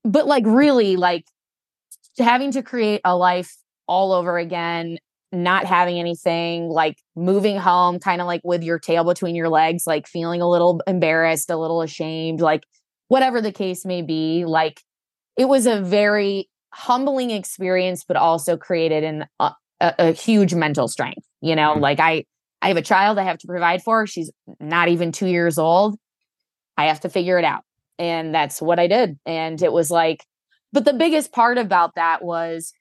but 0.04 0.26
like 0.26 0.44
really 0.46 0.96
like 0.96 1.24
having 2.18 2.50
to 2.52 2.62
create 2.62 3.00
a 3.04 3.16
life 3.16 3.56
all 3.86 4.12
over 4.12 4.38
again 4.38 4.98
not 5.30 5.66
having 5.66 5.98
anything 5.98 6.68
like 6.68 6.96
moving 7.14 7.58
home 7.58 7.98
kind 7.98 8.20
of 8.20 8.26
like 8.26 8.40
with 8.44 8.62
your 8.62 8.78
tail 8.78 9.04
between 9.04 9.34
your 9.34 9.48
legs 9.48 9.86
like 9.86 10.06
feeling 10.06 10.40
a 10.40 10.48
little 10.48 10.80
embarrassed 10.86 11.50
a 11.50 11.56
little 11.56 11.82
ashamed 11.82 12.40
like 12.40 12.64
whatever 13.08 13.40
the 13.42 13.52
case 13.52 13.84
may 13.84 14.00
be 14.00 14.44
like 14.46 14.80
it 15.36 15.46
was 15.46 15.66
a 15.66 15.80
very 15.82 16.48
humbling 16.72 17.30
experience 17.30 18.04
but 18.08 18.16
also 18.16 18.56
created 18.56 19.04
an 19.04 19.26
a, 19.38 19.52
a, 19.80 19.94
a 19.98 20.12
huge 20.12 20.54
mental 20.54 20.88
strength 20.88 21.26
you 21.42 21.54
know 21.54 21.74
Mhm. 21.76 21.80
like 21.82 22.00
i 22.00 22.24
i 22.62 22.68
have 22.68 22.76
a 22.78 22.82
child 22.82 23.18
i 23.18 23.22
have 23.22 23.38
to 23.38 23.46
provide 23.46 23.82
for 23.82 24.06
she's 24.06 24.30
not 24.60 24.88
even 24.88 25.12
2 25.12 25.26
years 25.26 25.58
old 25.58 25.96
i 26.78 26.86
have 26.86 27.00
to 27.00 27.08
figure 27.10 27.38
it 27.38 27.44
out 27.44 27.62
and 27.98 28.34
that's 28.34 28.60
what 28.60 28.78
i 28.78 28.86
did 28.86 29.18
and 29.26 29.62
it 29.62 29.72
was 29.72 29.90
like 29.90 30.24
but 30.72 30.84
the 30.84 30.92
biggest 30.92 31.32
part 31.32 31.58
about 31.58 31.94
that 31.94 32.22
was 32.22 32.72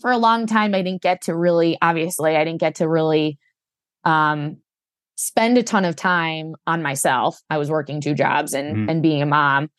for 0.00 0.10
a 0.10 0.18
long 0.18 0.46
time 0.46 0.74
i 0.74 0.82
didn't 0.82 1.02
get 1.02 1.22
to 1.22 1.34
really 1.34 1.78
obviously 1.82 2.36
i 2.36 2.44
didn't 2.44 2.60
get 2.60 2.76
to 2.76 2.88
really 2.88 3.38
um 4.04 4.56
spend 5.16 5.56
a 5.56 5.62
ton 5.62 5.84
of 5.84 5.94
time 5.96 6.54
on 6.66 6.82
myself 6.82 7.40
i 7.50 7.58
was 7.58 7.70
working 7.70 8.00
two 8.00 8.14
jobs 8.14 8.52
and 8.52 8.76
Mhm. 8.76 8.90
and 8.90 9.02
being 9.02 9.22
a 9.22 9.26
mom 9.26 9.70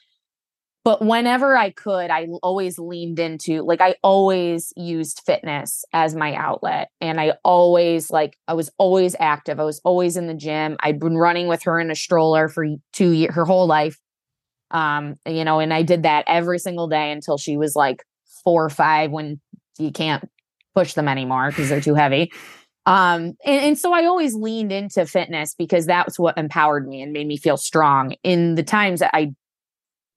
but 0.84 1.04
whenever 1.04 1.58
I 1.58 1.72
could, 1.72 2.12
I 2.12 2.28
always 2.44 2.78
leaned 2.78 3.18
into 3.18 3.64
like 3.64 3.82
I 3.82 3.96
always 4.04 4.72
used 4.78 5.24
fitness 5.26 5.84
as 5.94 6.14
my 6.16 6.36
outlet. 6.36 6.90
And 7.02 7.20
I 7.20 7.34
always 7.44 8.12
like 8.12 8.38
I 8.48 8.54
was 8.54 8.70
always 8.78 9.16
active. 9.20 9.60
I 9.60 9.64
was 9.64 9.82
always 9.84 10.16
in 10.16 10.28
the 10.28 10.36
gym. 10.36 10.78
I'd 10.82 11.00
been 11.00 11.18
running 11.18 11.48
with 11.48 11.64
her 11.64 11.80
in 11.80 11.90
a 11.90 11.96
stroller 11.96 12.50
for 12.50 12.68
two 12.94 13.10
years, 13.14 13.34
her 13.34 13.46
whole 13.46 13.66
life. 13.66 13.98
Um, 14.76 15.16
you 15.26 15.46
know, 15.46 15.60
and 15.60 15.74
I 15.74 15.84
did 15.84 16.04
that 16.04 16.26
every 16.28 16.60
single 16.60 16.90
day 16.90 17.12
until 17.12 17.38
she 17.38 17.56
was 17.56 17.78
like 17.78 18.04
four 18.44 18.66
or 18.66 18.70
five 18.70 19.10
when 19.10 19.40
you 19.80 19.92
can't 19.92 20.30
push 20.76 20.94
them 20.94 21.08
anymore 21.08 21.50
because 21.50 21.70
they're 21.70 21.80
too 21.80 21.96
heavy. 21.96 22.30
Um, 22.86 23.38
and, 23.46 23.62
and 23.62 23.80
so 23.80 23.94
I 23.94 24.04
always 24.04 24.36
leaned 24.36 24.74
into 24.74 25.06
fitness 25.06 25.56
because 25.58 25.86
that's 25.86 26.20
what 26.20 26.38
empowered 26.38 26.88
me 26.88 27.02
and 27.02 27.14
made 27.14 27.26
me 27.26 27.38
feel 27.38 27.56
strong 27.56 28.16
in 28.22 28.56
the 28.56 28.64
times 28.64 29.00
that 29.00 29.12
I 29.14 29.32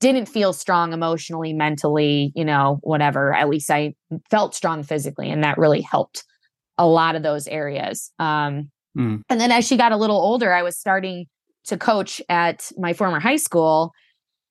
didn't 0.00 0.26
feel 0.26 0.52
strong 0.52 0.92
emotionally, 0.92 1.52
mentally, 1.52 2.32
you 2.34 2.44
know, 2.44 2.78
whatever. 2.82 3.32
At 3.34 3.48
least 3.48 3.70
I 3.70 3.94
felt 4.28 4.56
strong 4.56 4.82
physically, 4.82 5.30
and 5.30 5.44
that 5.44 5.56
really 5.56 5.80
helped 5.80 6.24
a 6.76 6.86
lot 6.86 7.14
of 7.14 7.22
those 7.22 7.46
areas. 7.46 8.10
Um, 8.18 8.70
mm. 8.96 9.22
And 9.28 9.40
then 9.40 9.52
as 9.52 9.66
she 9.66 9.76
got 9.76 9.92
a 9.92 9.96
little 9.96 10.18
older, 10.18 10.52
I 10.52 10.62
was 10.62 10.76
starting 10.76 11.26
to 11.66 11.76
coach 11.76 12.20
at 12.28 12.70
my 12.76 12.92
former 12.92 13.20
high 13.20 13.36
school. 13.36 13.92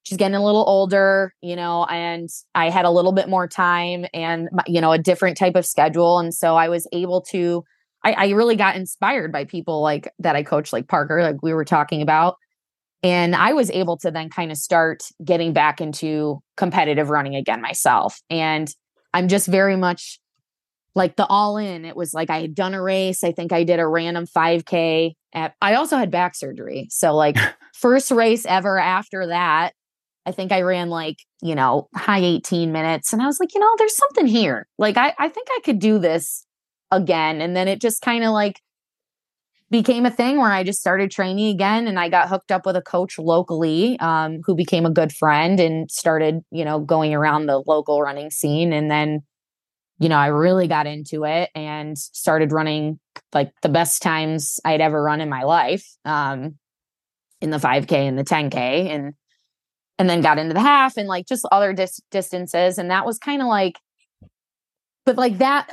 She's 0.07 0.17
getting 0.17 0.35
a 0.35 0.43
little 0.43 0.63
older, 0.65 1.33
you 1.41 1.57
know, 1.57 1.83
and 1.83 2.29
I 2.55 2.69
had 2.69 2.85
a 2.85 2.89
little 2.89 3.11
bit 3.11 3.27
more 3.27 3.45
time 3.45 4.05
and, 4.13 4.47
you 4.65 4.79
know, 4.79 4.93
a 4.93 4.97
different 4.97 5.35
type 5.35 5.57
of 5.57 5.65
schedule. 5.65 6.17
And 6.17 6.33
so 6.33 6.55
I 6.55 6.69
was 6.69 6.87
able 6.93 7.19
to, 7.23 7.65
I, 8.05 8.13
I 8.13 8.29
really 8.29 8.55
got 8.55 8.77
inspired 8.77 9.33
by 9.33 9.43
people 9.43 9.81
like 9.81 10.09
that 10.19 10.37
I 10.37 10.43
coach, 10.43 10.71
like 10.71 10.87
Parker, 10.87 11.21
like 11.21 11.43
we 11.43 11.53
were 11.53 11.65
talking 11.65 12.01
about 12.01 12.37
and 13.03 13.35
I 13.35 13.51
was 13.51 13.69
able 13.71 13.97
to 13.97 14.09
then 14.09 14.29
kind 14.29 14.49
of 14.49 14.57
start 14.57 15.03
getting 15.25 15.51
back 15.51 15.81
into 15.81 16.41
competitive 16.55 17.09
running 17.09 17.35
again 17.35 17.61
myself. 17.61 18.21
And 18.29 18.73
I'm 19.13 19.27
just 19.27 19.49
very 19.49 19.75
much 19.75 20.21
like 20.95 21.17
the 21.17 21.25
all 21.25 21.57
in. 21.57 21.83
It 21.83 21.97
was 21.97 22.13
like 22.13 22.29
I 22.29 22.39
had 22.39 22.55
done 22.55 22.73
a 22.73 22.81
race. 22.81 23.25
I 23.25 23.33
think 23.33 23.51
I 23.51 23.65
did 23.65 23.81
a 23.81 23.85
random 23.85 24.25
5K. 24.25 25.15
At, 25.33 25.53
I 25.61 25.75
also 25.75 25.97
had 25.97 26.11
back 26.11 26.33
surgery. 26.33 26.87
So, 26.91 27.13
like, 27.13 27.35
first 27.73 28.09
race 28.09 28.45
ever 28.45 28.79
after 28.79 29.27
that, 29.27 29.73
I 30.27 30.31
think 30.31 30.51
I 30.51 30.61
ran 30.61 30.89
like, 30.89 31.19
you 31.41 31.55
know, 31.55 31.87
high 31.95 32.19
18 32.19 32.73
minutes. 32.73 33.13
And 33.13 33.21
I 33.21 33.25
was 33.27 33.39
like, 33.39 33.53
you 33.53 33.61
know, 33.61 33.73
there's 33.77 33.95
something 33.95 34.27
here. 34.27 34.67
Like, 34.77 34.97
I, 34.97 35.13
I 35.17 35.29
think 35.29 35.47
I 35.49 35.61
could 35.63 35.79
do 35.79 35.99
this 35.99 36.45
again. 36.91 37.39
And 37.39 37.55
then 37.55 37.69
it 37.69 37.79
just 37.79 38.01
kind 38.01 38.25
of 38.25 38.31
like 38.31 38.59
became 39.71 40.05
a 40.05 40.11
thing 40.11 40.37
where 40.37 40.51
I 40.51 40.65
just 40.65 40.81
started 40.81 41.11
training 41.11 41.47
again 41.47 41.87
and 41.87 41.97
I 41.97 42.09
got 42.09 42.27
hooked 42.27 42.51
up 42.51 42.65
with 42.65 42.75
a 42.75 42.81
coach 42.81 43.17
locally 43.17 43.97
um, 44.01 44.41
who 44.43 44.53
became 44.53 44.85
a 44.85 44.91
good 44.91 45.13
friend 45.13 45.61
and 45.61 45.89
started, 45.89 46.41
you 46.51 46.65
know, 46.65 46.79
going 46.79 47.13
around 47.13 47.45
the 47.45 47.63
local 47.65 48.01
running 48.01 48.29
scene. 48.29 48.73
And 48.73 48.91
then, 48.91 49.21
you 49.97 50.09
know, 50.09 50.17
I 50.17 50.27
really 50.27 50.67
got 50.67 50.87
into 50.87 51.23
it 51.23 51.51
and 51.55 51.97
started 51.97 52.51
running 52.51 52.99
like 53.33 53.53
the 53.61 53.69
best 53.69 54.01
times 54.01 54.59
I'd 54.65 54.81
ever 54.81 55.01
run 55.01 55.21
in 55.21 55.29
my 55.29 55.43
life 55.43 55.87
um, 56.03 56.57
in 57.39 57.49
the 57.49 57.59
5K 57.59 57.93
and 57.93 58.19
the 58.19 58.25
10K. 58.25 58.53
And, 58.93 59.13
and 59.99 60.09
then 60.09 60.21
got 60.21 60.37
into 60.37 60.53
the 60.53 60.61
half 60.61 60.97
and 60.97 61.07
like 61.07 61.25
just 61.27 61.45
other 61.51 61.73
dis- 61.73 62.01
distances. 62.11 62.77
And 62.77 62.91
that 62.91 63.05
was 63.05 63.17
kind 63.17 63.41
of 63.41 63.47
like, 63.47 63.79
but 65.05 65.17
like 65.17 65.39
that, 65.39 65.69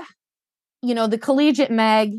you 0.82 0.94
know, 0.94 1.06
the 1.06 1.18
collegiate 1.18 1.70
Meg 1.70 2.14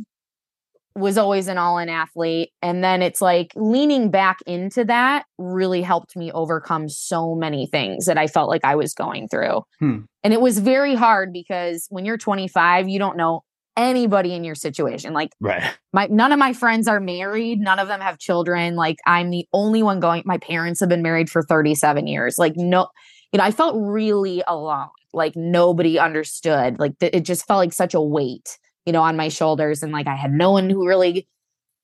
was 0.95 1.17
always 1.17 1.47
an 1.47 1.57
all 1.57 1.77
in 1.77 1.89
athlete. 1.89 2.51
And 2.61 2.83
then 2.83 3.01
it's 3.01 3.21
like 3.21 3.51
leaning 3.55 4.09
back 4.09 4.37
into 4.45 4.85
that 4.85 5.25
really 5.37 5.81
helped 5.81 6.15
me 6.15 6.31
overcome 6.31 6.87
so 6.87 7.35
many 7.35 7.67
things 7.67 8.05
that 8.05 8.17
I 8.17 8.27
felt 8.27 8.49
like 8.49 8.63
I 8.63 8.75
was 8.75 8.93
going 8.93 9.27
through. 9.27 9.63
Hmm. 9.79 9.99
And 10.23 10.33
it 10.33 10.39
was 10.39 10.59
very 10.59 10.95
hard 10.95 11.33
because 11.33 11.87
when 11.89 12.05
you're 12.05 12.17
25, 12.17 12.87
you 12.87 12.97
don't 12.97 13.17
know 13.17 13.43
anybody 13.77 14.33
in 14.33 14.43
your 14.43 14.55
situation. 14.55 15.13
Like 15.13 15.31
right. 15.39 15.75
my 15.93 16.07
none 16.07 16.31
of 16.31 16.39
my 16.39 16.53
friends 16.53 16.87
are 16.87 16.99
married, 16.99 17.59
none 17.59 17.79
of 17.79 17.87
them 17.87 18.01
have 18.01 18.17
children. 18.19 18.75
Like 18.75 18.97
I'm 19.05 19.29
the 19.29 19.47
only 19.53 19.83
one 19.83 19.99
going 19.99 20.23
my 20.25 20.37
parents 20.37 20.79
have 20.79 20.89
been 20.89 21.01
married 21.01 21.29
for 21.29 21.41
37 21.41 22.07
years. 22.07 22.37
Like 22.37 22.55
no 22.55 22.87
you 23.31 23.37
know, 23.39 23.43
I 23.43 23.51
felt 23.51 23.75
really 23.77 24.43
alone. 24.47 24.89
Like 25.13 25.35
nobody 25.35 25.99
understood. 25.99 26.79
Like 26.79 26.97
th- 26.99 27.13
it 27.13 27.21
just 27.21 27.47
felt 27.47 27.59
like 27.59 27.73
such 27.73 27.93
a 27.93 28.01
weight 28.01 28.57
you 28.85 28.93
know, 28.93 29.01
on 29.01 29.17
my 29.17 29.29
shoulders. 29.29 29.83
And 29.83 29.91
like 29.91 30.07
I 30.07 30.15
had 30.15 30.31
no 30.31 30.51
one 30.51 30.69
who 30.69 30.87
really 30.87 31.27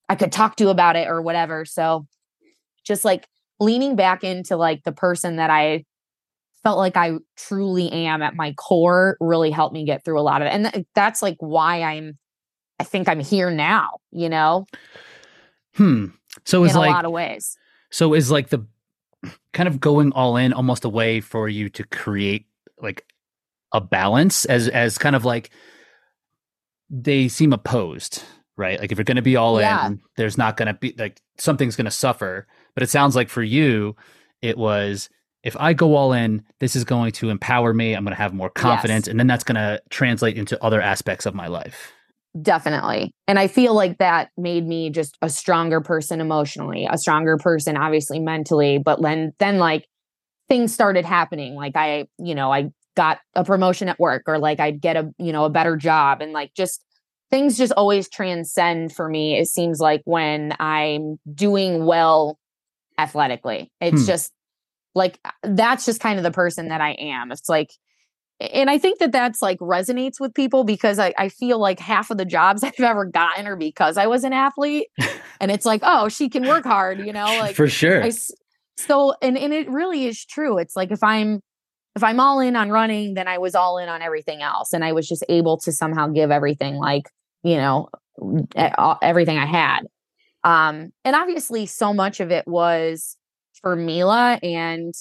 I 0.08 0.16
could 0.16 0.32
talk 0.32 0.56
to 0.58 0.70
about 0.70 0.96
it 0.96 1.08
or 1.08 1.22
whatever. 1.22 1.66
So 1.66 2.06
just 2.84 3.06
like 3.06 3.28
leaning 3.60 3.96
back 3.96 4.24
into 4.24 4.56
like 4.56 4.84
the 4.84 4.92
person 4.92 5.38
that 5.38 5.50
I 5.50 5.86
felt 6.64 6.78
like 6.78 6.98
I 6.98 7.14
truly 7.38 7.92
am 7.92 8.22
at 8.22 8.36
my 8.36 8.54
core 8.54 9.18
really 9.20 9.52
helped 9.52 9.74
me 9.74 9.86
get 9.86 10.06
through 10.06 10.20
a 10.20 10.22
lot 10.22 10.42
of 10.42 10.48
it. 10.48 10.52
And 10.52 10.72
th- 10.72 10.86
that's 10.96 11.22
like 11.22 11.38
why 11.40 11.82
I'm, 11.82 12.18
I 12.80 12.84
think 12.84 13.10
I'm 13.10 13.20
here 13.20 13.50
now, 13.50 13.98
you 14.12 14.30
know? 14.30 14.66
Hmm. 15.76 16.08
So 16.46 16.64
it's 16.64 16.74
in 16.74 16.80
like 16.80 16.90
a 16.90 16.94
lot 16.94 17.06
of 17.06 17.12
ways. 17.12 17.58
So 17.90 18.14
is 18.14 18.32
like 18.32 18.50
the 18.50 18.66
kind 19.54 19.68
of 19.68 19.80
going 19.80 20.12
all 20.14 20.38
in 20.38 20.54
almost 20.54 20.86
a 20.86 20.90
way 20.90 21.22
for 21.22 21.50
you 21.50 21.70
to 21.70 21.84
create 21.86 22.46
like 22.80 23.06
a 23.74 23.82
balance 23.82 24.46
as, 24.46 24.68
as 24.68 24.98
kind 24.98 25.16
of 25.16 25.26
like, 25.26 25.50
they 26.94 27.30
seem 27.30 27.54
opposed, 27.54 28.22
right? 28.58 28.78
Like 28.78 28.92
if 28.92 28.98
you're 28.98 29.06
going 29.06 29.16
to 29.16 29.22
be 29.22 29.38
all 29.38 29.62
yeah. 29.62 29.88
in, 29.88 30.02
there's 30.18 30.38
not 30.38 30.58
going 30.58 30.68
to 30.68 30.74
be 30.74 30.94
like 30.98 31.22
something's 31.38 31.78
going 31.78 31.86
to 31.86 31.92
suffer. 31.92 32.48
But 32.74 32.84
it 32.84 32.90
sounds 32.90 33.16
like 33.16 33.30
for 33.30 33.42
you, 33.42 33.96
it 34.42 34.58
was 34.58 35.10
if 35.44 35.58
I 35.60 35.74
go 35.74 35.96
all 35.96 36.14
in, 36.14 36.44
this 36.60 36.76
is 36.76 36.84
going 36.84 37.12
to 37.14 37.30
empower 37.30 37.74
me. 37.74 37.94
I'm 37.96 38.04
going 38.04 38.16
to 38.16 38.22
have 38.22 38.34
more 38.34 38.50
confidence, 38.50 39.08
yes. 39.08 39.12
and 39.12 39.20
then 39.20 39.28
that's 39.28 39.44
going 39.44 39.56
to 39.56 39.82
translate 39.90 40.38
into 40.38 40.62
other 40.64 40.82
aspects 40.82 41.26
of 41.26 41.34
my 41.34 41.48
life. 41.48 41.94
Definitely. 42.40 43.14
And 43.28 43.38
I 43.38 43.48
feel 43.48 43.74
like 43.74 43.98
that 43.98 44.30
made 44.38 44.66
me 44.66 44.90
just 44.90 45.18
a 45.22 45.30
stronger 45.30 45.82
person 45.82 46.22
emotionally, 46.22 46.88
a 46.90 46.98
stronger 46.98 47.38
person, 47.38 47.76
obviously 47.76 48.20
mentally. 48.20 48.78
But 48.78 49.02
then, 49.02 49.34
then 49.40 49.58
like 49.58 49.86
things 50.48 50.74
started 50.74 51.04
happening. 51.04 51.56
Like 51.56 51.76
I, 51.76 52.08
you 52.18 52.34
know, 52.34 52.52
I 52.54 52.70
got 52.96 53.20
a 53.36 53.44
promotion 53.44 53.90
at 53.90 54.00
work 54.00 54.24
or 54.28 54.40
like 54.40 54.62
I'd 54.62 54.80
get 54.80 54.96
a, 54.96 55.12
you 55.18 55.34
know, 55.34 55.44
a 55.44 55.50
better 55.50 55.76
job 55.76 56.22
and 56.22 56.32
like 56.32 56.54
just 56.54 56.86
things 57.32 57.58
just 57.58 57.74
always 57.74 58.10
transcend 58.10 58.94
for 58.94 59.10
me. 59.10 59.38
It 59.38 59.48
seems 59.48 59.80
like 59.80 60.02
when 60.06 60.56
I'm 60.58 61.20
doing 61.34 61.86
well 61.86 62.38
athletically, 62.98 63.70
it's 63.82 64.02
hmm. 64.02 64.08
just 64.08 64.32
like 64.96 65.20
that's 65.44 65.86
just 65.86 66.02
kind 66.02 66.18
of 66.18 66.24
the 66.24 66.32
person 66.32 66.70
that 66.70 66.82
I 66.82 66.92
am. 66.92 67.32
It's 67.32 67.50
like, 67.50 67.72
and 68.40 68.70
I 68.70 68.78
think 68.78 69.00
that 69.00 69.12
that's 69.12 69.42
like 69.42 69.60
resonates 69.60 70.20
with 70.20 70.34
people 70.34 70.64
because 70.64 71.00
I, 71.00 71.14
I 71.18 71.30
feel 71.30 71.60
like 71.60 71.80
half 71.80 72.10
of 72.10 72.18
the 72.18 72.26
jobs 72.26 72.64
I've 72.64 72.80
ever 72.80 73.06
gotten 73.06 73.48
are 73.48 73.56
because 73.56 73.98
I 73.98 74.08
was 74.08 74.24
an 74.24 74.34
athlete. 74.34 74.88
and 75.40 75.52
it's 75.52 75.66
like, 75.66 75.82
oh, 75.84 76.10
she 76.10 76.30
can 76.30 76.48
work 76.48 76.66
hard, 76.66 77.00
you 77.00 77.14
know, 77.14 77.26
like 77.26 77.56
for 77.56 77.68
sure. 77.68 78.04
I, 78.04 78.12
so, 78.78 79.14
and, 79.22 79.38
and 79.38 79.54
it 79.54 79.70
really 79.70 80.06
is 80.06 80.26
true. 80.26 80.58
It's 80.58 80.76
like 80.76 80.92
if 80.92 81.04
I'm, 81.04 81.42
if 81.96 82.04
I'm 82.04 82.20
all 82.20 82.40
in 82.40 82.56
on 82.56 82.70
running, 82.70 83.14
then 83.14 83.28
I 83.28 83.38
was 83.38 83.54
all 83.54 83.78
in 83.78 83.90
on 83.90 84.02
everything 84.02 84.42
else. 84.42 84.74
And 84.74 84.84
I 84.84 84.94
was 84.94 85.08
just 85.08 85.26
able 85.30 85.58
to 85.60 85.72
somehow 85.72 86.08
give 86.08 86.32
everything 86.32 86.76
like, 86.76 87.04
you 87.44 87.58
know, 87.58 87.90
everything 89.02 89.38
I 89.38 89.46
had. 89.46 89.82
Um, 90.44 90.92
and 91.04 91.16
obviously 91.16 91.66
so 91.66 91.94
much 91.94 92.20
of 92.20 92.32
it 92.32 92.48
was 92.48 93.18
for 93.62 93.76
Mila. 93.76 94.40
And 94.44 94.94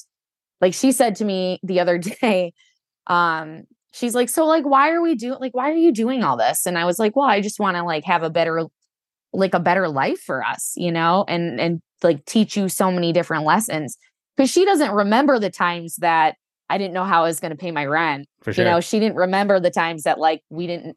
like 0.61 0.75
she 0.75 0.93
said 0.93 1.17
to 1.17 1.25
me 1.25 1.59
the 1.63 1.81
other 1.81 1.99
day, 2.23 2.53
um, 3.07 3.65
she's 3.93 4.15
like, 4.15 4.29
so 4.29 4.47
like, 4.47 4.65
why 4.65 4.91
are 4.91 5.03
we 5.03 5.15
doing, 5.15 5.39
like, 5.41 5.55
why 5.55 5.71
are 5.71 5.77
you 5.77 5.93
doing 5.93 6.23
all 6.23 6.37
this? 6.37 6.67
And 6.67 6.79
I 6.79 6.85
was 6.85 6.99
like, 6.99 7.17
well, 7.17 7.29
I 7.29 7.41
just 7.41 7.61
want 7.61 7.77
to 7.77 7.83
like 7.83 8.05
have 8.05 8.23
a 8.23 8.31
better, 8.31 8.65
like 9.33 9.55
a 9.55 9.61
better 9.61 9.89
life 9.89 10.21
for 10.21 10.45
us, 10.45 10.73
you 10.77 10.93
know, 10.93 11.25
and, 11.29 11.61
and 11.61 11.83
like 12.03 12.25
teach 12.25 12.57
you 12.57 12.69
so 12.69 12.91
many 12.91 13.13
different 13.13 13.45
lessons. 13.45 13.97
Cause 14.37 14.51
she 14.51 14.65
doesn't 14.65 14.93
remember 14.93 15.39
the 15.39 15.51
times 15.51 15.97
that 15.97 16.37
I 16.71 16.79
didn't 16.79 16.95
know 16.95 17.05
how 17.05 17.25
I 17.25 17.27
was 17.27 17.41
going 17.41 17.51
to 17.51 17.57
pay 17.57 17.73
my 17.73 17.85
rent. 17.85 18.29
Sure. 18.45 18.55
You 18.55 18.65
know, 18.65 18.81
she 18.81 19.01
didn't 19.01 19.17
remember 19.17 19.59
the 19.59 19.73
times 19.73 20.05
that 20.05 20.19
like 20.19 20.41
we 20.51 20.69
didn't, 20.69 20.97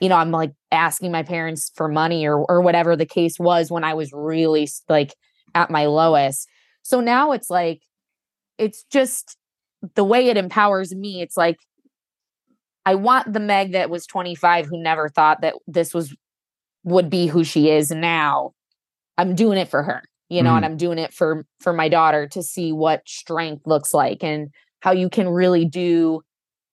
you 0.00 0.08
know, 0.08 0.16
I'm 0.16 0.32
like 0.32 0.52
asking 0.72 1.12
my 1.12 1.22
parents 1.22 1.70
for 1.76 1.88
money 1.88 2.26
or 2.26 2.36
or 2.36 2.60
whatever 2.60 2.96
the 2.96 3.06
case 3.06 3.38
was 3.38 3.70
when 3.70 3.84
I 3.84 3.94
was 3.94 4.10
really 4.12 4.68
like 4.88 5.14
at 5.54 5.70
my 5.70 5.86
lowest. 5.86 6.48
So 6.84 7.00
now 7.00 7.32
it's 7.32 7.50
like 7.50 7.82
it's 8.56 8.84
just 8.84 9.36
the 9.94 10.04
way 10.04 10.28
it 10.28 10.36
empowers 10.36 10.94
me. 10.94 11.20
It's 11.20 11.36
like 11.36 11.56
I 12.86 12.94
want 12.94 13.32
the 13.32 13.40
Meg 13.40 13.72
that 13.72 13.90
was 13.90 14.06
25 14.06 14.66
who 14.66 14.80
never 14.80 15.08
thought 15.08 15.40
that 15.40 15.54
this 15.66 15.92
was 15.92 16.14
would 16.84 17.08
be 17.08 17.26
who 17.26 17.42
she 17.42 17.70
is 17.70 17.90
now. 17.90 18.52
I'm 19.16 19.34
doing 19.34 19.58
it 19.58 19.68
for 19.68 19.82
her, 19.82 20.02
you 20.28 20.42
know, 20.42 20.50
mm. 20.50 20.56
and 20.56 20.64
I'm 20.64 20.76
doing 20.76 20.98
it 20.98 21.12
for 21.12 21.46
for 21.60 21.72
my 21.72 21.88
daughter 21.88 22.28
to 22.28 22.42
see 22.42 22.72
what 22.72 23.08
strength 23.08 23.66
looks 23.66 23.94
like 23.94 24.22
and 24.22 24.50
how 24.80 24.92
you 24.92 25.08
can 25.08 25.28
really 25.28 25.64
do 25.64 26.20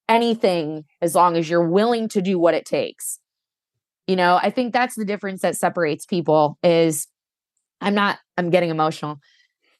anything 0.09 0.83
as 1.01 1.15
long 1.15 1.37
as 1.37 1.49
you're 1.49 1.67
willing 1.67 2.09
to 2.09 2.21
do 2.21 2.37
what 2.37 2.53
it 2.53 2.65
takes. 2.65 3.17
You 4.07 4.17
know, 4.17 4.37
I 4.41 4.49
think 4.49 4.73
that's 4.73 4.95
the 4.95 5.05
difference 5.05 5.41
that 5.43 5.55
separates 5.55 6.05
people 6.05 6.57
is 6.61 7.07
I'm 7.79 7.95
not 7.95 8.19
I'm 8.37 8.49
getting 8.49 8.69
emotional. 8.69 9.19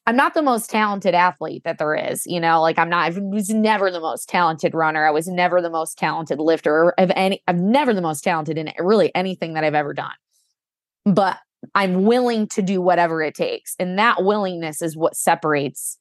I'm 0.06 0.16
not 0.16 0.34
the 0.34 0.42
most 0.42 0.68
talented 0.68 1.14
athlete 1.14 1.62
that 1.64 1.78
there 1.78 1.94
is, 1.94 2.26
you 2.26 2.40
know, 2.40 2.60
like 2.60 2.76
I'm 2.78 2.88
not, 2.88 3.12
I 3.12 3.18
was 3.20 3.50
never 3.50 3.90
the 3.90 4.00
most 4.00 4.28
talented 4.28 4.74
runner. 4.74 5.06
I 5.06 5.12
was 5.12 5.28
never 5.28 5.62
the 5.62 5.70
most 5.70 5.96
talented 5.96 6.40
lifter 6.40 6.90
of 6.98 7.12
any, 7.14 7.40
I'm 7.46 7.70
never 7.70 7.94
the 7.94 8.02
most 8.02 8.24
talented 8.24 8.58
in 8.58 8.72
really 8.80 9.14
anything 9.14 9.54
that 9.54 9.62
I've 9.62 9.74
ever 9.74 9.94
done. 9.94 10.10
But 11.04 11.38
I'm 11.76 12.02
willing 12.02 12.48
to 12.48 12.62
do 12.62 12.80
whatever 12.80 13.22
it 13.22 13.36
takes. 13.36 13.76
And 13.78 13.96
that 13.98 14.24
willingness 14.24 14.82
is 14.82 14.96
what 14.96 15.16
separates 15.16 15.98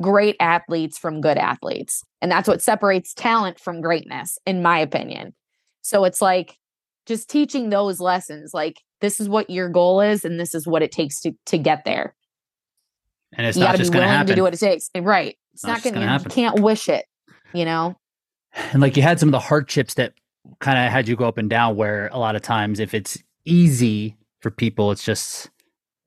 great 0.00 0.36
athletes 0.40 0.96
from 0.96 1.20
good 1.20 1.36
athletes. 1.36 2.02
And 2.22 2.32
that's 2.32 2.48
what 2.48 2.62
separates 2.62 3.12
talent 3.12 3.60
from 3.60 3.82
greatness, 3.82 4.38
in 4.46 4.62
my 4.62 4.78
opinion. 4.78 5.34
So 5.82 6.04
it's 6.04 6.22
like 6.22 6.56
just 7.04 7.28
teaching 7.28 7.68
those 7.68 8.00
lessons 8.00 8.54
like, 8.54 8.80
this 9.02 9.20
is 9.20 9.28
what 9.28 9.50
your 9.50 9.68
goal 9.68 10.00
is, 10.00 10.24
and 10.24 10.40
this 10.40 10.54
is 10.54 10.66
what 10.66 10.82
it 10.82 10.92
takes 10.92 11.20
to, 11.20 11.32
to 11.46 11.58
get 11.58 11.84
there 11.84 12.14
and 13.36 13.46
it's 13.46 13.56
you 13.56 13.60
not 13.60 13.68
got 13.68 13.72
to 13.72 13.78
be 13.78 13.82
just 13.82 13.92
going 13.92 14.02
to 14.02 14.06
willing 14.06 14.16
happen. 14.18 14.26
to 14.28 14.34
do 14.34 14.42
what 14.42 14.54
it 14.54 14.60
takes. 14.60 14.90
Eh, 14.94 15.00
Right. 15.02 15.36
It's 15.54 15.64
Not 15.64 15.72
not, 15.74 15.82
going 15.82 15.94
gonna 15.94 16.18
to, 16.18 16.24
you 16.24 16.30
can't 16.30 16.60
wish 16.60 16.88
it, 16.88 17.04
you 17.52 17.64
know? 17.64 17.96
and 18.72 18.80
like 18.82 18.96
you 18.96 19.02
had 19.02 19.18
some 19.20 19.28
of 19.28 19.32
the 19.32 19.38
hardships 19.40 19.94
that 19.94 20.12
kind 20.60 20.78
of 20.78 20.90
had 20.92 21.08
you 21.08 21.16
go 21.16 21.26
up 21.26 21.38
and 21.38 21.48
down 21.48 21.74
where 21.76 22.08
a 22.12 22.18
lot 22.18 22.36
of 22.36 22.42
times 22.42 22.80
if 22.80 22.92
it's 22.94 23.16
easy 23.46 24.16
for 24.40 24.50
people 24.50 24.90
it's 24.90 25.02
just 25.04 25.48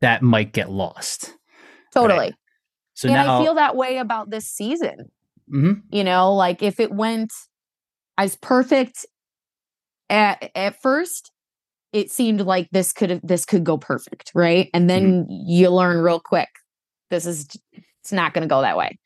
that 0.02 0.22
might 0.22 0.52
get 0.54 0.70
lost 0.70 1.34
Totally. 1.94 2.36
so 2.94 3.08
and 3.08 3.16
now 3.16 3.40
I 3.40 3.44
feel 3.44 3.56
that 3.56 3.76
way 3.76 3.98
about 3.98 4.30
this 4.30 4.48
season. 4.48 5.10
Mhm. 5.52 5.82
You 5.90 6.04
know, 6.04 6.34
like 6.36 6.62
if 6.62 6.80
it 6.80 6.92
went 6.92 7.32
as 8.18 8.36
perfect 8.36 9.06
at, 10.10 10.52
at 10.56 10.82
first, 10.82 11.32
it 11.94 12.12
seemed 12.12 12.42
like 12.42 12.70
this 12.72 12.92
could 12.94 13.10
have 13.10 13.22
this 13.24 13.46
could 13.46 13.64
go 13.64 13.78
perfect, 13.78 14.32
right? 14.36 14.70
And 14.74 14.90
then 14.90 15.26
you 15.30 15.70
learn 15.70 15.98
real 16.04 16.20
quick 16.20 16.50
this 17.16 17.26
is 17.26 17.48
it's 18.02 18.12
not 18.12 18.34
going 18.34 18.44
to 18.44 18.48
go 18.48 18.62
that 18.62 18.78
way. 18.78 18.98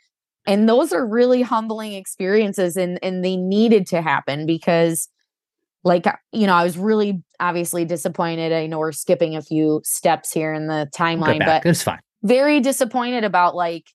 And 0.47 0.67
those 0.67 0.91
are 0.93 1.05
really 1.05 1.41
humbling 1.41 1.93
experiences 1.93 2.75
and 2.75 2.99
and 3.03 3.23
they 3.23 3.37
needed 3.37 3.87
to 3.87 4.01
happen 4.01 4.45
because 4.45 5.07
like 5.83 6.07
uh, 6.07 6.13
you 6.31 6.47
know, 6.47 6.53
I 6.53 6.63
was 6.63 6.77
really 6.77 7.23
obviously 7.39 7.85
disappointed. 7.85 8.51
I 8.51 8.67
know 8.67 8.79
we're 8.79 8.91
skipping 8.91 9.35
a 9.35 9.41
few 9.41 9.81
steps 9.83 10.31
here 10.31 10.53
in 10.53 10.67
the 10.67 10.89
timeline, 10.93 11.45
but 11.45 11.65
it's 11.65 11.83
fine 11.83 11.99
very 12.23 12.59
disappointed 12.59 13.23
about 13.23 13.55
like 13.55 13.85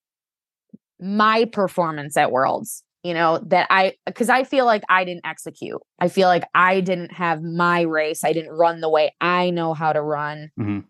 my 1.00 1.44
performance 1.46 2.16
at 2.16 2.30
worlds 2.30 2.82
you 3.02 3.12
know 3.12 3.38
that 3.46 3.66
i 3.68 3.92
because 4.06 4.30
i 4.30 4.44
feel 4.44 4.64
like 4.64 4.82
i 4.88 5.04
didn't 5.04 5.26
execute 5.26 5.80
i 5.98 6.08
feel 6.08 6.28
like 6.28 6.44
i 6.54 6.80
didn't 6.80 7.12
have 7.12 7.42
my 7.42 7.82
race 7.82 8.24
i 8.24 8.32
didn't 8.32 8.52
run 8.52 8.80
the 8.80 8.88
way 8.88 9.12
i 9.20 9.50
know 9.50 9.74
how 9.74 9.92
to 9.92 10.00
run 10.00 10.50
Mhm. 10.58 10.84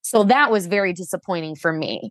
so 0.00 0.24
that 0.24 0.50
was 0.50 0.66
very 0.66 0.92
disappointing 0.92 1.56
for 1.56 1.72
me 1.72 2.10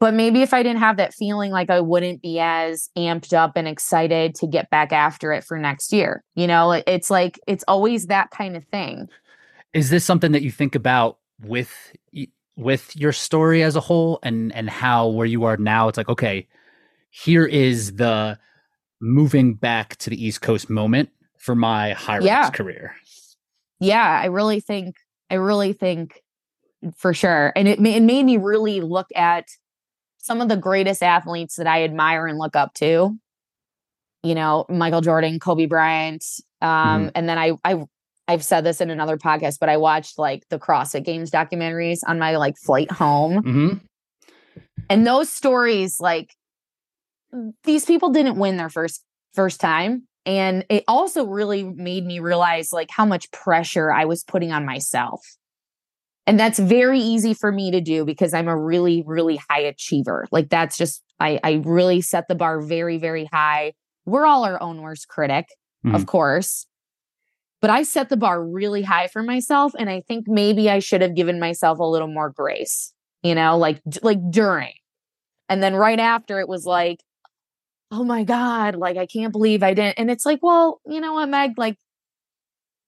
but 0.00 0.14
maybe 0.14 0.42
if 0.42 0.52
i 0.54 0.62
didn't 0.62 0.78
have 0.80 0.96
that 0.96 1.12
feeling 1.14 1.50
like 1.50 1.70
i 1.70 1.80
wouldn't 1.80 2.22
be 2.22 2.38
as 2.40 2.88
amped 2.96 3.32
up 3.32 3.52
and 3.56 3.66
excited 3.68 4.34
to 4.34 4.46
get 4.46 4.70
back 4.70 4.92
after 4.92 5.32
it 5.32 5.44
for 5.44 5.58
next 5.58 5.92
year 5.92 6.22
you 6.34 6.46
know 6.46 6.72
it's 6.86 7.10
like 7.10 7.38
it's 7.46 7.64
always 7.68 8.06
that 8.06 8.30
kind 8.30 8.56
of 8.56 8.64
thing. 8.66 9.08
Is 9.74 9.90
this 9.90 10.04
something 10.04 10.32
that 10.32 10.42
you 10.42 10.50
think 10.50 10.74
about 10.74 11.18
with 11.42 11.72
with 12.56 12.96
your 12.96 13.12
story 13.12 13.62
as 13.62 13.76
a 13.76 13.80
whole 13.80 14.18
and 14.22 14.52
and 14.54 14.68
how 14.70 15.08
where 15.08 15.26
you 15.26 15.44
are 15.44 15.56
now? 15.58 15.88
It's 15.88 15.98
like 15.98 16.08
okay 16.08 16.48
here 17.10 17.44
is 17.46 17.96
the 17.96 18.38
moving 19.00 19.54
back 19.54 19.96
to 19.96 20.10
the 20.10 20.22
east 20.24 20.40
coast 20.40 20.68
moment 20.70 21.10
for 21.38 21.54
my 21.54 21.92
high 21.92 22.18
Yeah. 22.20 22.50
career. 22.50 22.94
Yeah 23.78 24.20
i 24.22 24.26
really 24.26 24.60
think 24.60 24.96
i 25.30 25.34
really 25.34 25.72
think 25.74 26.22
for 26.96 27.12
sure. 27.12 27.52
And 27.56 27.66
it, 27.68 27.78
it 27.84 28.02
made 28.02 28.24
me 28.24 28.36
really 28.38 28.80
look 28.80 29.08
at 29.14 29.46
some 30.28 30.40
of 30.40 30.48
the 30.48 30.56
greatest 30.56 31.02
athletes 31.02 31.56
that 31.56 31.66
i 31.66 31.82
admire 31.82 32.26
and 32.26 32.38
look 32.38 32.54
up 32.54 32.72
to 32.74 33.18
you 34.22 34.34
know 34.34 34.64
michael 34.68 35.00
jordan 35.00 35.40
kobe 35.40 35.66
bryant 35.66 36.24
um 36.62 37.10
and 37.14 37.28
then 37.28 37.38
i 37.38 37.52
i 37.64 37.82
i've 38.28 38.44
said 38.44 38.62
this 38.62 38.80
in 38.80 38.90
another 38.90 39.16
podcast 39.16 39.58
but 39.58 39.68
i 39.68 39.76
watched 39.76 40.18
like 40.18 40.46
the 40.50 40.58
crossfit 40.58 41.04
games 41.04 41.30
documentaries 41.30 42.00
on 42.06 42.18
my 42.18 42.36
like 42.36 42.56
flight 42.56 42.90
home. 42.90 43.42
Hmm 43.42 43.78
and 44.88 45.06
those 45.06 45.30
stories 45.30 46.00
like 46.00 46.34
these 47.64 47.84
people 47.84 48.10
didn't 48.10 48.38
win 48.38 48.56
their 48.56 48.70
first 48.70 49.04
first 49.34 49.60
time. 49.60 50.04
And 50.24 50.64
it 50.68 50.84
also 50.88 51.26
really 51.26 51.62
made 51.62 52.04
me 52.04 52.18
realize 52.18 52.72
like 52.72 52.90
how 52.90 53.04
much 53.04 53.30
pressure 53.30 53.92
i 53.92 54.04
was 54.04 54.24
putting 54.24 54.52
on 54.52 54.64
myself 54.64 55.20
and 56.28 56.38
that's 56.38 56.58
very 56.58 57.00
easy 57.00 57.32
for 57.32 57.50
me 57.50 57.70
to 57.70 57.80
do 57.80 58.04
because 58.04 58.34
i'm 58.34 58.48
a 58.48 58.56
really 58.56 59.02
really 59.06 59.40
high 59.48 59.62
achiever. 59.62 60.26
Like 60.30 60.50
that's 60.50 60.76
just 60.76 61.02
i 61.18 61.40
i 61.42 61.62
really 61.64 62.02
set 62.02 62.28
the 62.28 62.34
bar 62.34 62.60
very 62.60 62.98
very 62.98 63.24
high. 63.32 63.72
We're 64.04 64.26
all 64.26 64.44
our 64.44 64.62
own 64.62 64.82
worst 64.82 65.08
critic 65.08 65.48
of 65.84 65.90
mm-hmm. 65.92 66.04
course. 66.04 66.66
But 67.60 67.70
i 67.70 67.82
set 67.82 68.10
the 68.10 68.16
bar 68.16 68.44
really 68.44 68.82
high 68.82 69.08
for 69.08 69.22
myself 69.22 69.72
and 69.76 69.90
i 69.90 70.02
think 70.02 70.28
maybe 70.28 70.70
i 70.70 70.78
should 70.78 71.00
have 71.00 71.16
given 71.16 71.40
myself 71.40 71.78
a 71.78 71.84
little 71.84 72.06
more 72.08 72.30
grace 72.30 72.92
you 73.22 73.34
know 73.34 73.56
like 73.58 73.80
d- 73.88 74.00
like 74.02 74.20
during. 74.30 74.74
And 75.50 75.62
then 75.62 75.74
right 75.74 75.98
after 75.98 76.40
it 76.40 76.48
was 76.48 76.66
like 76.66 77.00
oh 77.90 78.04
my 78.04 78.22
god 78.22 78.76
like 78.76 78.98
i 78.98 79.06
can't 79.06 79.32
believe 79.32 79.62
i 79.62 79.72
didn't 79.72 79.98
and 79.98 80.10
it's 80.10 80.26
like 80.26 80.40
well 80.42 80.78
you 80.86 81.00
know 81.00 81.14
what 81.14 81.28
meg 81.30 81.54
like 81.56 81.78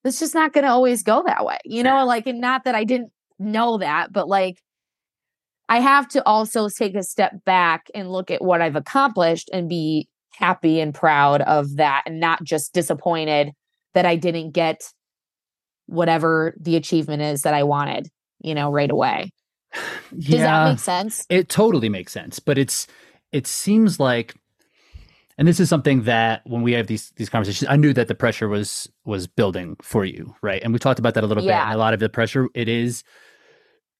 it's 0.03 0.19
just 0.19 0.35
not 0.35 0.53
going 0.53 0.63
to 0.63 0.69
always 0.69 1.01
go 1.01 1.23
that 1.25 1.43
way 1.43 1.57
you 1.65 1.81
know 1.81 2.05
like 2.05 2.27
and 2.27 2.39
not 2.39 2.65
that 2.65 2.75
i 2.75 2.83
didn't 2.83 3.11
know 3.41 3.77
that 3.77 4.13
but 4.13 4.27
like 4.27 4.61
i 5.69 5.79
have 5.79 6.07
to 6.07 6.25
also 6.25 6.69
take 6.69 6.95
a 6.95 7.03
step 7.03 7.43
back 7.45 7.87
and 7.95 8.11
look 8.11 8.31
at 8.31 8.43
what 8.43 8.61
i've 8.61 8.75
accomplished 8.75 9.49
and 9.51 9.67
be 9.67 10.07
happy 10.33 10.79
and 10.79 10.93
proud 10.93 11.41
of 11.41 11.75
that 11.77 12.03
and 12.05 12.19
not 12.19 12.43
just 12.43 12.73
disappointed 12.73 13.51
that 13.93 14.05
i 14.05 14.15
didn't 14.15 14.51
get 14.51 14.81
whatever 15.87 16.55
the 16.59 16.75
achievement 16.75 17.21
is 17.21 17.41
that 17.41 17.53
i 17.53 17.63
wanted 17.63 18.07
you 18.39 18.55
know 18.55 18.71
right 18.71 18.91
away 18.91 19.31
does 20.17 20.39
that 20.39 20.69
make 20.69 20.79
sense 20.79 21.25
It 21.29 21.49
totally 21.49 21.89
makes 21.89 22.11
sense, 22.11 22.39
but 22.39 22.57
it's 22.57 22.87
it 23.31 23.47
seems 23.47 23.99
like 23.99 24.35
and 25.37 25.47
this 25.47 25.59
is 25.59 25.69
something 25.69 26.03
that 26.03 26.41
when 26.45 26.61
we 26.61 26.73
have 26.73 26.87
these 26.87 27.11
these 27.15 27.29
conversations, 27.29 27.69
I 27.69 27.77
knew 27.77 27.93
that 27.93 28.07
the 28.07 28.15
pressure 28.15 28.49
was 28.49 28.89
was 29.05 29.27
building 29.27 29.77
for 29.81 30.03
you, 30.05 30.35
right? 30.41 30.61
And 30.61 30.73
we 30.73 30.79
talked 30.79 30.99
about 30.99 31.13
that 31.13 31.23
a 31.23 31.27
little 31.27 31.43
bit. 31.43 31.51
And 31.71 31.75
a 31.75 31.77
lot 31.77 31.93
of 31.93 31.99
the 31.99 32.09
pressure 32.09 32.49
it 32.53 32.67
is 32.67 33.03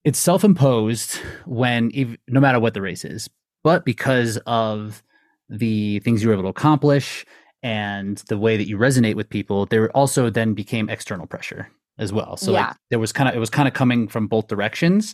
it's 0.03 0.19
self-imposed 0.19 1.17
when 1.45 1.91
ev- 1.95 2.17
no 2.27 2.39
matter 2.39 2.59
what 2.59 2.73
the 2.73 2.81
race 2.81 3.05
is, 3.05 3.29
but 3.63 3.85
because 3.85 4.37
of 4.47 5.03
the 5.49 5.99
things 5.99 6.21
you 6.23 6.29
were 6.29 6.33
able 6.33 6.43
to 6.43 6.49
accomplish 6.49 7.25
and 7.61 8.17
the 8.29 8.37
way 8.37 8.57
that 8.57 8.67
you 8.67 8.77
resonate 8.77 9.15
with 9.15 9.29
people, 9.29 9.65
there 9.67 9.91
also 9.91 10.29
then 10.29 10.53
became 10.53 10.89
external 10.89 11.27
pressure 11.27 11.69
as 11.99 12.11
well. 12.11 12.35
So 12.37 12.51
Yeah. 12.51 12.67
like 12.67 12.75
there 12.89 12.99
was 12.99 13.11
kind 13.11 13.29
of 13.29 13.35
it 13.35 13.39
was 13.39 13.49
kind 13.51 13.67
of 13.67 13.73
coming 13.73 14.07
from 14.07 14.27
both 14.27 14.47
directions. 14.47 15.13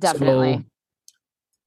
definitely 0.00 0.64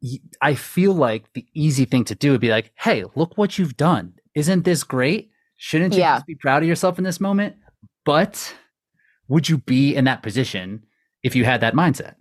So, 0.01 0.17
I 0.41 0.55
feel 0.55 0.93
like 0.93 1.25
the 1.33 1.45
easy 1.53 1.83
thing 1.85 2.05
to 2.05 2.15
do 2.15 2.31
would 2.31 2.39
be 2.41 2.49
like, 2.49 2.71
hey, 2.75 3.03
look 3.15 3.37
what 3.37 3.57
you've 3.57 3.75
done. 3.75 4.13
Isn't 4.33 4.63
this 4.63 4.83
great? 4.83 5.29
Shouldn't 5.57 5.93
you 5.93 5.99
Yeah. 5.99 6.15
just 6.15 6.25
be 6.27 6.35
proud 6.35 6.63
of 6.63 6.69
yourself 6.69 6.97
in 6.97 7.03
this 7.03 7.19
moment? 7.19 7.55
But 8.05 8.55
would 9.27 9.49
you 9.49 9.57
be 9.57 9.95
in 9.95 10.05
that 10.05 10.23
position 10.23 10.83
if 11.23 11.35
you 11.35 11.45
had 11.45 11.61
that 11.61 11.73
mindset? 11.73 12.15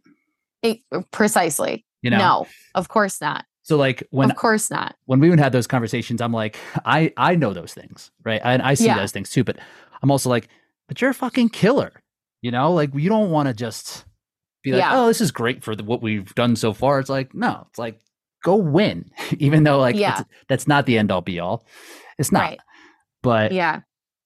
It- 0.62 0.80
precisely 1.12 1.84
You 2.02 2.10
know? 2.10 2.18
no 2.18 2.46
of 2.74 2.88
course 2.88 3.20
not 3.20 3.44
So 3.62 3.76
like 3.76 4.02
when 4.10 4.30
of 4.30 4.36
course 4.36 4.70
not 4.70 4.96
when 5.06 5.20
we 5.20 5.30
would 5.30 5.38
have 5.40 5.52
those 5.52 5.66
conversations, 5.66 6.20
I'm 6.20 6.32
like, 6.32 6.56
I 6.84 7.12
I 7.16 7.34
know 7.36 7.52
those 7.52 7.74
things, 7.74 8.10
right? 8.24 8.40
And 8.42 8.62
I 8.62 8.74
see 8.74 8.86
Yeah. 8.86 8.96
those 8.96 9.12
things 9.12 9.30
too. 9.30 9.44
But 9.44 9.58
I'm 10.02 10.10
also 10.10 10.28
like, 10.30 10.48
but 10.88 11.00
you're 11.00 11.10
a 11.10 11.14
fucking 11.14 11.50
killer. 11.50 11.92
You 12.42 12.50
know, 12.50 12.72
like 12.72 12.90
you 12.94 13.08
don't 13.08 13.30
want 13.30 13.48
to 13.48 13.54
just 13.54 14.04
be 14.64 14.72
like, 14.72 14.80
Yeah. 14.80 14.98
oh, 14.98 15.06
this 15.08 15.20
is 15.20 15.30
great 15.32 15.62
for 15.62 15.76
the, 15.76 15.84
what 15.84 16.02
we've 16.02 16.34
done 16.34 16.56
so 16.56 16.72
far. 16.72 16.98
It's 16.98 17.10
like, 17.10 17.34
no, 17.34 17.66
it's 17.68 17.78
like 17.78 18.00
go 18.42 18.56
win, 18.56 19.10
even 19.38 19.64
though 19.64 19.78
like 19.78 19.96
Yeah. 19.96 20.22
that's 20.48 20.66
not 20.66 20.86
the 20.86 20.96
end 20.98 21.10
all 21.12 21.20
be 21.20 21.38
all. 21.40 21.66
It's 22.18 22.32
not. 22.32 22.40
Right. 22.40 22.60
But 23.22 23.52
yeah 23.52 23.80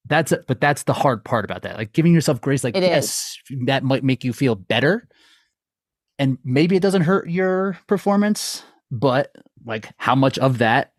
that's 0.07 0.32
but 0.46 0.61
that's 0.61 0.84
the 0.84 0.92
hard 0.92 1.24
part 1.24 1.44
about 1.44 1.62
that. 1.62 1.76
Like 1.76 1.92
giving 1.92 2.12
yourself 2.12 2.40
grace. 2.40 2.64
Like 2.64 2.76
It 2.76 2.82
yes, 2.82 3.36
that 3.66 3.84
might 3.84 4.05
make 4.05 4.24
you 4.24 4.32
feel 4.32 4.55
better, 4.55 5.09
and 6.18 6.38
maybe 6.44 6.76
it 6.76 6.82
doesn't 6.82 7.03
hurt 7.03 7.28
your 7.28 7.78
performance. 7.86 8.62
But 8.90 9.34
like, 9.64 9.90
how 9.96 10.14
much 10.14 10.38
of 10.38 10.59
that 10.59 10.92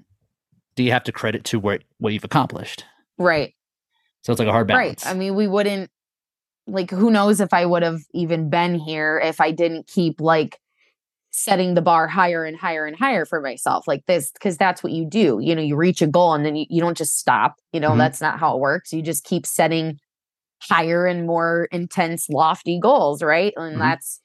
do 0.75 0.83
you 0.83 0.91
have 0.91 1.03
to 1.03 1.11
credit 1.11 1.43
to 1.45 1.59
what 1.59 1.83
what 1.97 2.13
you've 2.13 2.23
accomplished? 2.23 2.85
right 3.17 3.53
So 4.21 4.31
it's 4.31 4.39
like 4.39 4.47
a 4.47 4.51
hard 4.51 4.67
balance. 4.67 5.05
Right. 5.05 5.11
I 5.11 5.17
mean, 5.17 5.35
we 5.35 5.47
wouldn't 5.47 5.91
like 6.65 6.89
who 6.89 7.11
knows 7.11 7.41
if 7.41 7.53
I 7.53 7.65
would 7.65 7.83
have 7.83 8.01
even 8.13 8.49
been 8.49 8.75
here 8.75 9.19
if 9.19 9.41
I 9.41 9.51
didn't 9.51 9.87
keep 9.87 10.21
like 10.21 10.59
setting 11.36 11.73
the 11.73 11.81
bar 11.81 12.07
higher 12.07 12.45
and 12.45 12.55
higher 12.55 12.86
and 12.86 12.95
higher 12.95 13.25
for 13.25 13.41
myself 13.41 13.88
like 13.88 14.05
this 14.05 14.29
because 14.31 14.55
that's 14.55 14.84
what 14.84 14.93
you 14.93 15.03
do. 15.03 15.39
You 15.41 15.55
know, 15.55 15.63
you 15.63 15.75
reach 15.75 15.99
a 16.03 16.07
goal 16.07 16.36
and 16.36 16.45
then 16.45 16.55
you, 16.55 16.67
you 16.69 16.79
don't 16.79 16.95
just 16.97 17.17
stop. 17.17 17.55
You 17.71 17.79
know, 17.79 17.89
Mhm. 17.91 17.97
that's 17.97 18.21
not 18.21 18.39
how 18.39 18.53
it 18.55 18.59
works. 18.59 18.93
You 18.93 19.01
just 19.01 19.23
keep 19.23 19.47
setting 19.47 19.97
higher 20.61 21.07
and 21.07 21.25
more 21.25 21.67
intense, 21.71 22.29
lofty 22.29 22.79
goals, 22.79 23.23
right? 23.23 23.51
And 23.57 23.77
Mhm. 23.77 23.79
that's 23.79 24.21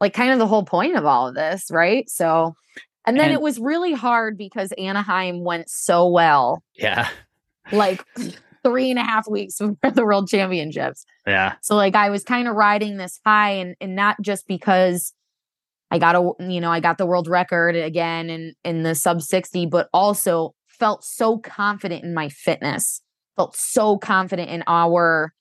like 0.00 0.12
kind 0.12 0.32
of 0.32 0.38
the 0.38 0.46
whole 0.46 0.64
point 0.64 0.96
of 0.96 1.06
all 1.06 1.28
of 1.28 1.34
this, 1.34 1.70
right? 1.70 2.08
So, 2.10 2.54
and 3.06 3.18
then 3.18 3.26
And- 3.30 3.34
it 3.34 3.40
was 3.40 3.58
really 3.58 3.94
hard 3.94 4.36
because 4.36 4.70
Anaheim 4.72 5.42
went 5.42 5.70
so 5.70 6.06
well, 6.08 6.62
Yeah. 6.74 7.08
like 7.72 8.04
three 8.62 8.90
and 8.90 8.98
a 8.98 9.02
half 9.02 9.26
weeks 9.28 9.56
before 9.58 9.90
the 9.92 10.04
World 10.04 10.28
Championships. 10.28 11.06
Yeah. 11.26 11.54
So 11.62 11.74
like 11.74 11.94
I 11.94 12.10
was 12.10 12.22
kind 12.22 12.46
of 12.48 12.54
riding 12.54 12.98
this 12.98 13.18
high 13.24 13.52
and 13.52 13.76
and 13.80 13.96
not 13.96 14.16
just 14.20 14.46
because 14.46 15.14
I 15.90 15.98
got 15.98 16.16
a 16.16 16.32
you 16.48 16.60
know, 16.60 16.70
I 16.70 16.80
got 16.80 16.98
the 16.98 17.06
world 17.06 17.28
record 17.28 17.76
again 17.76 18.30
in 18.30 18.54
in 18.64 18.82
the 18.82 18.94
sub 18.94 19.22
60, 19.22 19.66
but 19.66 19.88
also 19.92 20.54
felt 20.66 21.04
so 21.04 21.38
confident 21.38 22.04
in 22.04 22.14
my 22.14 22.28
fitness. 22.28 23.02
Felt 23.36 23.56
so 23.56 23.98
confident 23.98 24.50
in 24.50 24.62
our 24.66 25.32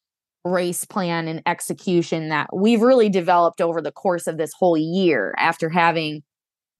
race 0.46 0.86
plan 0.86 1.28
and 1.28 1.42
execution 1.46 2.30
that 2.30 2.48
we've 2.56 2.82
really 2.82 3.10
developed 3.10 3.62
over 3.62 3.82
the 3.82 3.92
course 3.92 4.26
of 4.26 4.38
this 4.38 4.54
whole 4.58 4.78
year 4.78 5.36
after 5.38 5.70
having 5.70 6.24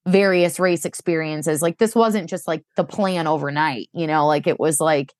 various 0.06 0.58
race 0.58 0.84
experiences. 0.84 1.60
Like 1.60 1.78
this 1.78 1.94
wasn't 1.94 2.30
just 2.30 2.48
like 2.48 2.64
the 2.76 2.84
plan 2.84 3.26
overnight, 3.26 3.88
you 3.92 4.06
know, 4.06 4.26
like 4.26 4.46
it 4.46 4.58
was 4.58 4.80
like 4.80 5.12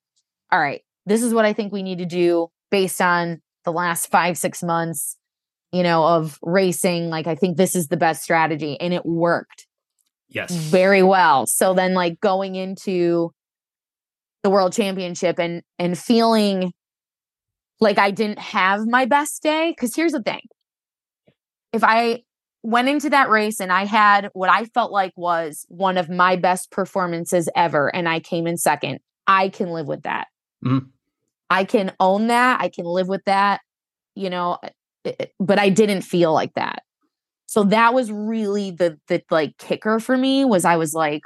all 0.51 0.59
right, 0.59 0.81
this 1.05 1.23
is 1.23 1.33
what 1.33 1.45
I 1.45 1.53
think 1.53 1.71
we 1.71 1.83
need 1.83 1.99
to 1.99 2.05
do 2.05 2.49
based 2.69 3.01
on 3.01 3.41
the 3.63 3.71
last 3.71 4.11
five, 4.11 4.37
six 4.37 4.61
months, 4.61 5.17
you 5.71 5.83
know, 5.83 6.05
of 6.05 6.37
racing. 6.41 7.09
Like, 7.09 7.27
I 7.27 7.35
think 7.35 7.57
this 7.57 7.75
is 7.75 7.87
the 7.87 7.97
best 7.97 8.23
strategy. 8.23 8.79
And 8.79 8.93
it 8.93 9.05
worked 9.05 9.67
Yes. 10.29 10.51
very 10.51 11.03
well. 11.03 11.45
So 11.45 11.73
then, 11.73 11.93
like, 11.93 12.19
going 12.19 12.55
into 12.55 13.31
the 14.43 14.49
world 14.49 14.73
championship 14.73 15.39
and 15.39 15.61
and 15.77 15.97
feeling 15.97 16.73
like 17.79 17.97
I 17.97 18.11
didn't 18.11 18.39
have 18.39 18.87
my 18.87 19.05
best 19.05 19.43
day. 19.43 19.75
Cause 19.79 19.95
here's 19.95 20.11
the 20.13 20.21
thing. 20.21 20.41
If 21.73 21.83
I 21.83 22.23
went 22.63 22.89
into 22.89 23.09
that 23.09 23.29
race 23.29 23.59
and 23.59 23.71
I 23.71 23.85
had 23.85 24.29
what 24.33 24.49
I 24.49 24.65
felt 24.65 24.91
like 24.91 25.13
was 25.15 25.65
one 25.69 25.97
of 25.97 26.09
my 26.09 26.35
best 26.35 26.71
performances 26.71 27.49
ever, 27.55 27.93
and 27.95 28.07
I 28.09 28.19
came 28.19 28.45
in 28.47 28.57
second, 28.57 28.99
I 29.27 29.49
can 29.49 29.69
live 29.69 29.87
with 29.87 30.03
that. 30.03 30.27
Mhm. 30.63 30.89
I 31.49 31.63
can 31.63 31.91
own 31.99 32.27
that. 32.27 32.61
I 32.61 32.69
can 32.69 32.85
live 32.85 33.07
with 33.07 33.23
that, 33.25 33.61
you 34.15 34.29
know, 34.29 34.57
but 35.39 35.59
I 35.59 35.69
didn't 35.69 36.01
feel 36.01 36.33
like 36.33 36.53
that. 36.55 36.83
So 37.47 37.63
that 37.65 37.93
was 37.93 38.11
really 38.11 38.71
the 38.71 38.97
the 39.07 39.21
like 39.29 39.57
kicker 39.57 39.99
for 39.99 40.17
me 40.17 40.45
was 40.45 40.63
I 40.63 40.77
was 40.77 40.93
like 40.93 41.23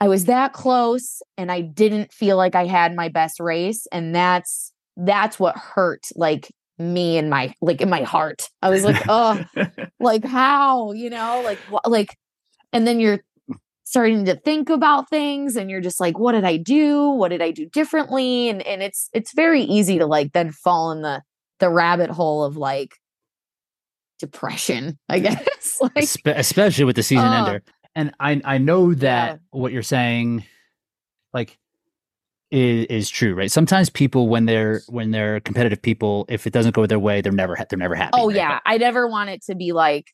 I 0.00 0.08
was 0.08 0.24
that 0.24 0.52
close 0.52 1.22
and 1.36 1.52
I 1.52 1.60
didn't 1.60 2.12
feel 2.12 2.36
like 2.36 2.54
I 2.54 2.66
had 2.66 2.96
my 2.96 3.08
best 3.08 3.40
race 3.40 3.86
and 3.92 4.14
that's 4.14 4.72
that's 4.96 5.38
what 5.38 5.56
hurt 5.56 6.06
like 6.16 6.50
me 6.78 7.16
in 7.16 7.28
my 7.28 7.54
like 7.60 7.80
in 7.80 7.90
my 7.90 8.02
heart. 8.02 8.48
I 8.62 8.70
was 8.70 8.84
like, 8.84 9.02
"Oh, 9.08 9.44
like 10.00 10.24
how 10.24 10.92
you 10.92 11.10
know 11.10 11.42
like 11.44 11.58
wh- 11.70 11.88
like 11.88 12.16
and 12.72 12.86
then 12.86 13.00
you're 13.00 13.20
starting 13.84 14.24
to 14.24 14.34
think 14.34 14.70
about 14.70 15.08
things 15.08 15.56
and 15.56 15.70
you're 15.70 15.80
just 15.80 16.00
like 16.00 16.18
what 16.18 16.32
did 16.32 16.42
i 16.42 16.56
do 16.56 17.10
what 17.10 17.28
did 17.28 17.42
i 17.42 17.50
do 17.50 17.66
differently 17.66 18.48
and 18.48 18.62
and 18.62 18.82
it's 18.82 19.08
it's 19.12 19.32
very 19.34 19.62
easy 19.62 19.98
to 19.98 20.06
like 20.06 20.32
then 20.32 20.50
fall 20.50 20.90
in 20.90 21.02
the 21.02 21.22
the 21.60 21.68
rabbit 21.70 22.10
hole 22.10 22.44
of 22.44 22.56
like 22.56 22.94
depression 24.18 24.98
i 25.08 25.18
guess 25.18 25.78
like 25.80 25.92
Espe- 25.94 26.36
especially 26.38 26.84
with 26.84 26.96
the 26.96 27.02
season 27.02 27.26
Uh, 27.32 27.38
ender. 27.38 27.62
And 27.96 28.12
I 28.18 28.40
I 28.44 28.58
know 28.58 28.92
that 28.94 29.32
Yeah. 29.34 29.36
what 29.50 29.70
you're 29.72 29.82
saying, 29.84 30.42
like, 31.32 31.56
is, 32.50 32.86
is 32.86 33.08
true, 33.08 33.34
right? 33.36 33.50
Sometimes 33.50 33.88
people 33.88 34.26
when 34.28 34.46
they're 34.46 34.82
when 34.88 35.12
they're 35.12 35.38
competitive 35.38 35.80
people, 35.80 36.24
if 36.28 36.44
it 36.46 36.52
doesn't 36.52 36.74
go 36.74 36.86
their 36.86 36.98
way, 36.98 37.20
they're 37.20 37.30
never 37.32 37.56
they're 37.70 37.78
never 37.78 37.94
happy. 37.94 38.10
oh 38.14 38.26
right? 38.26 38.36
yeah 38.36 38.58
i 38.66 38.78
never 38.78 39.06
want 39.06 39.30
it 39.30 39.42
to 39.44 39.54
be 39.54 39.70
like 39.72 40.12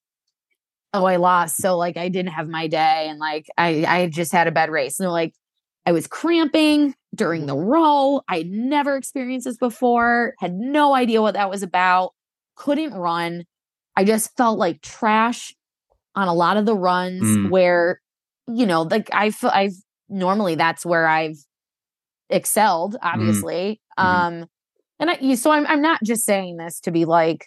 oh 0.92 1.04
i 1.06 1.16
lost 1.16 1.56
so 1.56 1.78
like 1.78 1.96
i 1.96 2.08
didn't 2.10 2.32
have 2.32 2.48
my 2.48 2.66
day 2.66 3.06
and 3.08 3.18
like 3.18 3.46
i 3.56 3.84
i 3.86 4.06
just 4.08 4.32
had 4.32 4.46
a 4.46 4.50
bad 4.52 4.70
race 4.70 4.98
and 4.98 5.04
they're 5.04 5.10
like 5.12 5.32
i 5.86 5.92
was 5.92 6.06
cramping 6.06 6.94
during 7.14 7.46
the 7.46 7.56
row 7.56 8.20
i'd 8.28 8.50
never 8.50 8.96
experienced 8.96 9.44
this 9.46 9.56
before 9.56 10.34
had 10.38 10.54
no 10.54 10.94
idea 10.94 11.20
what 11.22 11.34
that 11.34 11.50
was 11.50 11.62
about 11.62 12.12
couldn't 12.56 12.94
run 12.94 13.44
i 13.96 14.04
just 14.04 14.36
felt 14.36 14.58
like 14.58 14.80
trash 14.82 15.54
on 16.14 16.28
a 16.28 16.34
lot 16.34 16.56
of 16.56 16.66
the 16.66 16.74
runs 16.76 17.22
Mm. 17.22 17.50
where 17.50 18.00
you 18.48 18.66
know 18.66 18.82
like 18.82 19.08
i 19.12 19.30
feel 19.30 19.50
i've 19.52 19.74
normally 20.08 20.54
that's 20.54 20.84
where 20.84 21.06
i've 21.08 21.36
excelled 22.28 22.96
obviously 23.02 23.80
Mhm. 23.98 24.04
um 24.04 24.46
and 24.98 25.08
I, 25.10 25.18
you- 25.20 25.36
so 25.36 25.50
I'm 25.50 25.66
I'm 25.66 25.80
not 25.80 26.00
just 26.04 26.24
saying 26.26 26.58
this 26.58 26.78
to 26.80 26.90
be 26.90 27.06
like, 27.06 27.46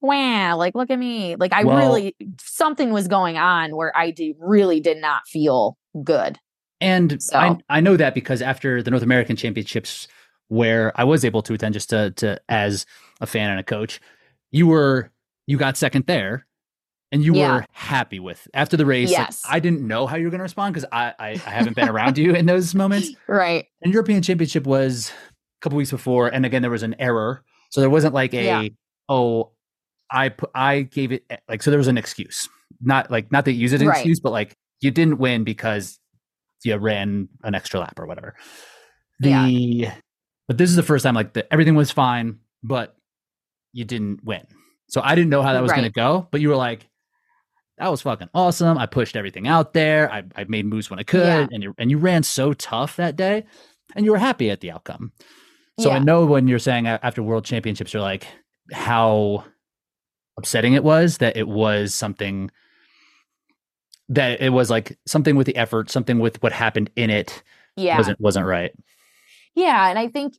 wow, 0.00 0.56
like 0.56 0.76
look 0.76 0.88
at 0.88 0.98
me. 1.00 1.34
Like 1.34 1.52
I 1.52 1.64
Well- 1.64 1.76
really 1.78 2.14
something 2.40 2.92
was 2.92 3.08
going 3.08 3.36
on 3.36 3.74
where 3.74 3.90
I 3.96 4.12
did, 4.12 4.36
really 4.38 4.78
did 4.78 4.98
not 4.98 5.22
feel 5.26 5.76
good. 6.04 6.38
And 6.80 7.22
So- 7.22 7.38
I 7.38 7.56
I 7.68 7.80
know 7.80 7.96
that 7.96 8.14
because 8.14 8.42
after 8.42 8.82
the 8.82 8.90
North 8.90 9.02
American 9.02 9.36
Championships, 9.36 10.08
where 10.48 10.92
I 10.98 11.04
was 11.04 11.24
able 11.24 11.42
to 11.42 11.54
attend 11.54 11.74
just 11.74 11.90
to 11.90 12.10
to 12.12 12.40
as 12.48 12.86
a 13.20 13.26
fan 13.26 13.50
and 13.50 13.58
a 13.60 13.64
coach, 13.64 14.00
you 14.50 14.66
were 14.66 15.10
you 15.46 15.56
got 15.58 15.76
second 15.76 16.06
there, 16.06 16.46
and 17.12 17.24
you 17.24 17.34
Yeah. 17.34 17.52
were 17.56 17.64
happy 17.72 18.18
with 18.20 18.46
after 18.52 18.76
the 18.76 18.84
race. 18.86 19.10
like, 19.10 19.18
Yes. 19.18 19.42
I 19.48 19.60
didn't 19.60 19.86
know 19.86 20.06
how 20.06 20.16
you 20.16 20.24
were 20.24 20.30
going 20.30 20.40
to 20.40 20.42
respond 20.44 20.74
because 20.74 20.88
I, 20.92 21.14
I 21.18 21.28
I 21.30 21.50
haven't 21.50 21.76
been 21.76 21.88
around 21.88 22.18
you 22.18 22.34
in 22.34 22.46
those 22.46 22.74
moments. 22.74 23.10
Right. 23.28 23.66
And 23.82 23.92
European 23.92 24.22
Championship 24.22 24.66
was 24.66 25.10
a 25.10 25.60
couple 25.62 25.76
weeks 25.78 25.90
before, 25.90 26.28
and 26.28 26.44
again 26.44 26.62
there 26.62 26.70
was 26.70 26.82
an 26.82 26.94
error, 26.98 27.42
so 27.70 27.80
there 27.80 27.90
wasn't 27.90 28.12
like 28.14 28.34
a 28.34 28.44
Yeah. 28.44 28.68
oh 29.08 29.52
I 30.10 30.32
I 30.54 30.82
gave 30.82 31.10
it 31.12 31.24
eh, 31.30 31.36
like 31.48 31.62
so 31.62 31.70
there 31.70 31.78
was 31.78 31.88
an 31.88 31.98
excuse, 31.98 32.48
not 32.80 33.10
like 33.10 33.32
not 33.32 33.44
that 33.46 33.52
you 33.52 33.60
use 33.60 33.72
it 33.72 33.76
as 33.76 33.80
an 33.82 33.88
Right. 33.88 33.96
excuse, 33.96 34.20
but 34.20 34.30
like 34.32 34.54
you 34.80 34.90
didn't 34.90 35.18
win 35.18 35.42
because 35.42 35.98
you 36.64 36.76
ran 36.76 37.28
an 37.42 37.54
extra 37.54 37.80
lap 37.80 37.98
or 37.98 38.06
whatever. 38.06 38.34
The 39.20 39.30
Yeah. 39.30 39.94
but 40.48 40.58
this 40.58 40.70
is 40.70 40.76
the 40.76 40.82
first 40.82 41.02
time 41.04 41.14
like 41.14 41.32
the, 41.32 41.50
everything 41.52 41.74
was 41.74 41.90
fine, 41.90 42.38
but 42.62 42.96
you 43.72 43.84
didn't 43.84 44.24
win. 44.24 44.46
So 44.88 45.00
I 45.02 45.14
didn't 45.14 45.30
know 45.30 45.42
how 45.42 45.52
that 45.52 45.62
was 45.62 45.72
going 45.72 45.84
to 45.84 45.90
go, 45.90 46.28
but 46.30 46.40
you 46.40 46.48
were 46.48 46.56
like, 46.56 46.86
that 47.78 47.90
was 47.90 48.00
fucking 48.02 48.30
awesome. 48.32 48.78
I 48.78 48.86
pushed 48.86 49.16
everything 49.16 49.46
out 49.48 49.74
there. 49.74 50.10
I, 50.10 50.22
I 50.34 50.44
made 50.44 50.64
moves 50.64 50.88
when 50.88 50.98
I 50.98 51.02
could, 51.02 51.26
Yeah. 51.26 51.46
and 51.52 51.62
you 51.62 51.74
and 51.76 51.90
you 51.90 51.98
ran 51.98 52.22
so 52.22 52.52
tough 52.54 52.96
that 52.96 53.16
day, 53.16 53.44
and 53.94 54.04
you 54.06 54.12
were 54.12 54.18
happy 54.18 54.50
at 54.50 54.60
the 54.60 54.70
outcome. 54.70 55.12
So 55.78 55.90
I 55.90 55.98
know 55.98 56.24
when 56.24 56.48
you're 56.48 56.58
saying 56.58 56.86
after 56.86 57.22
World 57.22 57.44
Championships, 57.44 57.92
you're 57.92 58.00
like 58.02 58.26
how 58.72 59.44
upsetting 60.38 60.72
it 60.72 60.82
was 60.82 61.18
that 61.18 61.36
it 61.36 61.46
was 61.48 61.94
something 61.94 62.50
that 64.08 64.40
it 64.40 64.50
was 64.50 64.70
like 64.70 64.98
something 65.06 65.36
with 65.36 65.46
the 65.46 65.56
effort, 65.56 65.90
something 65.90 66.18
with 66.18 66.42
what 66.42 66.52
happened 66.52 66.90
in 66.96 67.10
it 67.10 67.42
Yeah. 67.76 67.96
wasn't 67.98 68.20
wasn't 68.20 68.46
right. 68.46 68.72
Yeah, 69.54 69.88
and 69.88 69.98
I 69.98 70.08
think 70.08 70.34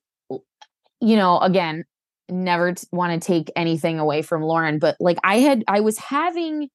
you 1.00 1.16
know, 1.16 1.40
again, 1.40 1.86
never 2.30 2.74
t- 2.74 2.88
want 2.92 3.22
to 3.22 3.26
take 3.26 3.52
anything 3.56 4.00
away 4.00 4.22
from 4.22 4.42
Lauren, 4.42 4.80
but 4.80 4.96
like 5.00 5.18
I 5.24 5.40
had 5.40 5.64
I 5.68 5.80
was 5.82 5.98
having 5.98 6.70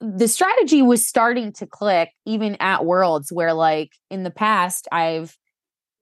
the 0.00 0.28
strategy 0.28 0.82
was 0.82 1.06
starting 1.06 1.52
to 1.54 1.66
click 1.66 2.10
even 2.26 2.56
at 2.60 2.84
Worlds 2.84 3.32
where 3.32 3.52
like 3.52 3.90
in 4.10 4.22
the 4.22 4.30
past 4.30 4.86
I've 4.92 5.36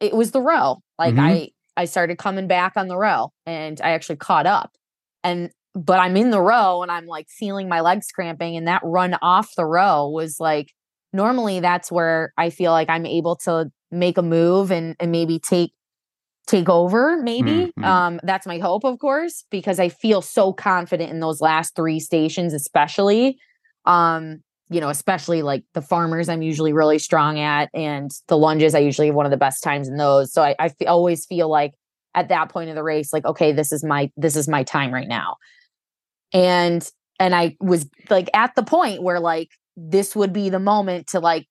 it 0.01 0.15
was 0.15 0.31
the 0.33 0.41
row. 0.43 0.83
Like 0.99 1.15
Mhm. 1.15 1.21
I 1.21 1.51
I 1.77 1.85
started 1.87 2.19
coming 2.19 2.47
back 2.47 2.75
on 2.77 2.89
the 2.89 2.97
row 2.97 3.33
and 3.47 3.81
I 3.83 3.91
actually 3.93 4.17
caught 4.17 4.47
up. 4.47 4.73
And 5.25 5.51
but 5.75 5.99
I'm 6.01 6.17
in 6.17 6.31
the 6.31 6.41
row 6.41 6.83
and 6.83 6.91
I'm 6.91 7.07
like 7.07 7.29
feeling 7.29 7.69
my 7.69 7.81
legs 7.81 8.09
cramping 8.13 8.57
and 8.57 8.67
that 8.69 8.83
run 8.85 9.17
off 9.23 9.55
the 9.57 9.67
row 9.67 10.09
was 10.09 10.39
like 10.41 10.73
normally 11.13 11.61
that's 11.61 11.91
where 11.93 12.33
I 12.37 12.51
feel 12.51 12.73
like 12.73 12.89
I'm 12.91 13.07
able 13.07 13.37
to 13.45 13.71
make 13.91 14.19
a 14.19 14.23
move 14.23 14.71
and 14.71 14.97
and 15.01 15.13
maybe 15.13 15.39
take 15.39 15.73
take 16.47 16.69
over 16.69 17.17
maybe 17.23 17.73
Mhm. 17.79 17.85
um 17.85 18.21
that's 18.25 18.47
my 18.47 18.59
hope 18.59 18.85
of 18.85 18.99
course 18.99 19.45
because 19.51 19.79
I 19.79 19.89
feel 19.89 20.23
so 20.23 20.53
confident 20.53 21.11
in 21.11 21.21
those 21.21 21.41
last 21.41 21.77
3 21.77 22.01
stations 22.01 22.53
especially 22.55 23.39
um 23.87 24.43
you 24.71 24.81
know 24.81 24.89
especially 24.89 25.43
like 25.43 25.65
the 25.75 25.83
farmers 25.83 26.29
I'm 26.29 26.43
usually 26.43 26.73
really 26.73 26.99
strong 26.99 27.39
at 27.39 27.69
and 27.75 28.11
the 28.29 28.37
lunges 28.37 28.75
I 28.75 28.81
usually 28.81 29.09
have 29.09 29.17
one 29.17 29.27
of 29.27 29.31
the 29.31 29.37
best 29.37 29.63
times 29.63 29.89
in 29.89 29.97
those 29.97 30.33
so 30.33 30.43
I 30.43 30.57
I 30.59 30.71
always 30.87 31.27
feel 31.27 31.49
like 31.49 31.75
at 32.15 32.29
that 32.29 32.49
point 32.51 32.71
of 32.71 32.75
the 32.77 32.83
race 32.83 33.13
like 33.13 33.25
okay 33.25 33.53
this 33.53 33.71
is 33.73 33.85
my 33.85 34.11
this 34.17 34.35
is 34.37 34.49
my 34.49 34.65
time 34.65 34.93
right 34.93 35.09
now 35.09 35.37
and 36.33 36.89
and 37.19 37.35
I 37.35 37.57
was 37.61 37.89
like 38.09 38.31
at 38.35 38.55
the 38.55 38.63
point 38.63 39.03
where 39.03 39.21
like 39.21 39.49
this 39.77 40.17
would 40.17 40.33
be 40.33 40.49
the 40.49 40.59
moment 40.59 41.09
to 41.09 41.21
like 41.21 41.47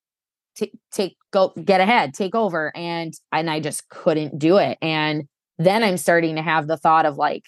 t- 0.56 0.72
take 0.92 1.16
go 1.32 1.52
get 1.64 1.80
ahead 1.80 2.14
take 2.14 2.34
over 2.34 2.72
and 2.76 3.14
and 3.32 3.50
I 3.50 3.60
just 3.60 3.88
couldn't 3.88 4.38
do 4.38 4.58
it 4.58 4.78
and 4.82 5.24
then 5.58 5.82
I'm 5.82 5.96
starting 5.96 6.36
to 6.36 6.42
have 6.42 6.66
the 6.66 6.76
thought 6.76 7.06
of 7.06 7.16
like 7.16 7.44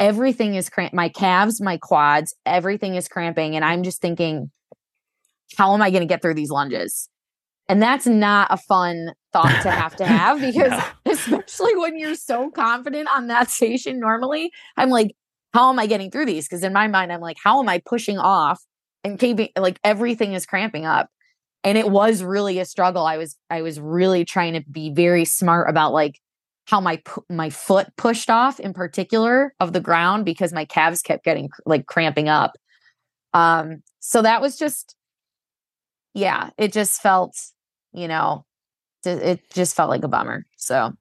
everything 0.00 0.54
is 0.54 0.68
cramp 0.68 0.92
my 0.92 1.08
calves 1.08 1.60
my 1.60 1.76
quads 1.76 2.34
everything 2.44 2.94
is 2.96 3.08
cramping 3.08 3.56
and 3.56 3.64
I'm 3.64 3.82
just 3.82 4.00
thinking 4.00 4.50
how 5.56 5.72
am 5.74 5.82
I 5.82 5.90
going 5.90 6.02
to 6.02 6.06
get 6.06 6.20
through 6.22 6.34
these 6.34 6.50
lunges 6.50 7.08
and 7.68 7.82
that's 7.82 8.06
not 8.06 8.48
a 8.50 8.56
fun 8.56 9.12
thought 9.32 9.62
to 9.62 9.70
have 9.70 9.96
to 9.96 10.06
have 10.06 10.40
because 10.40 10.70
No. 10.70 10.84
especially 11.12 11.76
when 11.76 11.98
you're 11.98 12.14
so 12.16 12.50
confident 12.50 13.08
on 13.14 13.28
that 13.28 13.50
station 13.50 14.00
normally 14.00 14.50
i'm 14.76 14.90
like 14.90 15.14
how 15.54 15.70
am 15.70 15.78
I 15.78 15.86
getting 15.86 16.10
through 16.10 16.26
these? 16.26 16.46
Because 16.46 16.64
in 16.64 16.72
my 16.72 16.88
mind, 16.88 17.12
I'm 17.12 17.20
like, 17.20 17.36
how 17.42 17.60
am 17.60 17.68
I 17.68 17.80
pushing 17.86 18.18
off 18.18 18.60
and 19.04 19.18
keeping 19.18 19.48
like 19.56 19.78
everything 19.84 20.32
is 20.32 20.44
cramping 20.44 20.84
up? 20.84 21.08
And 21.62 21.78
it 21.78 21.88
was 21.88 22.22
really 22.22 22.58
a 22.58 22.64
struggle. 22.64 23.06
I 23.06 23.16
was 23.16 23.36
I 23.48 23.62
was 23.62 23.80
really 23.80 24.24
trying 24.24 24.54
to 24.54 24.64
be 24.68 24.90
very 24.90 25.24
smart 25.24 25.70
about 25.70 25.92
like 25.92 26.20
how 26.66 26.80
my 26.80 27.00
my 27.30 27.50
foot 27.50 27.86
pushed 27.96 28.28
off 28.28 28.58
in 28.58 28.74
particular 28.74 29.54
of 29.60 29.72
the 29.72 29.80
ground 29.80 30.24
because 30.24 30.52
my 30.52 30.64
calves 30.64 31.02
kept 31.02 31.24
getting 31.24 31.48
like 31.64 31.86
cramping 31.86 32.28
up. 32.28 32.52
Um, 33.32 33.82
so 34.00 34.22
that 34.22 34.42
was 34.42 34.58
just, 34.58 34.96
yeah, 36.14 36.50
it 36.58 36.72
just 36.72 37.00
felt, 37.00 37.36
you 37.92 38.08
know, 38.08 38.44
it 39.04 39.40
just 39.52 39.76
felt 39.76 39.90
like 39.90 40.04
a 40.04 40.08
bummer. 40.08 40.46
So, 40.56 40.92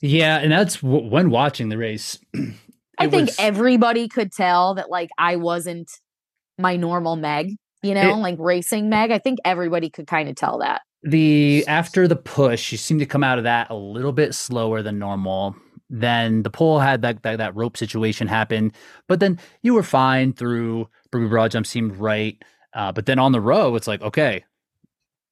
yeah, 0.00 0.38
and 0.38 0.52
that's 0.52 0.80
w- 0.80 1.08
when 1.08 1.30
watching 1.30 1.70
the 1.70 1.78
race. 1.78 2.18
I 2.98 3.08
think 3.08 3.26
was, 3.28 3.36
everybody 3.38 4.08
could 4.08 4.32
tell 4.32 4.74
that 4.74 4.90
like 4.90 5.10
I 5.18 5.36
wasn't 5.36 5.90
my 6.58 6.76
normal 6.76 7.16
Meg, 7.16 7.56
you 7.82 7.94
know, 7.94 8.14
it, 8.14 8.16
like 8.16 8.36
racing 8.38 8.88
Meg. 8.88 9.10
I 9.10 9.18
think 9.18 9.38
everybody 9.44 9.90
could 9.90 10.06
kind 10.06 10.28
of 10.28 10.36
tell 10.36 10.58
that. 10.58 10.82
The 11.02 11.64
after 11.68 12.08
the 12.08 12.16
push, 12.16 12.72
you 12.72 12.78
seemed 12.78 13.00
to 13.00 13.06
come 13.06 13.22
out 13.22 13.38
of 13.38 13.44
that 13.44 13.70
a 13.70 13.76
little 13.76 14.12
bit 14.12 14.34
slower 14.34 14.82
than 14.82 14.98
normal. 14.98 15.54
Then 15.88 16.42
the 16.42 16.50
pole 16.50 16.80
had 16.80 17.02
that, 17.02 17.22
that 17.22 17.38
that 17.38 17.54
rope 17.54 17.76
situation 17.76 18.26
happen, 18.26 18.72
but 19.06 19.20
then 19.20 19.38
you 19.62 19.74
were 19.74 19.84
fine 19.84 20.32
through. 20.32 20.88
Burpee 21.12 21.28
broad 21.28 21.52
jump 21.52 21.66
seemed 21.66 21.96
right, 21.96 22.42
uh, 22.74 22.90
but 22.90 23.06
then 23.06 23.20
on 23.20 23.30
the 23.30 23.40
row, 23.40 23.76
it's 23.76 23.86
like 23.86 24.02
okay, 24.02 24.44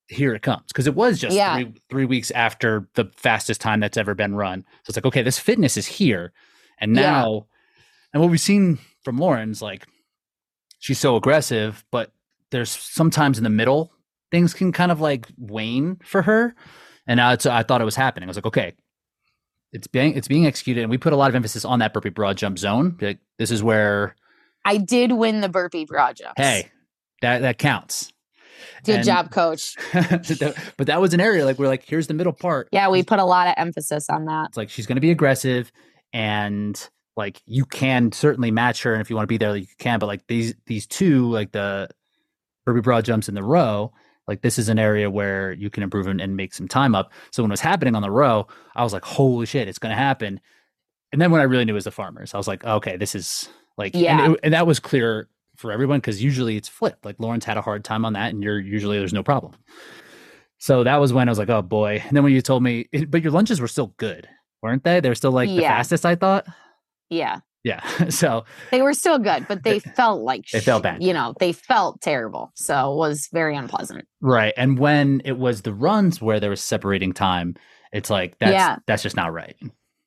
here 0.06 0.32
it 0.32 0.42
comes 0.42 0.66
because 0.68 0.86
it 0.86 0.94
was 0.94 1.18
just 1.18 1.34
yeah. 1.34 1.56
three 1.56 1.74
three 1.90 2.04
weeks 2.04 2.30
after 2.30 2.88
the 2.94 3.10
fastest 3.16 3.60
time 3.60 3.80
that's 3.80 3.96
ever 3.96 4.14
been 4.14 4.36
run. 4.36 4.60
So 4.84 4.90
it's 4.90 4.96
like 4.96 5.06
okay, 5.06 5.22
this 5.22 5.38
fitness 5.38 5.76
is 5.76 5.86
here, 5.86 6.32
and 6.78 6.92
now. 6.92 7.46
And 8.14 8.22
what 8.22 8.30
we've 8.30 8.40
seen 8.40 8.78
from 9.02 9.18
Lauren's 9.18 9.60
like 9.60 9.86
she's 10.78 10.98
so 10.98 11.16
aggressive, 11.16 11.84
but 11.90 12.12
there's 12.50 12.70
sometimes 12.70 13.36
in 13.36 13.44
the 13.44 13.50
middle 13.50 13.92
things 14.30 14.52
can 14.54 14.72
kind 14.72 14.90
of 14.90 15.00
like 15.00 15.26
wane 15.38 15.98
for 16.04 16.22
her. 16.22 16.54
And 17.06 17.20
it's, 17.20 17.46
I 17.46 17.62
thought 17.62 17.80
it 17.80 17.84
was 17.84 17.96
happening. 17.96 18.28
I 18.28 18.30
was 18.30 18.36
like, 18.36 18.46
okay, 18.46 18.72
it's 19.72 19.86
being 19.86 20.14
it's 20.14 20.28
being 20.28 20.46
executed, 20.46 20.82
and 20.82 20.90
we 20.90 20.98
put 20.98 21.12
a 21.12 21.16
lot 21.16 21.28
of 21.28 21.34
emphasis 21.34 21.64
on 21.64 21.80
that 21.80 21.92
burpee 21.92 22.08
broad 22.08 22.36
jump 22.36 22.58
zone. 22.58 22.96
Like, 23.00 23.18
this 23.38 23.50
is 23.50 23.62
where 23.62 24.14
I 24.64 24.76
did 24.76 25.12
win 25.12 25.40
the 25.40 25.48
burpee 25.48 25.84
broad 25.84 26.16
jump. 26.16 26.34
Hey, 26.36 26.68
that 27.22 27.42
that 27.42 27.58
counts. 27.58 28.12
Good 28.84 28.96
and, 28.96 29.04
job, 29.04 29.30
coach. 29.30 29.76
but 29.92 30.86
that 30.86 31.00
was 31.00 31.12
an 31.12 31.20
area 31.20 31.44
like 31.44 31.58
we're 31.58 31.66
like, 31.66 31.84
here's 31.84 32.06
the 32.06 32.14
middle 32.14 32.32
part. 32.32 32.68
Yeah, 32.70 32.88
we 32.88 33.02
put 33.02 33.18
a 33.18 33.24
lot 33.24 33.48
of 33.48 33.54
emphasis 33.56 34.08
on 34.08 34.26
that. 34.26 34.48
It's 34.48 34.56
like 34.56 34.70
she's 34.70 34.86
going 34.86 34.96
to 34.96 35.00
be 35.00 35.10
aggressive, 35.10 35.72
and 36.12 36.88
like 37.16 37.40
you 37.46 37.64
can 37.64 38.12
certainly 38.12 38.50
match 38.50 38.82
her, 38.82 38.92
and 38.92 39.00
if 39.00 39.10
you 39.10 39.16
want 39.16 39.24
to 39.24 39.32
be 39.32 39.38
there, 39.38 39.52
like, 39.52 39.62
you 39.62 39.76
can. 39.78 39.98
But 39.98 40.06
like 40.06 40.26
these 40.26 40.54
these 40.66 40.86
two, 40.86 41.30
like 41.30 41.52
the 41.52 41.88
burpee 42.64 42.80
broad 42.80 43.04
jumps 43.04 43.28
in 43.28 43.34
the 43.34 43.42
row, 43.42 43.92
like 44.26 44.42
this 44.42 44.58
is 44.58 44.68
an 44.68 44.78
area 44.78 45.10
where 45.10 45.52
you 45.52 45.70
can 45.70 45.82
improve 45.82 46.06
and, 46.06 46.20
and 46.20 46.36
make 46.36 46.54
some 46.54 46.68
time 46.68 46.94
up. 46.94 47.12
So 47.30 47.42
when 47.42 47.50
it 47.50 47.52
was 47.52 47.60
happening 47.60 47.94
on 47.94 48.02
the 48.02 48.10
row, 48.10 48.46
I 48.74 48.82
was 48.82 48.92
like, 48.92 49.04
holy 49.04 49.46
shit, 49.46 49.68
it's 49.68 49.78
going 49.78 49.90
to 49.90 49.96
happen. 49.96 50.40
And 51.12 51.20
then 51.20 51.30
when 51.30 51.40
I 51.40 51.44
really 51.44 51.64
knew 51.64 51.72
it 51.72 51.74
was 51.74 51.84
the 51.84 51.90
farmers, 51.90 52.34
I 52.34 52.38
was 52.38 52.48
like, 52.48 52.64
okay, 52.64 52.96
this 52.96 53.14
is 53.14 53.48
like, 53.76 53.94
yeah. 53.94 54.24
And, 54.24 54.34
it, 54.34 54.40
and 54.42 54.54
that 54.54 54.66
was 54.66 54.80
clear 54.80 55.28
for 55.56 55.70
everyone 55.70 55.98
because 55.98 56.22
usually 56.22 56.56
it's 56.56 56.68
flipped. 56.68 57.04
Like 57.04 57.16
Lauren's 57.20 57.44
had 57.44 57.56
a 57.56 57.62
hard 57.62 57.84
time 57.84 58.04
on 58.04 58.14
that, 58.14 58.32
and 58.32 58.42
you're 58.42 58.58
usually 58.58 58.98
there's 58.98 59.12
no 59.12 59.22
problem. 59.22 59.54
So 60.58 60.84
that 60.84 60.96
was 60.96 61.12
when 61.12 61.28
I 61.28 61.30
was 61.30 61.38
like, 61.38 61.50
oh 61.50 61.62
boy. 61.62 62.02
And 62.06 62.16
then 62.16 62.24
when 62.24 62.32
you 62.32 62.40
told 62.40 62.62
me, 62.62 62.88
but 63.08 63.22
your 63.22 63.32
lunges 63.32 63.60
were 63.60 63.68
still 63.68 63.88
good, 63.98 64.28
weren't 64.62 64.82
they? 64.82 65.00
They're 65.00 65.14
still 65.14 65.32
like 65.32 65.48
yeah. 65.48 65.56
the 65.56 65.62
fastest 65.62 66.06
I 66.06 66.14
thought. 66.14 66.46
Yeah. 67.10 67.40
Yeah. 67.62 67.80
So 68.10 68.44
they 68.70 68.82
were 68.82 68.92
still 68.92 69.18
good, 69.18 69.48
but 69.48 69.64
they 69.64 69.78
felt 69.78 70.22
like 70.22 70.46
they 70.52 70.60
felt 70.60 70.82
bad. 70.82 71.02
You 71.02 71.12
know, 71.12 71.34
they 71.40 71.52
felt 71.52 72.00
terrible. 72.00 72.52
So 72.54 72.92
it 72.92 72.96
was 72.96 73.28
very 73.32 73.56
unpleasant. 73.56 74.06
Right. 74.20 74.52
And 74.56 74.78
when 74.78 75.22
it 75.24 75.38
was 75.38 75.62
the 75.62 75.72
runs 75.72 76.20
where 76.20 76.38
there 76.38 76.50
was 76.50 76.60
separating 76.62 77.12
time, 77.12 77.54
it's 77.92 78.10
like 78.10 78.38
that's 78.38 78.52
yeah. 78.52 78.76
that's 78.86 79.02
just 79.02 79.16
not 79.16 79.32
right. 79.32 79.56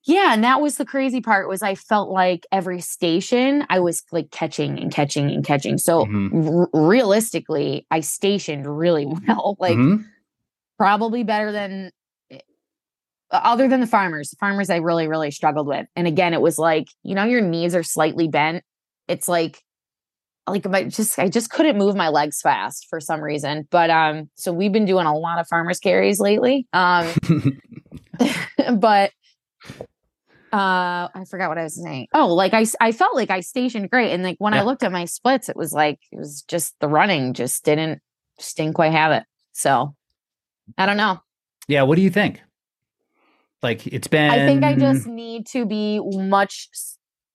Yeah, 0.08 0.34
and 0.34 0.42
that 0.46 0.62
was 0.62 0.78
the 0.78 0.86
crazy 0.86 1.20
part 1.20 1.50
was 1.50 1.62
I 1.62 1.76
felt 1.76 2.10
like 2.10 2.46
every 2.50 2.80
station 2.80 3.66
I 3.70 3.82
was 3.82 4.04
like 4.14 4.32
catching 4.32 4.80
and 4.80 4.90
catching 4.90 5.30
and 5.30 5.46
catching. 5.46 5.78
So 5.78 6.06
mm-hmm. 6.06 6.48
r- 6.48 6.70
realistically, 6.74 7.86
I 7.92 8.00
stationed 8.00 8.66
really 8.66 9.06
well, 9.28 9.58
like 9.60 9.78
mm-hmm. 9.78 10.04
probably 10.78 11.24
better 11.24 11.52
than 11.52 11.92
other 13.32 13.68
than 13.68 13.82
the 13.82 13.88
farmers, 13.88 14.30
the 14.30 14.38
farmers 14.38 14.70
I 14.70 14.78
really, 14.78 15.08
really 15.08 15.32
struggled 15.32 15.68
with. 15.68 15.86
And 15.96 16.08
again, 16.08 16.34
it 16.34 16.42
was 16.42 16.58
like, 16.58 16.88
you 17.04 17.16
know, 17.16 17.26
your 17.26 17.42
knees 17.42 17.76
are 17.76 17.84
slightly 17.84 18.28
bent. 18.28 18.64
It's 19.08 19.28
like, 19.28 19.62
like 20.48 20.66
I 20.66 20.86
just 20.86 21.20
I 21.20 21.28
just 21.28 21.50
couldn't 21.50 21.78
move 21.78 21.96
my 21.96 22.08
legs 22.08 22.40
fast 22.42 22.88
for 22.90 23.02
some 23.02 23.22
reason. 23.22 23.68
But 23.70 23.90
um, 23.90 24.30
so 24.36 24.54
we've 24.54 24.72
been 24.72 24.86
doing 24.86 25.06
a 25.06 25.18
lot 25.18 25.40
of 25.40 25.48
farmers 25.48 25.80
carries 25.80 26.20
lately. 26.20 26.68
Um, 26.72 27.14
but 28.76 29.12
uh 30.54 31.10
i 31.14 31.26
forgot 31.30 31.50
what 31.50 31.58
i 31.58 31.64
was 31.64 31.76
saying 31.76 32.08
oh 32.14 32.34
like 32.34 32.54
i 32.54 32.66
i 32.80 32.94
felt 32.94 33.14
like 33.16 33.30
i 33.30 33.42
stationed 33.42 33.90
great 33.90 34.14
and 34.14 34.24
like 34.24 34.38
when 34.40 34.54
yeah. 34.54 34.62
i 34.62 34.64
looked 34.64 34.82
at 34.82 34.94
my 34.94 35.04
splits 35.04 35.50
it 35.50 35.58
was 35.58 35.74
like 35.74 36.00
it 36.10 36.18
was 36.18 36.42
just 36.44 36.74
the 36.80 36.88
running 36.88 37.34
just 37.34 37.66
didn't 37.66 38.00
just 38.40 38.56
didn't 38.56 38.74
quite 38.74 38.94
have 38.94 39.12
it 39.12 39.24
so 39.52 39.94
i 40.78 40.86
don't 40.86 40.96
know 40.96 41.20
yeah 41.68 41.82
what 41.82 41.98
do 41.98 42.02
you 42.02 42.10
think 42.10 42.42
like 43.64 43.88
it's 43.88 44.08
been. 44.08 44.30
I 44.32 44.46
think 44.46 44.64
I 44.64 44.76
just 44.76 45.08
need 45.08 45.48
to 45.48 45.66
be 45.66 46.00
much. 46.00 46.70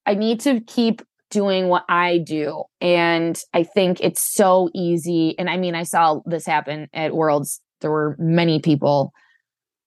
I 0.07 0.15
need 0.15 0.41
to 0.41 0.61
keep 0.61 1.03
doing 1.31 1.69
what 1.69 1.85
I 1.89 2.19
do. 2.19 2.65
And 2.81 3.41
I 3.55 3.63
think 3.63 4.01
it's 4.01 4.21
so 4.21 4.69
easy. 4.75 5.35
And 5.39 5.49
I 5.49 5.57
mean, 5.57 5.75
I 5.75 5.83
saw 5.83 6.21
this 6.27 6.47
happen 6.47 6.89
at 6.93 7.15
Worlds. 7.15 7.61
There 7.81 7.91
were 7.91 8.17
many 8.19 8.61
people 8.61 9.13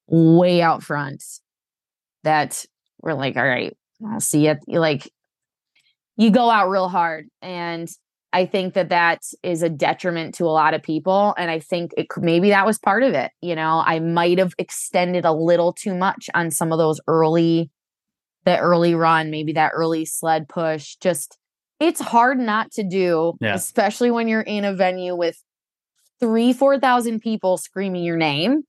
way 0.07 0.61
out 0.61 0.83
front 0.83 1.23
that 2.23 2.65
were 2.99 3.13
like, 3.13 3.37
all 3.37 3.45
right, 3.45 3.77
I'll 4.11 4.19
see 4.19 4.47
it. 4.47 4.57
Like, 4.67 5.09
you 6.17 6.31
go 6.31 6.49
out 6.49 6.69
real 6.69 6.89
hard. 6.89 7.27
And 7.41 7.87
I 8.35 8.45
think 8.45 8.73
that 8.73 8.89
that 8.89 9.23
is 9.43 9.63
a 9.63 9.69
detriment 9.69 10.35
to 10.35 10.43
a 10.43 10.51
lot 10.51 10.73
of 10.73 10.83
people. 10.83 11.33
And 11.37 11.49
I 11.49 11.59
think 11.59 11.93
it 11.95 12.07
maybe 12.17 12.49
that 12.49 12.65
was 12.65 12.77
part 12.77 13.01
of 13.01 13.13
it. 13.13 13.31
You 13.39 13.55
know, 13.55 13.81
I 13.85 13.99
might 13.99 14.39
have 14.39 14.53
extended 14.57 15.23
a 15.23 15.31
little 15.31 15.71
too 15.71 15.95
much 15.95 16.29
on 16.33 16.51
some 16.51 16.73
of 16.73 16.77
those 16.77 16.99
early, 17.07 17.71
the 18.43 18.59
early 18.59 18.93
run, 18.93 19.31
maybe 19.31 19.53
that 19.53 19.71
early 19.73 20.03
sled 20.03 20.49
push. 20.49 20.97
Just, 20.97 21.37
it's 21.79 22.01
hard 22.01 22.37
not 22.37 22.71
to 22.71 22.83
do, 22.83 23.37
yeah. 23.39 23.53
especially 23.53 24.11
when 24.11 24.27
you're 24.27 24.41
in 24.41 24.65
a 24.65 24.73
venue 24.73 25.15
with 25.15 25.41
three, 26.19 26.51
4,000 26.51 27.21
people 27.21 27.55
screaming 27.55 28.03
your 28.03 28.17
name. 28.17 28.63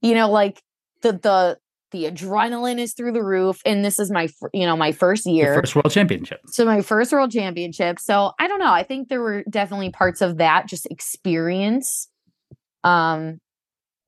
You 0.00 0.14
know, 0.14 0.30
like 0.30 0.62
the, 1.02 1.12
the, 1.12 1.58
the 1.90 2.04
adrenaline 2.04 2.78
is 2.78 2.94
through 2.94 3.12
the 3.12 3.22
roof 3.22 3.60
and 3.64 3.84
this 3.84 3.98
is 3.98 4.10
my 4.10 4.28
you 4.52 4.66
know 4.66 4.76
my 4.76 4.92
first 4.92 5.26
year. 5.26 5.46
Your 5.46 5.62
first 5.62 5.74
world 5.74 5.90
championship. 5.90 6.40
So 6.46 6.64
my 6.64 6.82
first 6.82 7.12
world 7.12 7.30
championship. 7.30 7.98
So 7.98 8.32
i 8.38 8.46
don't 8.46 8.58
know 8.58 8.72
i 8.72 8.82
think 8.82 9.08
there 9.08 9.20
were 9.20 9.44
definitely 9.48 9.90
parts 9.90 10.20
of 10.20 10.38
that 10.38 10.66
just 10.68 10.86
experience 10.86 12.08
um 12.84 13.38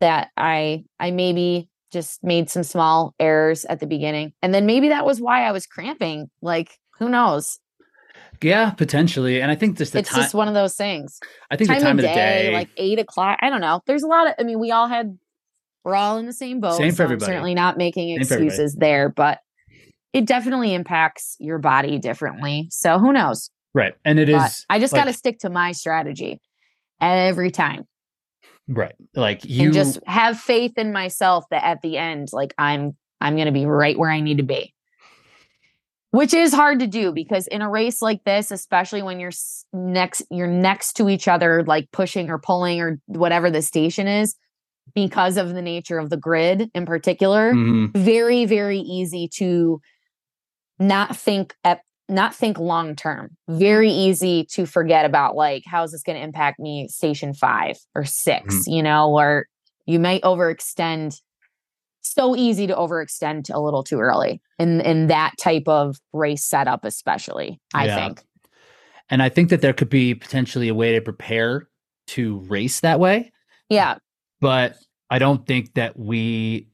that 0.01 0.31
i 0.37 0.85
i 0.99 1.11
maybe 1.11 1.69
just 1.93 2.25
made 2.25 2.49
some 2.49 2.63
small 2.63 3.15
errors 3.21 3.67
at 3.67 3.81
the 3.81 3.87
beginning. 3.87 4.33
And 4.43 4.55
then 4.55 4.65
maybe 4.65 4.89
that 4.89 5.05
was 5.05 5.21
why 5.21 5.45
i 5.45 5.53
was 5.53 5.67
cramping 5.67 6.31
like 6.41 6.79
who 6.99 7.09
knows? 7.09 7.59
Yeah 8.41 8.71
potentially. 8.71 9.41
And 9.41 9.51
i 9.51 9.55
think 9.55 9.79
just 9.79 9.93
the 9.93 10.01
it's 10.01 10.11
time, 10.11 10.23
just 10.23 10.35
one 10.35 10.49
of 10.49 10.55
those 10.55 10.75
things. 10.75 11.19
I 11.51 11.57
think 11.57 11.69
time 11.69 11.81
the 11.81 11.85
time 11.85 11.99
of, 11.99 12.05
of 12.05 12.11
the 12.11 12.15
day, 12.15 12.43
day 12.49 12.53
like 12.53 12.71
eight 12.77 12.99
o'clock 12.99 13.39
i 13.43 13.51
don't 13.51 13.61
know. 13.61 13.83
There's 13.87 14.03
a 14.03 14.09
lot 14.09 14.29
of 14.29 14.35
i 14.39 14.43
mean 14.43 14.59
we 14.59 14.71
all 14.71 14.89
had 14.89 15.19
we're 15.85 15.95
all 15.95 16.19
in 16.19 16.27
the 16.27 16.33
same 16.33 16.61
boat. 16.61 16.77
Same 16.77 16.91
for 16.91 16.97
so 16.97 17.05
everybody. 17.05 17.31
I'm 17.31 17.35
certainly 17.35 17.55
not 17.55 17.77
making 17.77 18.11
excuses 18.11 18.75
there, 18.75 19.09
but 19.09 19.41
it 20.13 20.27
definitely 20.27 20.75
impacts 20.75 21.37
your 21.41 21.59
body 21.59 21.99
differently. 21.99 22.69
So 22.71 22.99
who 22.99 23.13
knows? 23.13 23.51
Right. 23.75 23.95
And 24.05 24.19
it 24.19 24.31
but 24.31 24.47
is. 24.47 24.67
I 24.69 24.79
just 24.79 24.93
like, 24.93 25.03
got 25.03 25.05
to 25.07 25.13
stick 25.13 25.39
to 25.41 25.51
my 25.51 25.73
strategy 25.73 26.41
every 27.01 27.51
time. 27.51 27.85
Right. 28.69 28.95
Like 29.15 29.45
you 29.45 29.67
and 29.67 29.75
just 29.75 29.99
have 30.07 30.39
faith 30.39 30.75
in 30.77 30.93
myself 30.93 31.47
that 31.51 31.65
at 31.65 31.83
the 31.83 31.97
end, 31.97 32.29
like 32.33 32.55
I'm, 32.59 32.97
I'm 33.21 33.35
going 33.35 33.47
to 33.47 33.53
be 33.53 33.67
right 33.67 33.99
where 33.99 34.11
I 34.11 34.21
need 34.21 34.39
to 34.39 34.45
be. 34.45 34.75
Which 36.11 36.35
is 36.35 36.53
hard 36.53 36.81
to 36.81 36.87
do 36.87 37.11
because 37.13 37.47
in 37.47 37.63
a 37.63 37.71
race 37.71 38.03
like 38.03 38.23
this, 38.25 38.51
especially 38.51 39.03
when 39.03 39.19
you're 39.19 39.33
next, 39.73 40.23
you're 40.31 40.47
next 40.47 40.93
to 40.99 41.09
each 41.09 41.27
other, 41.27 41.65
like 41.67 41.91
pushing 41.91 42.29
or 42.29 42.39
pulling 42.39 42.83
or 42.83 43.01
whatever 43.07 43.51
the 43.51 43.63
station 43.63 44.07
is, 44.07 44.37
because 44.95 45.37
of 45.37 45.55
the 45.55 45.63
nature 45.63 45.99
of 45.99 46.11
the 46.11 46.17
grid 46.17 46.71
in 46.75 46.87
particular 46.87 47.53
mm-hmm. 47.53 47.99
very 47.99 48.45
very 48.45 48.79
easy 48.79 49.29
to 49.29 49.81
not 50.79 51.17
think 51.17 51.55
at 51.65 51.81
not 52.09 52.35
think 52.35 52.59
long 52.59 52.95
term 52.95 53.37
very 53.49 53.91
easy 53.91 54.45
to 54.45 54.67
forget 54.67 55.05
about 55.05 55.35
like 55.35 55.63
how 55.67 55.83
is 55.83 55.93
this 55.93 56.03
going 56.03 56.19
to 56.19 56.23
impact 56.25 56.59
me 56.59 56.89
station 56.89 57.33
5 57.33 57.77
or 57.95 58.05
6 58.05 58.55
mm-hmm. 58.55 58.71
you 58.71 58.83
know 58.83 59.11
or 59.13 59.47
you 59.87 59.99
might 59.99 60.23
overextend 60.23 61.21
so 62.03 62.35
easy 62.35 62.67
to 62.67 62.75
overextend 62.75 63.49
a 63.55 63.61
little 63.61 63.85
too 63.85 64.01
early 64.01 64.43
in 64.59 64.81
in 64.81 65.07
that 65.07 65.33
type 65.39 65.69
of 65.69 65.97
race 66.13 66.45
setup 66.45 66.85
especially 66.85 67.61
i 67.73 67.87
Yeah. 67.87 67.97
think 67.97 68.23
And 69.11 69.23
I 69.23 69.29
think 69.29 69.51
that 69.51 69.61
there 69.61 69.75
could 69.75 69.91
be 69.91 70.15
potentially 70.15 70.69
a 70.69 70.75
way 70.75 70.93
to 70.95 71.01
prepare 71.01 71.69
to 72.09 72.39
race 72.49 72.81
that 72.81 72.99
way, 72.99 73.31
yeah 73.69 73.97
but 74.43 74.77
I 75.09 75.19
don't 75.19 75.47
think 75.47 75.73
that 75.75 75.99
we 75.99 76.67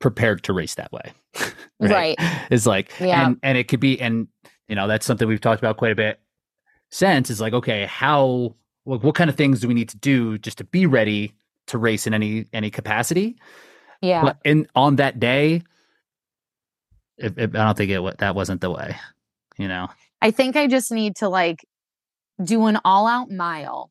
prepared 0.00 0.42
to 0.44 0.52
race 0.52 0.74
that 0.74 0.92
way. 0.92 1.12
right, 1.80 2.16
It's 2.50 2.66
like, 2.66 2.92
Yeah. 3.00 3.24
and, 3.26 3.38
and 3.42 3.56
it 3.56 3.68
could 3.68 3.80
be, 3.80 3.98
and 4.00 4.28
you 4.68 4.74
know, 4.76 4.86
that's 4.88 5.06
something 5.06 5.26
we've 5.28 5.40
talked 5.40 5.60
about 5.62 5.76
quite 5.78 5.92
a 5.92 5.96
bit 5.96 6.20
since 6.90 7.30
is 7.30 7.40
like, 7.40 7.52
okay, 7.54 7.86
how, 7.86 8.54
like, 8.84 9.02
what 9.02 9.14
kind 9.14 9.30
of 9.30 9.36
things 9.36 9.60
do 9.60 9.68
we 9.68 9.74
need 9.74 9.88
to 9.90 9.96
do 9.96 10.36
just 10.38 10.58
to 10.58 10.64
be 10.64 10.86
ready 10.86 11.32
to 11.68 11.78
race 11.78 12.06
in 12.06 12.12
any, 12.14 12.46
any 12.52 12.70
capacity? 12.70 13.36
yeah 14.02 14.22
But 14.22 14.38
in, 14.44 14.66
on 14.74 14.96
that 14.96 15.20
day, 15.20 15.62
it, 17.16 17.38
it- 17.38 17.56
I 17.56 17.64
don't 17.64 17.76
think 17.76 17.90
it, 17.90 18.18
that 18.18 18.34
wasn't 18.34 18.60
the 18.60 18.70
way, 18.70 18.96
you 19.58 19.68
know? 19.68 19.88
i 20.22 20.30
think 20.30 20.54
i 20.54 20.66
just 20.66 20.92
need 20.92 21.16
to 21.16 21.28
like 21.30 21.64
do 22.44 22.66
an 22.66 22.78
all 22.84 23.06
out 23.06 23.30
mile 23.30 23.90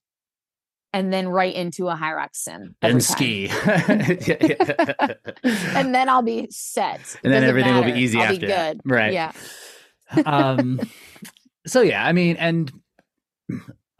and 0.94 1.14
then 1.14 1.28
right 1.30 1.54
into 1.54 1.88
a 1.88 1.96
Hyrox 1.96 2.36
sim 2.36 2.76
and 2.82 3.04
ski. 3.04 3.50
And 5.76 5.96
then 5.96 6.10
i'll 6.10 6.22
be 6.22 6.48
set. 6.52 7.18
And 7.24 7.34
then 7.34 7.42
doesn't 7.42 7.50
everything 7.50 7.76
will 7.76 7.84
be 7.84 7.94
easy 7.94 8.20
I'll 8.20 8.26
after 8.26 8.40
be 8.40 8.48
good. 8.48 8.82
Right. 8.86 9.14
yeah. 9.14 9.32
Um 10.26 10.80
so 11.68 11.82
yeah 11.82 12.06
i 12.06 12.12
mean 12.12 12.36
and 12.38 12.72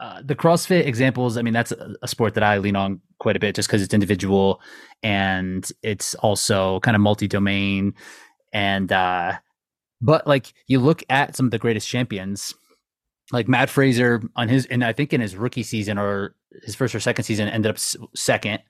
uh, 0.00 0.22
the 0.24 0.34
crossfit 0.34 0.86
examples 0.86 1.36
i 1.36 1.42
mean 1.42 1.52
that's 1.52 1.72
a, 1.72 1.94
a 2.02 2.08
sport 2.08 2.34
that 2.34 2.42
i 2.42 2.58
lean 2.58 2.76
on 2.76 3.00
quite 3.18 3.36
a 3.36 3.40
bit 3.40 3.54
just 3.54 3.68
because 3.68 3.82
it's 3.82 3.92
individual 3.92 4.60
and 5.02 5.70
it's 5.82 6.14
also 6.16 6.80
kind 6.80 6.94
of 6.94 7.00
multi-domain 7.00 7.94
and 8.52 8.92
uh 8.92 9.32
but 10.00 10.26
like 10.26 10.52
you 10.66 10.78
look 10.78 11.02
at 11.10 11.36
some 11.36 11.46
of 11.46 11.50
the 11.52 11.58
greatest 11.58 11.86
champions 11.86 12.54
like 13.32 13.48
Mat 13.48 13.70
Fraser 13.70 14.22
on 14.36 14.48
his 14.48 14.66
and 14.66 14.82
i 14.84 14.92
think 14.92 15.12
in 15.12 15.20
his 15.20 15.36
rookie 15.36 15.62
season 15.62 15.98
or 15.98 16.34
his 16.64 16.74
first 16.74 16.94
or 16.94 17.00
second 17.00 17.24
season 17.24 17.48
ended 17.48 17.70
up 17.70 17.78
second 18.16 18.60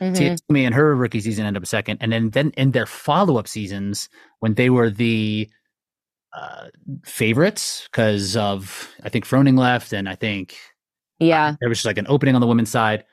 Mhm. 0.00 0.16
Tia 0.16 0.36
Toomey 0.48 0.64
in 0.64 0.72
her 0.72 0.96
rookie 0.96 1.20
season 1.20 1.46
ended 1.46 1.62
up 1.62 1.66
second, 1.68 1.98
and 2.00 2.10
then 2.12 2.30
then 2.30 2.50
in 2.56 2.72
their 2.72 2.86
follow 2.86 3.38
up 3.38 3.46
seasons 3.46 4.08
when 4.40 4.54
they 4.54 4.68
were 4.68 4.90
the 4.90 5.48
uh, 6.36 6.68
favorites 7.04 7.88
because 7.90 8.36
of 8.36 8.90
I 9.04 9.08
think 9.10 9.24
Froning 9.26 9.56
left, 9.58 9.92
and 9.92 10.08
I 10.08 10.16
think 10.16 10.56
yeah 11.20 11.54
there 11.60 11.68
was 11.68 11.78
just 11.78 11.86
like 11.86 11.98
an 11.98 12.06
opening 12.08 12.34
on 12.34 12.40
the 12.40 12.48
women's 12.48 12.70
side. 12.70 13.04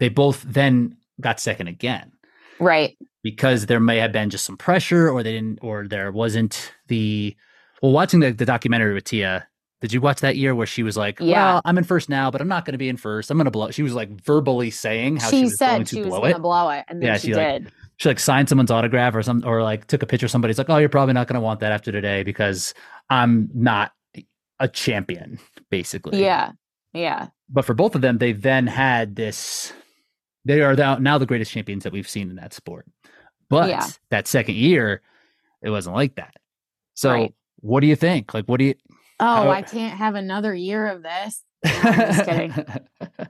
They 0.00 0.08
both 0.08 0.42
then 0.42 0.96
got 1.20 1.38
second 1.40 1.68
again 1.68 2.12
right 2.60 2.96
because 3.22 3.66
there 3.66 3.80
may 3.80 3.98
have 3.98 4.12
been 4.12 4.30
just 4.30 4.46
some 4.46 4.56
pressure, 4.56 5.10
or 5.10 5.22
they 5.22 5.32
didn't, 5.32 5.58
or 5.60 5.86
there 5.86 6.12
wasn't 6.12 6.72
the. 6.88 7.36
Well, 7.82 7.92
watching 7.92 8.20
the, 8.20 8.30
the 8.32 8.46
documentary 8.46 8.94
with 8.94 9.04
Tia, 9.04 9.46
did 9.80 9.92
you 9.92 10.00
watch 10.00 10.20
that 10.20 10.36
year 10.36 10.54
where 10.54 10.66
she 10.66 10.82
was 10.82 10.96
like, 10.96 11.20
Yeah. 11.20 11.52
"Well, 11.54 11.62
I'm 11.64 11.76
in 11.78 11.84
first 11.84 12.08
now, 12.08 12.30
but 12.30 12.40
I'm 12.40 12.48
not 12.48 12.64
going 12.64 12.72
to 12.72 12.78
be 12.78 12.88
in 12.88 12.96
first. 12.96 13.30
I'm 13.30 13.36
going 13.36 13.44
to 13.46 13.50
blow." 13.50 13.70
She 13.70 13.82
was 13.82 13.94
like 13.94 14.10
verbally 14.22 14.70
saying 14.70 15.16
how 15.18 15.30
she, 15.30 15.38
she 15.38 15.44
was 15.44 15.56
going 15.56 15.78
said 15.84 15.86
to 15.88 15.96
she 15.96 16.02
was 16.02 16.18
gonna 16.18 16.38
blow 16.38 16.70
it 16.70 16.84
and 16.88 17.02
then 17.02 17.08
Yeah, 17.08 17.18
she, 17.18 17.28
she, 17.28 17.34
like, 17.34 17.62
she 17.98 18.08
like 18.08 18.18
signed 18.20 18.48
someone's 18.48 18.70
autograph 18.70 19.14
or 19.14 19.22
some 19.22 19.42
or 19.46 19.62
like 19.62 19.86
took 19.86 20.02
a 20.02 20.06
picture 20.06 20.26
of 20.26 20.30
somebody. 20.30 20.50
It's 20.50 20.58
like, 20.58 20.70
oh, 20.70 20.78
you're 20.78 20.88
probably 20.88 21.14
not 21.14 21.26
going 21.28 21.34
to 21.34 21.40
want 21.40 21.60
that 21.60 21.72
after 21.72 21.92
today 21.92 22.22
because 22.22 22.74
I'm 23.10 23.48
not 23.54 23.92
a 24.58 24.68
champion, 24.68 25.38
basically. 25.70 26.20
yeah 26.22 26.52
yeah 26.94 27.28
But 27.50 27.66
for 27.66 27.74
both 27.74 27.94
of 27.94 28.00
them, 28.00 28.16
they 28.18 28.32
then 28.32 28.66
had 28.66 29.14
this. 29.16 29.72
They 30.46 30.62
are 30.62 30.74
now 30.98 31.18
the 31.18 31.26
greatest 31.26 31.50
champions 31.52 31.84
that 31.84 31.92
we've 31.92 32.08
seen 32.08 32.30
in 32.30 32.36
that 32.36 32.54
sport. 32.54 32.86
But 33.50 33.68
Yeah. 33.68 33.86
that 34.10 34.26
second 34.26 34.54
year, 34.56 35.02
it 35.62 35.68
wasn't 35.70 35.94
like 35.96 36.14
that. 36.14 36.34
So, 36.94 37.10
Right. 37.10 37.34
what 37.60 37.80
do 37.80 37.86
you 37.86 37.96
think? 37.96 38.32
Like, 38.32 38.46
what 38.46 38.58
do 38.58 38.64
you? 38.66 38.74
Oh 39.20 39.48
i 39.48 39.62
can't 39.62 39.96
have 39.96 40.14
another 40.14 40.54
year 40.54 40.86
of 40.86 41.02
this 41.02 41.42
I'm 41.64 41.94
just 41.94 42.24
kidding. 42.24 42.52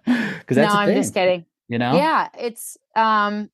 Because 0.05 0.57
no 0.57 0.65
i'm 0.65 0.89
thing, 0.89 0.97
just 0.97 1.15
kidding 1.15 1.45
You 1.69 1.79
know. 1.79 1.95
yeah 1.97 2.29
it's 2.39 2.77
um 2.95 3.51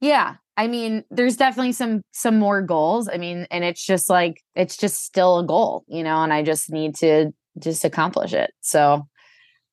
yeah 0.00 0.36
i 0.56 0.66
mean 0.66 1.04
there's 1.10 1.36
definitely 1.36 1.72
some 1.72 2.02
some 2.12 2.38
more 2.38 2.62
goals 2.62 3.08
i 3.08 3.16
mean 3.16 3.46
and 3.50 3.64
it's 3.64 3.84
just 3.84 4.08
like 4.10 4.42
it's 4.54 4.76
just 4.76 5.04
still 5.04 5.38
a 5.38 5.46
goal 5.46 5.84
you 5.88 6.02
know 6.02 6.22
and 6.22 6.32
i 6.32 6.42
just 6.42 6.70
need 6.70 6.94
to 6.96 7.32
just 7.58 7.84
accomplish 7.84 8.32
it 8.32 8.52
so 8.60 9.06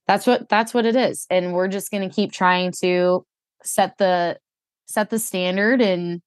that's 0.07 0.25
what 0.27 0.49
that's 0.49 0.73
what 0.73 0.85
it 0.85 0.95
is 0.95 1.25
and 1.29 1.53
we're 1.53 1.67
just 1.67 1.91
going 1.91 2.07
to 2.07 2.13
keep 2.13 2.31
trying 2.31 2.71
to 2.71 3.23
set 3.63 3.97
the 3.97 4.37
set 4.87 5.09
the 5.11 5.19
standard 5.19 5.81
and 5.81 6.21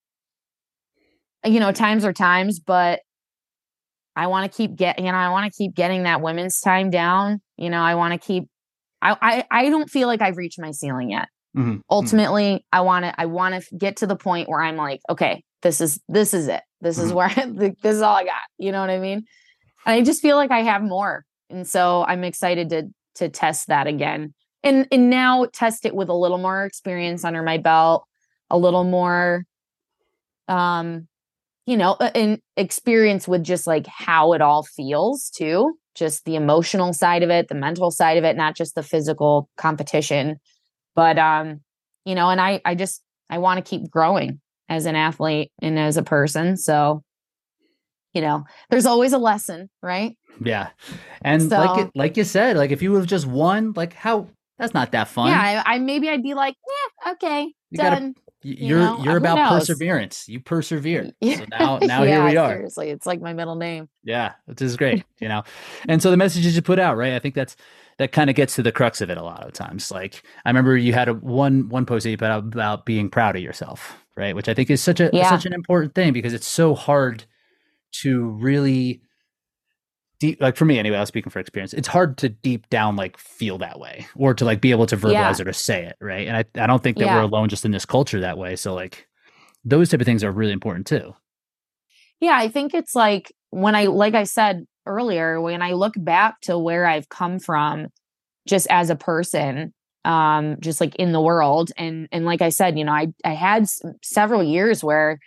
you 1.45 1.59
know 1.59 1.73
times 1.73 2.05
are 2.05 2.13
times 2.13 2.61
but 2.61 3.01
i 4.17 4.27
want 4.27 4.51
to 4.51 4.57
keep 4.57 4.77
get 4.77 4.99
you 4.99 5.07
know 5.07 5.19
i 5.19 5.31
want 5.31 5.51
to 5.51 5.57
keep 5.57 5.75
getting 5.75 6.05
that 6.05 6.21
women's 6.21 6.61
time 6.61 6.91
down 6.91 7.41
you 7.57 7.71
know 7.71 7.81
i 7.81 7.95
want 7.95 8.13
to 8.13 8.19
keep 8.19 8.49
I, 9.01 9.17
I 9.21 9.45
i 9.51 9.71
don't 9.71 9.91
feel 9.91 10.09
like 10.09 10.21
i've 10.23 10.37
reached 10.37 10.61
my 10.61 10.71
ceiling 10.71 11.11
yet. 11.11 11.29
Mhm, 11.57 11.65
mhm. 11.77 11.81
ultimately 11.91 12.65
i 12.73 12.81
want 12.81 13.05
to 13.05 13.21
i 13.21 13.27
want 13.27 13.63
to 13.63 13.77
get 13.77 13.97
to 13.99 14.07
the 14.07 14.17
point 14.17 14.49
where 14.49 14.63
i'm 14.63 14.77
like 14.77 15.01
okay 15.11 15.43
this 15.63 15.81
is 15.81 16.01
this 16.09 16.35
is 16.35 16.49
it. 16.49 16.63
This 16.81 16.99
is 16.99 17.13
Mhm. 17.13 17.15
where 17.15 17.27
I, 17.37 17.47
this 17.81 17.95
is 17.97 18.03
all 18.03 18.17
i 18.17 18.25
got. 18.25 18.43
You 18.59 18.73
know 18.73 18.81
what 18.81 18.91
i 18.91 18.99
mean? 18.99 19.19
And 19.87 19.95
i 19.95 20.03
just 20.03 20.21
feel 20.23 20.37
like 20.37 20.51
i 20.51 20.63
have 20.63 20.83
more 20.83 21.25
and 21.51 21.67
so 21.67 22.05
i'm 22.09 22.25
excited 22.25 22.71
to 22.71 22.89
to 23.17 23.29
test 23.29 23.69
that 23.69 23.87
again. 23.87 24.35
And 24.65 24.87
and 24.91 25.11
now 25.11 25.47
test 25.53 25.85
it 25.87 25.95
with 25.95 26.09
a 26.09 26.15
little 26.15 26.39
more 26.39 26.65
experience 26.65 27.25
under 27.25 27.43
my 27.43 27.59
belt 27.59 28.05
a 28.51 28.59
little 28.59 28.85
more 28.85 29.45
um 30.49 31.07
you 31.67 31.77
know 31.77 31.97
an 32.01 32.41
experience 32.57 33.27
with 33.29 33.43
just 33.45 33.67
like 33.67 33.87
how 33.87 34.33
it 34.33 34.41
all 34.41 34.63
feels 34.65 35.31
too 35.31 35.77
just 35.95 36.25
the 36.25 36.35
emotional 36.37 36.93
side 36.93 37.23
of 37.23 37.31
it 37.31 37.49
the 37.49 37.55
mental 37.55 37.91
side 37.91 38.17
of 38.19 38.25
it 38.25 38.37
not 38.37 38.57
just 38.57 38.75
the 38.75 38.83
physical 38.83 39.49
competition. 39.57 40.39
But 40.95 41.19
um 41.19 41.61
you 42.05 42.15
know 42.15 42.29
and 42.31 42.41
i 42.41 42.61
i 42.65 42.75
just 42.75 43.03
i 43.31 43.39
want 43.39 43.59
to 43.65 43.69
keep 43.69 43.91
growing 43.91 44.41
as 44.69 44.87
an 44.87 44.97
athlete 44.97 45.51
and 45.63 45.79
as 45.79 45.97
a 45.97 46.03
person 46.03 46.57
so 46.57 47.03
you 48.15 48.21
know 48.21 48.45
there's 48.71 48.87
always 48.87 49.13
a 49.13 49.19
lesson 49.19 49.71
right? 49.83 50.17
Yeah, 50.43 50.71
and 51.23 51.49
like 51.51 51.79
it, 51.87 51.91
like 51.95 52.17
you 52.17 52.25
said, 52.25 52.57
like 52.57 52.71
if 52.71 52.81
you 52.83 52.91
would 52.93 53.01
have 53.01 53.07
just 53.07 53.27
won, 53.27 53.73
like 53.77 53.93
how 53.93 54.29
that's 54.59 54.73
not 54.75 54.93
that 54.93 55.09
fun. 55.09 55.29
yeah 55.29 55.63
I, 55.65 55.75
I 55.75 55.79
maybe 55.79 56.09
i'd 56.09 56.23
be 56.23 56.35
like 56.35 56.57
yeah 57.05 57.13
okay 57.13 57.53
You 57.71 57.79
gotta- 57.79 58.15
done 58.43 58.53
Y- 58.53 58.57
you 58.59 58.67
you're 58.69 58.79
know, 58.81 59.03
you're 59.03 59.15
uh, 59.15 59.19
about 59.19 59.49
perseverance. 59.59 60.29
You 60.29 60.41
persevere. 60.41 61.13
Yeah. 61.21 61.37
So 61.39 61.45
now 61.51 61.79
now 61.83 62.03
here 62.05 62.25
we 62.25 62.37
are. 62.37 62.49
seriously 62.55 62.91
it's 62.91 63.07
like 63.07 63.21
my 63.21 63.33
middle 63.33 63.57
name 63.57 63.89
Yeah, 64.05 64.33
which 64.47 64.61
is 64.63 64.77
great, 64.77 65.05
you 65.21 65.29
know. 65.29 65.43
And 65.89 66.03
so 66.03 66.11
the 66.11 66.17
messages 66.17 66.57
you 66.57 66.63
put 66.63 66.79
out, 66.79 66.97
right? 66.97 67.15
I 67.15 67.19
think 67.19 67.35
that's 67.35 67.57
that 67.99 68.11
kind 68.13 68.31
of 68.31 68.37
gets 68.37 68.55
to 68.57 68.63
the 68.63 68.73
crux 68.73 69.01
of 69.01 69.11
it 69.11 69.19
a 69.19 69.23
lot 69.23 69.45
of 69.47 69.53
times. 69.53 69.91
Like 69.91 70.23
I 70.45 70.51
remember 70.51 70.77
you 70.77 70.93
had 70.93 71.09
a 71.09 71.15
one 71.15 71.69
one 71.69 71.87
post 71.87 72.05
that 72.05 72.11
you 72.11 72.17
put 72.17 72.31
out 72.31 72.45
about 72.45 72.85
being 72.87 73.11
proud 73.11 73.37
of 73.37 73.43
yourself, 73.43 74.05
right? 74.17 74.35
Which 74.35 74.49
I 74.49 74.55
think 74.55 74.71
is 74.71 74.83
such 74.83 74.99
a 75.01 75.11
Yeah. 75.13 75.29
such 75.31 75.47
an 75.47 75.53
important 75.53 75.95
thing 75.95 76.13
because 76.13 76.33
it's 76.33 76.47
so 76.49 76.75
hard 76.75 77.25
to 78.03 78.31
really 78.31 79.03
deep 80.23 80.41
like 80.41 80.57
for 80.57 80.65
me 80.65 80.79
anyway, 80.79 80.97
I 80.97 81.01
was 81.01 81.09
speaking 81.09 81.31
for 81.31 81.41
experience. 81.41 81.75
It's 81.75 81.89
hard 81.89 82.17
to 82.19 82.29
deep 82.29 82.71
down 82.71 82.95
like 82.97 83.19
feel 83.19 83.59
that 83.59 83.81
way 83.81 84.07
or 84.17 84.35
to 84.35 84.45
like 84.45 84.61
be 84.61 84.71
able 84.71 84.87
to 84.87 84.97
verbalize 84.97 85.39
Yeah. 85.39 85.43
or 85.43 85.45
to 85.47 85.53
say 85.53 85.85
it, 85.85 85.97
right? 86.01 86.29
And 86.29 86.37
I, 86.37 86.45
I 86.63 86.67
don't 86.69 86.83
think 86.83 86.97
that 86.99 87.07
Yeah. 87.07 87.17
we're 87.17 87.23
alone 87.23 87.49
just 87.49 87.65
in 87.65 87.73
this 87.73 87.85
culture 87.85 88.21
that 88.21 88.39
way. 88.39 88.55
So 88.57 88.73
like 88.73 89.09
those 89.65 89.89
type 89.91 90.01
of 90.01 90.07
things 90.07 90.23
are 90.23 90.31
really 90.31 90.53
important 90.53 90.87
too. 90.87 91.15
Yeah, 92.21 92.37
I 92.37 92.49
think 92.49 92.73
it's 92.73 92.95
like 92.95 93.33
when 93.51 93.75
I, 93.75 93.87
like 93.87 94.15
I 94.15 94.23
said 94.25 94.65
earlier, 94.87 95.41
when 95.41 95.61
I 95.61 95.73
look 95.73 95.95
back 95.97 96.41
to 96.43 96.57
where 96.57 96.87
I've 96.87 97.09
come 97.09 97.41
from, 97.41 97.89
just 98.47 98.67
as 98.71 98.91
a 98.91 98.97
person, 98.97 99.75
um, 100.05 100.57
just 100.61 100.81
like 100.81 100.95
in 100.97 101.13
the 101.13 101.21
world, 101.21 101.71
and 101.77 102.09
and 102.13 102.25
like 102.25 102.43
I 102.43 102.49
said, 102.51 102.79
you 102.79 102.85
know, 102.85 102.93
I 102.93 103.13
I 103.25 103.35
had 103.35 103.63
s- 103.63 103.83
several 104.03 104.43
years 104.43 104.83
where 104.83 105.19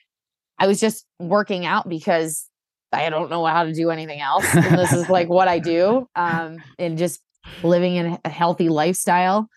I 0.59 0.67
was 0.67 0.79
just 0.79 1.05
working 1.19 1.65
out 1.65 1.87
because 1.87 2.49
I 2.95 3.09
don't 3.09 3.29
know 3.29 3.45
how 3.45 3.63
to 3.63 3.73
do 3.73 3.89
anything 3.89 4.21
else, 4.21 4.45
and 4.53 4.77
this 4.77 4.93
is 4.93 5.09
like 5.09 5.29
what 5.29 5.47
I 5.47 5.59
do, 5.59 6.07
um, 6.15 6.57
and 6.79 6.97
just 6.97 7.21
living 7.63 7.95
in 7.95 8.17
a 8.23 8.29
healthy 8.29 8.69
lifestyle, 8.69 9.47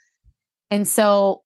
and 0.70 0.86
so 0.86 1.42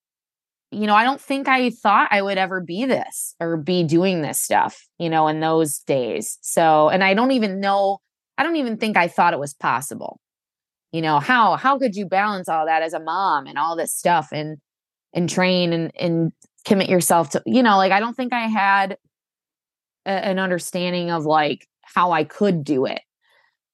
you 0.73 0.87
know, 0.87 0.95
I 0.95 1.05
don't 1.05 1.21
think 1.21 1.49
I 1.49 1.69
thought 1.69 2.09
I 2.11 2.23
would 2.23 2.39
ever 2.39 2.61
be 2.61 2.87
this 2.87 3.35
or 3.39 3.59
be 3.59 3.85
doing 3.85 4.23
this 4.23 4.41
stuff, 4.41 4.87
you 4.99 5.11
know, 5.11 5.29
in 5.29 5.39
those 5.39 5.81
days. 5.81 6.39
So, 6.41 6.89
and 6.89 7.05
I 7.05 7.13
don't 7.13 7.33
even 7.33 7.61
know, 7.61 7.99
I 8.39 8.43
don't 8.43 8.57
even 8.57 8.79
think 8.79 8.97
I 8.97 9.07
thought 9.07 9.35
it 9.35 9.39
was 9.39 9.53
possible. 9.53 10.19
You 10.91 11.03
know, 11.03 11.21
how 11.21 11.57
how 11.57 11.79
could 11.79 11.95
you 11.95 12.07
balance 12.07 12.49
all 12.49 12.67
that 12.67 12.83
as 12.83 12.95
a 12.95 13.01
mom 13.01 13.47
and 13.47 13.59
all 13.59 13.77
this 13.77 13.95
stuff 13.95 14.29
and 14.33 14.59
and 15.13 15.29
train 15.29 15.73
and 15.73 15.91
and 15.99 16.33
commit 16.65 16.89
yourself 16.89 17.31
to, 17.31 17.43
you 17.45 17.63
know, 17.63 17.77
like 17.77 17.93
I 17.93 18.01
don't 18.01 18.17
think 18.17 18.33
I 18.33 18.47
had 18.47 18.97
a, 20.07 20.11
an 20.11 20.39
understanding 20.39 21.11
of 21.11 21.25
like 21.25 21.67
how 21.95 22.13
I 22.13 22.25
could 22.25 22.65
do 22.65 22.87
it. 22.87 23.01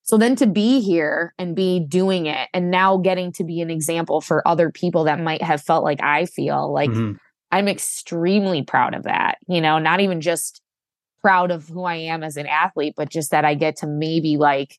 So 0.03 0.17
then 0.17 0.37
to 0.37 0.47
be 0.47 0.81
here 0.81 1.35
and 1.39 1.55
be 1.55 1.81
doing 1.81 2.27
it 2.27 2.49
and 2.55 2.71
now 2.71 2.97
getting 2.97 3.31
to 3.33 3.45
be 3.45 3.61
an 3.61 3.71
example 3.71 4.21
for 4.21 4.47
other 4.49 4.71
people 4.71 5.05
that 5.05 5.21
might 5.21 5.43
have 5.43 5.63
felt 5.63 5.85
like 5.85 6.03
I 6.03 6.25
feel 6.25 6.73
like 6.73 6.91
Mhm. 6.91 7.19
I'm 7.51 7.69
extremely 7.69 8.63
proud 8.63 8.95
of 8.95 9.05
that. 9.05 9.39
You 9.47 9.61
know, 9.61 9.79
not 9.79 10.01
even 10.01 10.21
just 10.21 10.63
proud 11.21 11.51
of 11.51 11.69
who 11.69 11.85
I 11.85 11.97
am 11.97 12.23
as 12.23 12.37
an 12.37 12.47
athlete, 12.47 12.95
but 12.97 13.11
just 13.11 13.31
that 13.33 13.45
I 13.45 13.55
get 13.55 13.77
to 13.77 13.87
maybe 13.87 14.37
like 14.37 14.79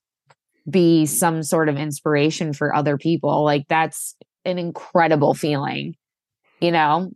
be 0.69 1.05
some 1.05 1.43
sort 1.43 1.69
of 1.69 1.77
inspiration 1.77 2.53
for 2.53 2.75
other 2.75 2.97
people. 2.97 3.43
Like 3.43 3.67
that's 3.67 4.15
an 4.45 4.57
incredible 4.57 5.33
feeling, 5.33 5.95
you 6.59 6.71
know? 6.71 7.11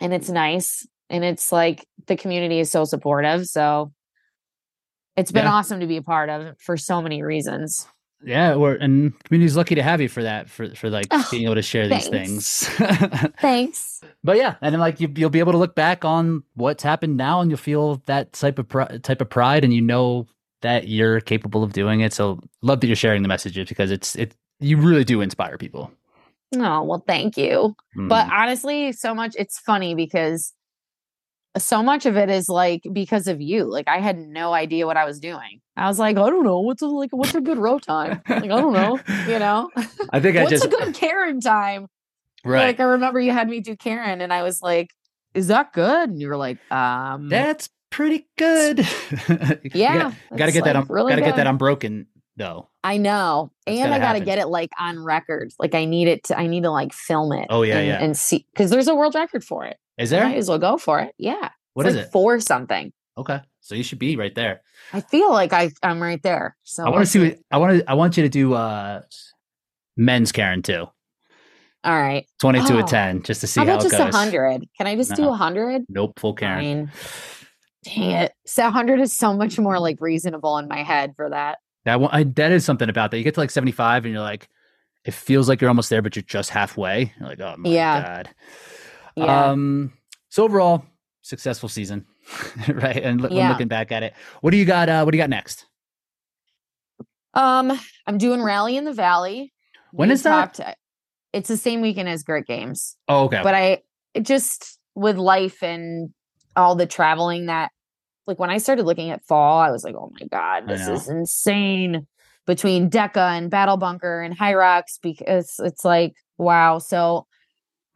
And 0.00 0.12
it's 0.12 0.30
nice. 0.30 0.86
And 1.10 1.24
it's 1.24 1.52
like 1.52 1.86
the 2.06 2.16
community 2.16 2.58
is 2.60 2.70
so 2.70 2.84
supportive. 2.84 3.46
So 3.46 3.92
it's 5.16 5.32
been 5.32 5.44
Yeah. 5.44 5.52
awesome 5.54 5.80
to 5.80 5.86
be 5.86 5.96
a 5.96 6.02
part 6.02 6.28
of 6.30 6.58
for 6.60 6.76
so 6.76 7.00
many 7.02 7.22
reasons. 7.22 7.86
Yeah, 8.26 8.54
we're 8.56 8.76
and 8.76 9.12
community's 9.24 9.54
lucky 9.56 9.74
to 9.74 9.82
have 9.82 10.00
you 10.00 10.08
for 10.08 10.22
that, 10.22 10.48
for 10.48 10.74
for 10.74 10.88
like 10.88 11.06
Oh, 11.10 11.26
being 11.30 11.44
able 11.44 11.56
to 11.56 11.62
share 11.62 11.88
these 11.88 12.08
things. 12.08 12.66
Thanks. 13.40 14.00
but 14.22 14.36
yeah, 14.36 14.54
and 14.62 14.72
then 14.72 14.80
like 14.80 15.00
you, 15.00 15.12
you'll 15.14 15.30
be 15.30 15.40
able 15.40 15.52
to 15.52 15.58
look 15.58 15.74
back 15.74 16.04
on 16.04 16.42
what's 16.54 16.82
happened 16.82 17.16
now, 17.16 17.40
and 17.40 17.50
you'll 17.50 17.58
feel 17.58 18.02
that 18.06 18.32
type 18.32 18.58
of 18.58 18.68
pri- 18.68 18.98
type 19.02 19.20
of 19.20 19.28
pride, 19.28 19.64
and 19.64 19.74
you 19.74 19.82
know 19.82 20.26
that 20.62 20.88
you're 20.88 21.20
capable 21.20 21.62
of 21.62 21.72
doing 21.74 22.00
it. 22.00 22.12
So 22.14 22.40
love 22.62 22.80
that 22.80 22.86
you're 22.86 22.96
sharing 22.96 23.22
the 23.22 23.28
messages 23.28 23.68
because 23.68 23.90
it's 23.90 24.16
it 24.16 24.34
you 24.60 24.78
really 24.78 25.04
do 25.04 25.20
inspire 25.20 25.58
people. 25.58 25.90
Oh, 26.56 26.82
well, 26.84 27.04
thank 27.06 27.36
you. 27.36 27.74
Mm. 27.96 28.08
But 28.08 28.30
honestly, 28.32 28.92
so 28.92 29.14
much 29.14 29.34
it's 29.38 29.58
funny 29.58 29.94
because 29.94 30.52
so 31.56 31.82
much 31.82 32.06
of 32.06 32.16
it 32.16 32.30
is 32.30 32.48
like 32.48 32.82
because 32.92 33.28
of 33.28 33.40
you. 33.40 33.64
Like 33.64 33.88
I 33.88 33.98
had 33.98 34.18
no 34.18 34.52
idea 34.52 34.86
what 34.86 34.96
I 34.96 35.04
was 35.04 35.20
doing. 35.20 35.60
I 35.76 35.88
was 35.88 35.98
like, 35.98 36.16
I 36.16 36.30
don't 36.30 36.44
know 36.44 36.60
what's 36.60 36.82
a, 36.82 36.86
like 36.86 37.10
what's 37.12 37.34
a 37.34 37.40
good 37.40 37.58
row 37.58 37.78
time. 37.78 38.22
Like 38.28 38.44
I 38.44 38.46
don't 38.46 38.72
know, 38.72 38.98
you 39.26 39.38
know. 39.38 39.70
I 40.10 40.20
think 40.20 40.36
I 40.36 40.44
what's 40.44 40.50
just 40.50 40.64
a 40.64 40.68
good 40.68 40.94
Karen 40.94 41.40
time? 41.40 41.88
right. 42.44 42.66
Like 42.66 42.80
I 42.80 42.84
remember 42.84 43.20
you 43.20 43.32
had 43.32 43.48
me 43.48 43.60
do 43.60 43.76
Karen, 43.76 44.20
and 44.20 44.32
I 44.32 44.42
was 44.42 44.60
like, 44.62 44.90
"Is 45.34 45.48
that 45.48 45.72
good?" 45.72 46.10
And 46.10 46.20
you 46.20 46.28
were 46.28 46.36
like, 46.36 46.58
"Um, 46.70 47.28
That's 47.28 47.70
pretty 47.90 48.26
good. 48.36 48.86
Yeah, 49.72 50.12
gotta, 50.30 50.36
gotta 50.36 50.52
get 50.52 50.64
that. 50.64 50.74
like, 50.74 50.76
Un- 50.76 50.86
really 50.88 51.12
gotta 51.12 51.22
get 51.22 51.30
good. 51.30 51.38
that 51.38 51.46
unbroken 51.46 52.06
though. 52.36 52.68
I 52.82 52.98
know, 52.98 53.50
That's 53.66 53.78
and 53.78 53.90
gotta 53.90 53.94
I 53.94 54.06
got 54.06 54.12
to 54.18 54.20
get 54.24 54.38
it 54.38 54.46
like 54.48 54.70
on 54.78 55.02
record. 55.02 55.52
Like 55.58 55.74
I 55.74 55.84
need 55.86 56.08
it 56.08 56.24
to. 56.24 56.38
I 56.38 56.46
need 56.46 56.64
to 56.64 56.70
like 56.70 56.92
film 56.92 57.32
it. 57.32 57.46
Oh, 57.48 57.62
yeah, 57.62 57.78
and, 57.78 57.86
yeah. 57.86 58.02
and 58.02 58.16
see 58.16 58.46
because 58.52 58.70
there's 58.70 58.88
a 58.88 58.94
world 58.94 59.14
record 59.14 59.42
for 59.42 59.64
it. 59.64 59.78
Is 59.98 60.12
I 60.12 60.16
there? 60.16 60.24
might 60.28 60.36
as 60.36 60.48
well 60.48 60.58
go 60.58 60.76
for 60.78 61.00
it. 61.00 61.14
Yeah. 61.18 61.50
What 61.74 61.86
it's 61.86 61.92
is 61.92 61.96
like 61.98 62.06
it? 62.06 62.12
For 62.12 62.40
something. 62.40 62.92
Okay, 63.16 63.40
so 63.60 63.74
you 63.76 63.82
should 63.84 63.98
be 64.00 64.16
right 64.16 64.34
there. 64.34 64.60
I 64.92 65.00
feel 65.00 65.30
like 65.30 65.52
I 65.52 65.70
I'm 65.82 66.02
right 66.02 66.22
there. 66.22 66.56
So 66.64 66.84
I 66.84 66.90
want 66.90 67.02
to 67.04 67.06
see. 67.06 67.20
What, 67.28 67.38
I 67.50 67.58
want 67.58 67.78
to. 67.78 67.90
I 67.90 67.94
want 67.94 68.16
you 68.16 68.24
to 68.24 68.28
do 68.28 68.54
uh 68.54 69.02
men's 69.96 70.32
Karen 70.32 70.62
too. 70.62 70.86
All 71.84 71.92
right. 72.00 72.26
Twenty 72.40 72.60
two 72.66 72.78
Oh. 72.78 72.82
to 72.82 72.86
ten, 72.86 73.22
just 73.22 73.40
to 73.42 73.46
see 73.46 73.60
How 73.60 73.66
how, 73.66 73.72
about 73.74 73.84
it 73.86 73.90
just 73.90 74.02
goes. 74.02 74.14
hundred? 74.14 74.64
Can 74.76 74.86
I 74.86 74.96
just 74.96 75.14
do 75.14 75.22
No. 75.22 75.32
a 75.32 75.36
hundred? 75.36 75.82
Nope, 75.88 76.18
full 76.18 76.34
Karen. 76.34 76.86
Fine. 76.88 77.46
Dang 77.84 78.10
it. 78.10 78.32
So 78.46 78.70
hundred 78.70 79.00
is 79.00 79.16
so 79.16 79.34
much 79.34 79.58
more 79.58 79.78
like 79.78 80.00
reasonable 80.00 80.56
in 80.58 80.66
my 80.66 80.82
head 80.82 81.12
for 81.16 81.28
that. 81.30 81.58
That 81.84 82.00
one, 82.00 82.10
I, 82.12 82.24
that 82.24 82.50
is 82.50 82.64
something 82.64 82.88
about 82.88 83.10
that. 83.10 83.18
You 83.18 83.24
get 83.24 83.34
to 83.34 83.40
like 83.40 83.50
seventy 83.50 83.72
five, 83.72 84.04
and 84.06 84.12
you're 84.14 84.22
like, 84.22 84.48
it 85.04 85.12
feels 85.14 85.48
like 85.48 85.60
you're 85.60 85.68
almost 85.68 85.90
there, 85.90 86.00
but 86.02 86.16
you're 86.16 86.22
just 86.22 86.50
halfway. 86.50 87.12
You're 87.20 87.28
like, 87.28 87.40
oh 87.40 87.54
my 87.58 87.68
Yeah. 87.68 88.02
god. 88.02 88.30
Yeah. 89.16 89.50
Um. 89.50 89.92
So 90.28 90.44
overall, 90.44 90.84
successful 91.22 91.68
season, 91.68 92.06
right? 92.68 92.96
And 93.02 93.20
when 93.22 93.32
Yeah. 93.32 93.48
looking 93.50 93.68
back 93.68 93.92
at 93.92 94.02
it, 94.02 94.14
what 94.40 94.50
do 94.50 94.56
you 94.56 94.64
got? 94.64 94.88
Uh, 94.88 95.02
what 95.04 95.12
do 95.12 95.16
you 95.18 95.22
got 95.22 95.30
next? 95.30 95.66
Um, 97.34 97.78
I'm 98.06 98.18
doing 98.18 98.42
Rally 98.42 98.76
in 98.76 98.84
the 98.84 98.92
Valley. 98.92 99.52
When 99.92 100.08
We 100.08 100.14
is 100.14 100.22
that? 100.22 100.54
talked- 100.54 100.76
It's 101.32 101.48
the 101.48 101.56
same 101.56 101.80
weekend 101.80 102.08
as 102.08 102.22
Great 102.22 102.46
Games, 102.46 102.96
Oh, 103.08 103.24
okay. 103.24 103.40
but 103.42 103.54
I 103.54 103.82
it 104.14 104.22
just 104.22 104.78
with 104.94 105.16
life 105.16 105.62
and 105.64 106.10
all 106.54 106.76
the 106.76 106.86
traveling 106.86 107.46
that, 107.46 107.72
like 108.28 108.38
when 108.38 108.50
I 108.50 108.58
started 108.58 108.84
looking 108.86 109.10
at 109.10 109.24
fall, 109.26 109.58
I 109.60 109.70
was 109.72 109.82
like, 109.82 109.96
oh 109.96 110.12
my 110.20 110.26
god, 110.28 110.68
this 110.68 110.86
is 110.86 111.08
insane. 111.08 112.06
Between 112.46 112.90
DEKA 112.90 113.38
and 113.38 113.50
Battle 113.50 113.76
Bunker 113.78 114.20
and 114.20 114.36
Hyrox, 114.38 114.98
because 115.02 115.54
it's 115.58 115.84
like 115.84 116.14
wow. 116.38 116.78
So 116.78 117.26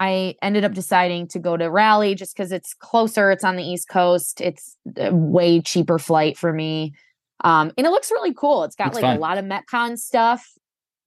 I 0.00 0.36
ended 0.42 0.64
up 0.64 0.74
deciding 0.74 1.28
to 1.28 1.38
go 1.38 1.56
to 1.56 1.70
Rally 1.70 2.14
just 2.14 2.36
because 2.36 2.52
it's 2.52 2.74
closer. 2.74 3.30
It's 3.30 3.44
on 3.44 3.56
the 3.56 3.64
East 3.64 3.88
Coast. 3.88 4.40
It's 4.40 4.76
a 4.96 5.12
way 5.14 5.60
cheaper 5.60 5.98
flight 5.98 6.38
for 6.38 6.52
me. 6.52 6.94
Um, 7.42 7.72
and 7.76 7.86
it 7.86 7.90
looks 7.90 8.10
really 8.10 8.34
cool. 8.34 8.64
It's 8.64 8.76
got 8.76 8.94
like 8.94 9.02
fun. 9.02 9.16
a 9.16 9.20
lot 9.20 9.38
of 9.38 9.44
Metcon 9.44 9.98
stuff. 9.98 10.46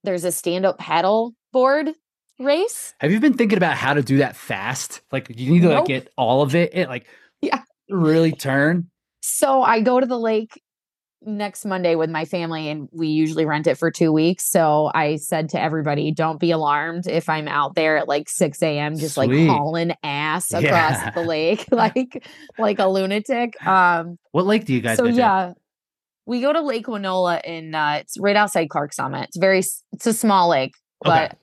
There's 0.04 0.24
a 0.24 0.32
stand-up 0.32 0.78
paddle 0.78 1.34
board 1.54 1.90
race. 2.40 2.94
Have 3.00 3.12
you 3.12 3.20
been 3.20 3.34
thinking 3.34 3.58
about 3.58 3.78
how 3.78 3.94
to 3.94 4.02
do 4.02 4.18
that 4.18 4.36
fast? 4.36 5.02
Like 5.12 5.28
you 5.38 5.52
need 5.52 5.62
to 5.62 5.70
like 5.70 5.86
get 5.86 6.12
all 6.18 6.42
of 6.42 6.56
it. 6.56 6.74
It 6.74 6.88
like 6.90 7.06
Yeah. 7.42 7.62
really 7.90 8.32
turn. 8.32 8.90
So 9.22 9.62
I 9.62 9.82
go 9.82 10.00
to 10.00 10.06
the 10.06 10.20
lake 10.20 10.62
next 11.24 11.66
Monday 11.66 11.96
with 11.96 12.10
my 12.10 12.26
family 12.26 12.68
and 12.70 12.90
we 12.92 13.08
usually 13.08 13.46
rent 13.46 13.68
it 13.68 13.78
for 13.78 13.92
two 13.92 14.12
weeks. 14.12 14.46
So 14.48 14.90
I 14.96 15.18
said 15.18 15.50
to 15.50 15.62
everybody, 15.62 16.12
don't 16.12 16.40
be 16.40 16.52
alarmed 16.52 17.06
if 17.08 17.30
I'm 17.30 17.48
out 17.48 17.76
there 17.76 17.98
at 17.98 18.08
like 18.08 18.28
6 18.28 18.62
a.m. 18.64 18.98
just 18.98 19.16
Sweet. 19.16 19.28
like 19.30 19.48
hauling 19.50 19.94
ass 20.04 20.52
across 20.52 20.64
Yeah. 20.64 21.12
the 21.12 21.22
lake 21.36 21.66
like 21.72 22.28
like 22.58 22.80
a 22.80 22.88
lunatic. 22.88 23.54
Um 23.66 24.18
What 24.32 24.46
lake 24.48 24.66
do 24.66 24.74
you 24.74 24.82
guys 24.82 24.98
so 24.98 25.04
go 25.06 25.12
to? 25.12 25.16
yeah. 25.18 25.54
We 26.26 26.40
go 26.42 26.54
to 26.54 26.62
Lake 26.62 26.86
Winola 26.88 27.42
in 27.44 27.76
uh 27.76 27.98
it's 28.02 28.18
right 28.20 28.36
outside 28.36 28.70
Clarks 28.70 28.96
Summit. 28.96 29.26
It's 29.30 29.38
very 29.38 29.60
it's 29.60 30.08
a 30.08 30.14
small 30.14 30.50
lake, 30.50 30.74
Okay. 31.06 31.30
but 31.30 31.38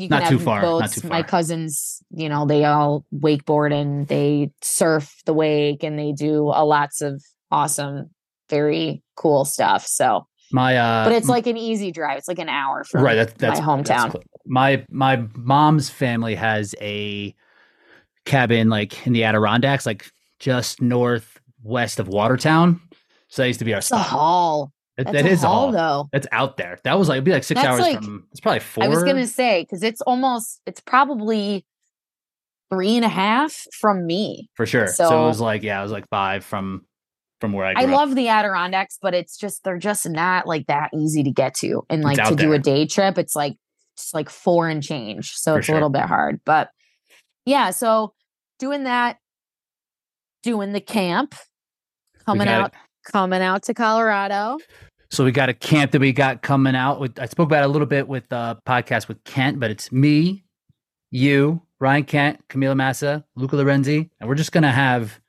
you 0.00 0.08
can 0.08 0.20
Not 0.20 0.30
have 0.30 0.42
far, 0.42 0.60
boats. 0.60 1.02
My 1.04 1.22
cousins, 1.22 2.02
you 2.10 2.28
know, 2.28 2.44
they 2.46 2.64
all 2.66 3.04
wakeboard 3.14 3.72
and 3.72 4.06
they 4.06 4.50
surf 4.62 5.14
the 5.24 5.32
wake 5.32 5.82
and 5.82 5.98
they 5.98 6.12
do 6.12 6.42
a 6.54 6.64
lots 6.66 7.00
of 7.00 7.22
awesome, 7.50 8.10
very 8.48 9.02
cool 9.16 9.44
stuff. 9.44 9.86
So, 9.86 10.26
My 10.52 10.76
uh 10.76 11.04
but 11.04 11.12
it's 11.12 11.28
like 11.28 11.46
an 11.46 11.56
easy 11.56 11.90
drive. 11.90 12.18
It's 12.18 12.28
like 12.28 12.38
an 12.38 12.48
hour 12.48 12.84
from 12.84 13.02
right 13.02 13.14
that's 13.16 13.32
that's 13.34 13.60
my 13.60 13.76
that's 13.82 13.90
hometown. 13.90 14.12
cool. 14.12 14.22
my 14.46 14.84
my 14.90 15.24
mom's 15.34 15.90
family 15.90 16.34
has 16.34 16.74
a 16.80 17.34
cabin 18.24 18.68
like 18.68 19.06
in 19.06 19.12
the 19.12 19.24
Adirondacks, 19.24 19.86
like 19.86 20.10
just 20.38 20.80
northwest 20.82 21.98
of 22.00 22.08
Watertown. 22.08 22.80
So 23.28 23.42
that 23.42 23.48
used 23.48 23.58
to 23.60 23.64
be 23.64 23.72
our 23.74 23.78
It's 23.78 23.86
a 23.86 23.94
spot. 23.96 24.06
haul. 24.06 24.72
That- 24.96 25.06
That's 25.06 25.16
that 25.16 25.26
a 25.26 25.28
is 25.30 25.42
haul, 25.42 25.66
all. 25.66 25.72
though. 25.72 26.08
That's 26.12 26.26
out 26.32 26.56
there. 26.56 26.78
That 26.84 26.98
was 26.98 27.08
like 27.08 27.16
it'd 27.16 27.24
be 27.24 27.32
like 27.32 27.44
six 27.44 27.60
That's 27.60 27.68
hours 27.68 27.80
like- 27.80 28.02
from. 28.02 28.26
It's 28.30 28.40
probably 28.40 28.60
four. 28.60 28.84
I 28.84 28.88
was 28.88 29.02
gonna 29.04 29.26
say 29.26 29.62
because 29.62 29.82
it's 29.82 30.00
almost 30.02 30.60
it's 30.66 30.80
probably 30.80 31.66
three 32.70 32.96
and 32.96 33.04
a 33.04 33.08
half 33.08 33.64
from 33.78 34.06
me. 34.06 34.48
for 34.54 34.64
sure. 34.66 34.88
So, 34.88 35.04
it 35.24 35.26
was 35.28 35.40
like 35.40 35.62
yeah, 35.62 35.78
it 35.78 35.82
was 35.82 35.92
like 35.92 36.08
five 36.08 36.44
from 36.44 36.84
from 37.40 37.52
where 37.52 37.66
I 37.66 37.74
I 37.76 37.84
up. 37.84 37.90
love 37.90 38.14
the 38.14 38.28
Adirondacks, 38.28 38.98
but 39.00 39.14
it's 39.14 39.36
just 39.36 39.64
they're 39.64 39.78
just 39.78 40.08
not 40.08 40.46
like 40.46 40.66
that 40.66 40.90
easy 40.94 41.22
to 41.22 41.30
get 41.30 41.54
to. 41.56 41.84
And 41.90 42.02
like 42.02 42.22
to 42.22 42.34
do 42.34 42.52
a 42.52 42.58
day 42.58 42.86
trip, 42.86 43.18
it's 43.18 43.36
like 43.36 43.56
it's 43.94 44.12
like 44.12 44.28
four 44.28 44.68
and 44.68 44.82
change. 44.82 45.32
So 45.32 45.52
For 45.52 45.58
it's 45.58 45.66
sure. 45.66 45.74
a 45.74 45.76
little 45.76 45.90
bit 45.90 46.02
hard. 46.02 46.40
But 46.44 46.70
yeah, 47.44 47.70
so 47.70 48.14
doing 48.58 48.84
that, 48.84 49.18
doing 50.42 50.72
the 50.72 50.80
camp, 50.80 51.34
coming 52.24 52.48
out, 52.48 52.74
coming 53.10 53.42
out 53.42 53.62
to 53.64 53.74
Colorado. 53.74 54.58
So 55.10 55.24
we 55.24 55.30
got 55.30 55.48
a 55.48 55.54
camp 55.54 55.92
that 55.92 56.00
we 56.00 56.12
got 56.12 56.42
coming 56.42 56.74
out. 56.74 57.00
With, 57.00 57.18
I 57.18 57.26
spoke 57.26 57.46
about 57.48 57.62
it 57.62 57.66
a 57.66 57.72
little 57.72 57.86
bit 57.86 58.08
with 58.08 58.28
the 58.28 58.58
podcast 58.66 59.08
with 59.08 59.22
Kent, 59.24 59.60
but 59.60 59.70
it's 59.70 59.92
me, 59.92 60.44
you, 61.10 61.62
Ryan 61.78 62.04
Kent, 62.04 62.48
Camila 62.48 62.76
Massa, 62.76 63.24
Luca 63.36 63.56
Lorenzi, 63.56 64.10
and 64.20 64.28
we're 64.28 64.34
just 64.34 64.52
gonna 64.52 64.72
have 64.72 65.20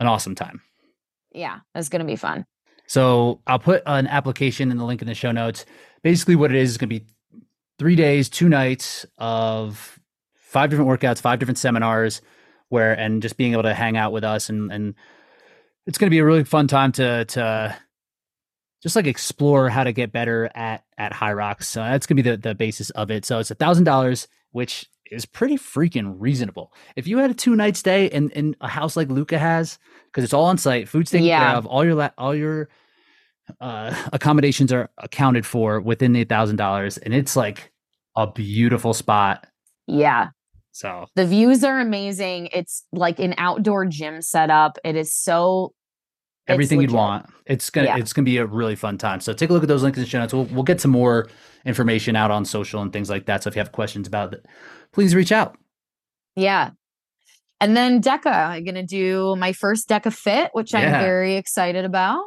an 0.00 0.06
awesome 0.06 0.34
time. 0.34 0.62
Yeah, 1.38 1.60
it's 1.74 1.88
gonna 1.88 2.04
be 2.04 2.16
fun. 2.16 2.44
So 2.88 3.42
I'll 3.46 3.58
put 3.58 3.82
an 3.86 4.06
application 4.06 4.70
in 4.70 4.78
the 4.78 4.84
link 4.84 5.02
in 5.02 5.08
the 5.08 5.14
show 5.14 5.30
notes. 5.30 5.66
Basically, 6.02 6.36
what 6.36 6.50
it 6.50 6.56
is 6.56 6.70
is 6.70 6.78
going 6.78 6.88
to 6.88 7.00
be 7.00 7.06
three 7.78 7.96
days, 7.96 8.30
two 8.30 8.48
nights 8.48 9.04
of 9.18 10.00
five 10.34 10.70
different 10.70 10.90
workouts, 10.90 11.20
five 11.20 11.38
different 11.38 11.58
seminars, 11.58 12.22
where 12.70 12.94
and 12.94 13.20
just 13.20 13.36
being 13.36 13.52
able 13.52 13.62
to 13.64 13.74
hang 13.74 13.96
out 13.96 14.12
with 14.12 14.24
us 14.24 14.48
and 14.48 14.72
and 14.72 14.94
it's 15.86 15.98
going 15.98 16.06
to 16.08 16.10
be 16.10 16.18
a 16.18 16.24
really 16.24 16.44
fun 16.44 16.66
time 16.66 16.92
to 16.92 17.24
to 17.26 17.76
just 18.82 18.96
like 18.96 19.06
explore 19.06 19.68
how 19.68 19.84
to 19.84 19.92
get 19.92 20.10
better 20.10 20.50
at 20.54 20.82
at 20.96 21.12
Hyrox. 21.12 21.64
So 21.64 21.80
that's 21.80 22.06
going 22.06 22.16
to 22.16 22.22
be 22.22 22.30
the 22.30 22.36
the 22.38 22.54
basis 22.54 22.88
of 22.90 23.10
it. 23.10 23.26
So 23.26 23.38
it's 23.38 23.50
a 23.50 23.54
thousand 23.54 23.84
dollars, 23.84 24.28
which 24.52 24.86
is 25.10 25.26
pretty 25.26 25.56
freaking 25.56 26.14
reasonable. 26.18 26.72
If 26.96 27.06
you 27.06 27.18
had 27.18 27.30
a 27.30 27.34
two 27.34 27.56
night 27.56 27.76
stay 27.76 28.06
in 28.06 28.30
in 28.30 28.56
a 28.60 28.68
house 28.68 28.96
like 28.96 29.08
Luca 29.08 29.38
has, 29.38 29.78
because 30.06 30.24
it's 30.24 30.32
all 30.32 30.44
on 30.44 30.58
site, 30.58 30.88
food's 30.88 31.10
taken 31.10 31.26
Yeah. 31.26 31.38
care 31.48 31.56
of, 31.56 31.66
all 31.66 31.84
your 31.84 31.94
la- 31.94 32.10
all 32.18 32.34
your 32.34 32.68
uh, 33.60 33.94
accommodations 34.12 34.72
are 34.72 34.90
accounted 34.98 35.46
for 35.46 35.80
within 35.80 36.12
the 36.12 36.24
thousand 36.24 36.56
dollars, 36.56 36.98
and 36.98 37.14
it's 37.14 37.34
like 37.36 37.72
a 38.16 38.26
beautiful 38.30 38.92
spot. 38.94 39.46
Yeah. 39.86 40.28
So 40.72 41.06
The 41.16 41.26
views 41.26 41.64
are 41.64 41.80
amazing. 41.80 42.48
It's 42.52 42.84
like 42.92 43.18
an 43.18 43.34
outdoor 43.38 43.86
gym 43.86 44.20
setup. 44.22 44.78
It 44.84 44.96
is 44.96 45.12
so 45.14 45.72
everything 46.46 46.80
you'd 46.80 46.90
want. 46.92 47.26
It's 47.46 47.70
gonna 47.70 47.86
Yeah. 47.88 47.96
it's 47.96 48.12
gonna 48.12 48.24
be 48.26 48.36
a 48.36 48.46
really 48.46 48.76
fun 48.76 48.98
time. 48.98 49.20
So 49.20 49.32
take 49.32 49.50
a 49.50 49.52
look 49.52 49.62
at 49.62 49.68
those 49.68 49.82
links 49.82 49.98
in 49.98 50.04
the 50.04 50.08
show 50.10 50.18
notes. 50.18 50.32
We'll 50.34 50.44
we'll 50.44 50.62
get 50.62 50.80
some 50.80 50.90
more 50.90 51.28
information 51.64 52.16
out 52.16 52.30
on 52.30 52.44
social 52.44 52.80
and 52.82 52.92
things 52.92 53.10
like 53.10 53.26
that. 53.26 53.42
So 53.42 53.48
if 53.48 53.56
you 53.56 53.60
have 53.60 53.72
questions 53.72 54.06
about 54.06 54.34
please 54.98 55.14
reach 55.14 55.30
out. 55.30 55.56
Yeah. 56.34 56.70
And 57.60 57.76
then 57.76 58.00
DEKA, 58.02 58.26
I'm 58.32 58.64
gonna 58.64 58.82
do 58.84 59.36
my 59.36 59.52
first 59.52 59.88
DEKA 59.88 60.12
FIT, 60.12 60.50
which 60.54 60.74
I'm 60.74 60.90
very 60.90 61.36
excited 61.36 61.84
about. 61.84 62.24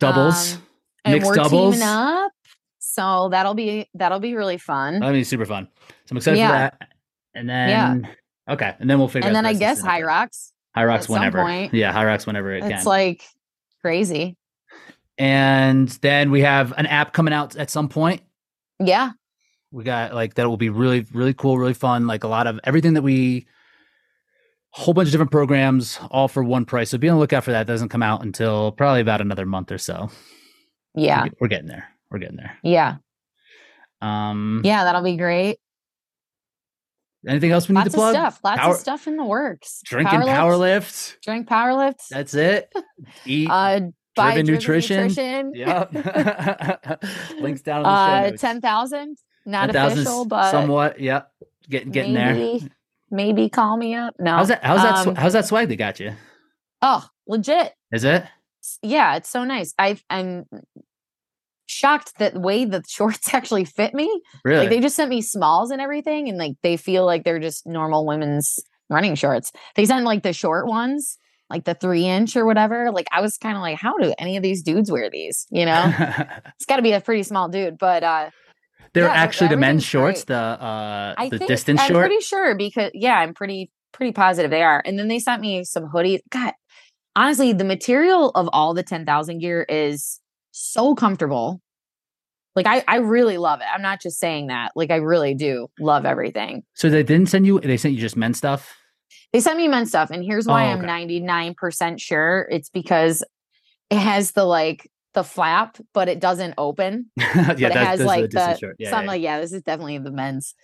Doubles, 0.00 0.54
Um, 0.54 0.62
and 1.04 1.14
mixed 1.14 1.28
we're 1.28 1.34
doubles. 1.36 1.74
teaming 1.74 1.86
up. 1.88 2.32
So 2.80 3.28
that'll 3.30 3.54
be 3.54 3.88
that'll 3.94 4.18
be 4.18 4.34
really 4.34 4.58
fun. 4.58 4.98
That'll 4.98 5.12
be 5.14 5.22
super 5.22 5.46
fun. 5.46 5.68
So 6.06 6.12
I'm 6.12 6.16
excited 6.16 6.38
Yeah. 6.38 6.48
for 6.48 6.52
that. 6.78 6.88
And 7.34 7.48
then 7.48 7.68
yeah. 8.48 8.52
okay, 8.54 8.74
and 8.80 8.90
then 8.90 8.98
we'll 8.98 9.06
figure. 9.06 9.28
and 9.28 9.36
out 9.36 9.38
And 9.38 9.46
then 9.46 9.54
the 9.54 9.64
I 9.64 9.68
guess 9.68 9.80
High. 9.80 10.02
Rocks. 10.02 10.52
Hyrox 10.76 11.08
whenever. 11.08 11.40
point. 11.42 11.72
Yeah, 11.72 11.92
Hyrox 11.92 12.26
whenever 12.26 12.52
it 12.52 12.64
It's 12.64 12.82
can. 12.82 12.84
like 12.84 13.22
crazy. 13.80 14.36
and 15.18 15.88
then 16.02 16.32
we 16.32 16.40
have 16.40 16.72
an 16.76 16.86
app 16.86 17.12
coming 17.12 17.32
out 17.34 17.54
at 17.56 17.70
some 17.70 17.88
point. 17.88 18.22
Yeah. 18.80 19.10
We 19.72 19.84
got 19.84 20.14
like 20.14 20.34
that 20.34 20.48
will 20.48 20.56
be 20.56 20.68
really 20.68 21.06
really 21.12 21.34
cool, 21.34 21.58
really 21.58 21.74
fun. 21.74 22.06
Like 22.06 22.24
a 22.24 22.28
lot 22.28 22.46
of 22.46 22.58
everything 22.64 22.94
that 22.94 23.02
we. 23.02 23.46
Whole 24.72 24.94
bunch 24.94 25.08
of 25.08 25.10
different 25.12 25.32
programs, 25.32 25.98
all 26.12 26.28
for 26.28 26.44
one 26.44 26.64
price. 26.64 26.90
So 26.90 26.98
be 26.98 27.08
on 27.08 27.16
the 27.16 27.20
lookout 27.20 27.42
for 27.42 27.50
that. 27.50 27.62
It 27.62 27.66
doesn't 27.66 27.88
come 27.88 28.04
out 28.04 28.22
until 28.22 28.70
probably 28.70 29.00
about 29.00 29.20
another 29.20 29.44
month 29.44 29.72
or 29.72 29.78
so. 29.78 30.10
Yeah. 30.94 31.26
We're 31.40 31.48
getting 31.48 31.66
there. 31.66 31.88
We're 32.08 32.20
getting 32.20 32.36
there. 32.36 32.56
Yeah. 32.62 32.98
Um, 34.00 34.60
Yeah. 34.64 34.84
That'll 34.84 35.02
be 35.02 35.16
great. 35.16 35.58
Anything 37.26 37.50
else 37.50 37.68
we 37.68 37.72
need 37.74 37.80
Lots 37.80 37.90
to 37.90 37.96
plug? 37.96 38.14
of 38.14 38.20
stuff. 38.20 38.40
Lots 38.44 38.60
Power- 38.60 38.74
of 38.74 38.80
stuff 38.80 39.06
in 39.08 39.16
the 39.16 39.24
works. 39.24 39.82
Drinking 39.84 40.20
PWR 40.20 40.56
LIFT. 40.58 41.18
Drink 41.24 41.48
PWR 41.48 41.76
LIFT. 41.76 42.02
That's 42.08 42.34
it. 42.34 42.72
Eat. 43.26 43.48
Uh 43.50 43.80
Driven 44.14 44.44
Driven 44.46 44.46
Nutrition. 44.46 45.08
nutrition. 45.08 45.52
Yep. 45.54 45.92
Links 47.40 47.62
down 47.62 47.78
in 47.78 47.82
the 47.82 47.88
show 47.88 47.90
uh 47.90 48.20
notes. 48.30 48.40
ten 48.40 48.60
thousand. 48.60 49.16
Not 49.46 49.74
official, 49.74 50.24
but 50.24 50.50
somewhat. 50.50 51.00
Yep. 51.00 51.30
Getting 51.68 51.90
getting 51.90 52.14
there. 52.14 52.34
maybe, 52.34 52.70
Maybe 53.10 53.48
call 53.48 53.76
me 53.76 53.94
up. 53.94 54.14
No. 54.18 54.36
How's 54.36 54.48
that? 54.48 54.64
How's 54.64 54.82
that? 54.82 55.06
Um, 55.06 55.14
sw- 55.14 55.18
how's 55.18 55.32
that 55.32 55.46
swag 55.46 55.68
they 55.68 55.76
got 55.76 55.98
you? 55.98 56.12
Oh, 56.82 57.06
legit. 57.26 57.74
Is 57.92 58.04
it? 58.04 58.24
Yeah, 58.82 59.16
it's 59.16 59.28
so 59.28 59.44
nice. 59.44 59.74
I 59.78 59.98
I'm 60.08 60.46
shocked 61.66 62.18
that 62.18 62.34
the 62.34 62.40
way 62.40 62.64
the 62.64 62.82
shorts 62.86 63.32
actually 63.34 63.64
fit 63.64 63.94
me. 63.94 64.22
Really? 64.44 64.60
Like 64.60 64.70
they 64.70 64.80
just 64.80 64.96
sent 64.96 65.10
me 65.10 65.22
smalls 65.22 65.70
and 65.70 65.80
everything, 65.80 66.28
and 66.28 66.38
like 66.38 66.52
they 66.62 66.76
feel 66.76 67.04
like 67.04 67.24
they're 67.24 67.40
just 67.40 67.66
normal 67.66 68.06
women's 68.06 68.60
running 68.88 69.14
shorts. 69.14 69.52
They 69.76 69.86
sent 69.86 70.04
like 70.04 70.22
the 70.22 70.32
short 70.32 70.66
ones, 70.66 71.18
like 71.48 71.64
the 71.64 71.74
three 71.74 72.06
inch 72.06 72.36
or 72.36 72.44
whatever. 72.44 72.90
Like 72.92 73.06
I 73.12 73.20
was 73.20 73.38
kind 73.38 73.56
of 73.56 73.62
like, 73.62 73.78
how 73.78 73.96
do 73.98 74.14
any 74.18 74.36
of 74.36 74.42
these 74.42 74.62
dudes 74.62 74.90
wear 74.90 75.10
these? 75.10 75.46
You 75.50 75.66
know, 75.66 75.92
it's 76.56 76.66
got 76.66 76.76
to 76.76 76.82
be 76.82 76.92
a 76.92 77.00
pretty 77.00 77.22
small 77.22 77.48
dude, 77.48 77.78
but 77.78 78.02
uh 78.04 78.30
They're 78.92 79.04
Yeah, 79.04 79.12
actually 79.12 79.48
the 79.48 79.56
men's 79.56 79.84
shorts, 79.84 80.24
great. 80.24 80.36
the 80.36 80.42
uh 80.42 81.14
I 81.16 81.28
the 81.28 81.38
think 81.38 81.48
distance 81.48 81.80
I'm 81.80 81.88
short. 81.88 82.06
pretty 82.06 82.20
sure 82.22 82.54
because 82.56 82.90
yeah, 82.94 83.14
I'm 83.18 83.34
pretty 83.34 83.70
pretty 83.92 84.12
positive 84.12 84.50
they 84.50 84.62
are. 84.62 84.82
And 84.84 84.98
then 84.98 85.08
they 85.08 85.18
sent 85.18 85.40
me 85.40 85.62
some 85.64 85.84
hoodies. 85.84 86.20
God, 86.30 86.52
honestly, 87.14 87.52
the 87.52 87.64
material 87.64 88.30
of 88.34 88.48
all 88.52 88.74
the 88.74 88.82
ten 88.82 89.04
thousand 89.06 89.38
gear 89.38 89.64
is 89.68 90.20
so 90.50 90.94
comfortable. 90.94 91.60
Like 92.56 92.66
I, 92.66 92.82
I 92.88 92.96
really 92.96 93.38
love 93.38 93.60
it. 93.60 93.66
I'm 93.72 93.82
not 93.82 94.00
just 94.02 94.18
saying 94.18 94.48
that. 94.48 94.72
Like 94.74 94.90
I 94.90 94.96
really 94.96 95.34
do 95.34 95.68
love 95.78 96.04
everything. 96.04 96.64
so 96.74 96.90
they 96.90 97.04
didn't 97.04 97.28
send 97.28 97.46
you 97.46 97.60
they 97.60 97.76
sent 97.76 97.94
you 97.94 98.00
just 98.00 98.16
men's 98.16 98.38
stuff? 98.38 98.76
They 99.32 99.38
sent 99.38 99.56
me 99.56 99.68
men's 99.68 99.90
stuff, 99.90 100.10
and 100.10 100.24
here's 100.24 100.46
why 100.48 100.64
Oh, 100.64 100.70
I'm 100.70 100.80
99% 100.82 102.00
sure. 102.00 102.48
It's 102.50 102.68
because 102.68 103.22
it 103.88 103.98
has 103.98 104.32
the 104.32 104.44
like 104.44 104.90
the 105.14 105.24
flap, 105.24 105.76
but 105.92 106.08
it 106.08 106.20
doesn't 106.20 106.54
open. 106.58 107.10
yeah, 107.16 107.44
but 107.46 107.60
it 107.60 107.60
that's, 107.60 107.74
has 108.00 108.04
like 108.04 108.22
the 108.22 108.28
distance 108.28 108.60
the 108.60 108.66
short. 108.66 108.76
Yeah, 108.78 108.96
I'm 108.96 109.04
yeah. 109.04 109.10
like, 109.10 109.22
yeah, 109.22 109.40
this 109.40 109.52
is 109.52 109.62
definitely 109.62 109.98
the 109.98 110.10
men's. 110.12 110.54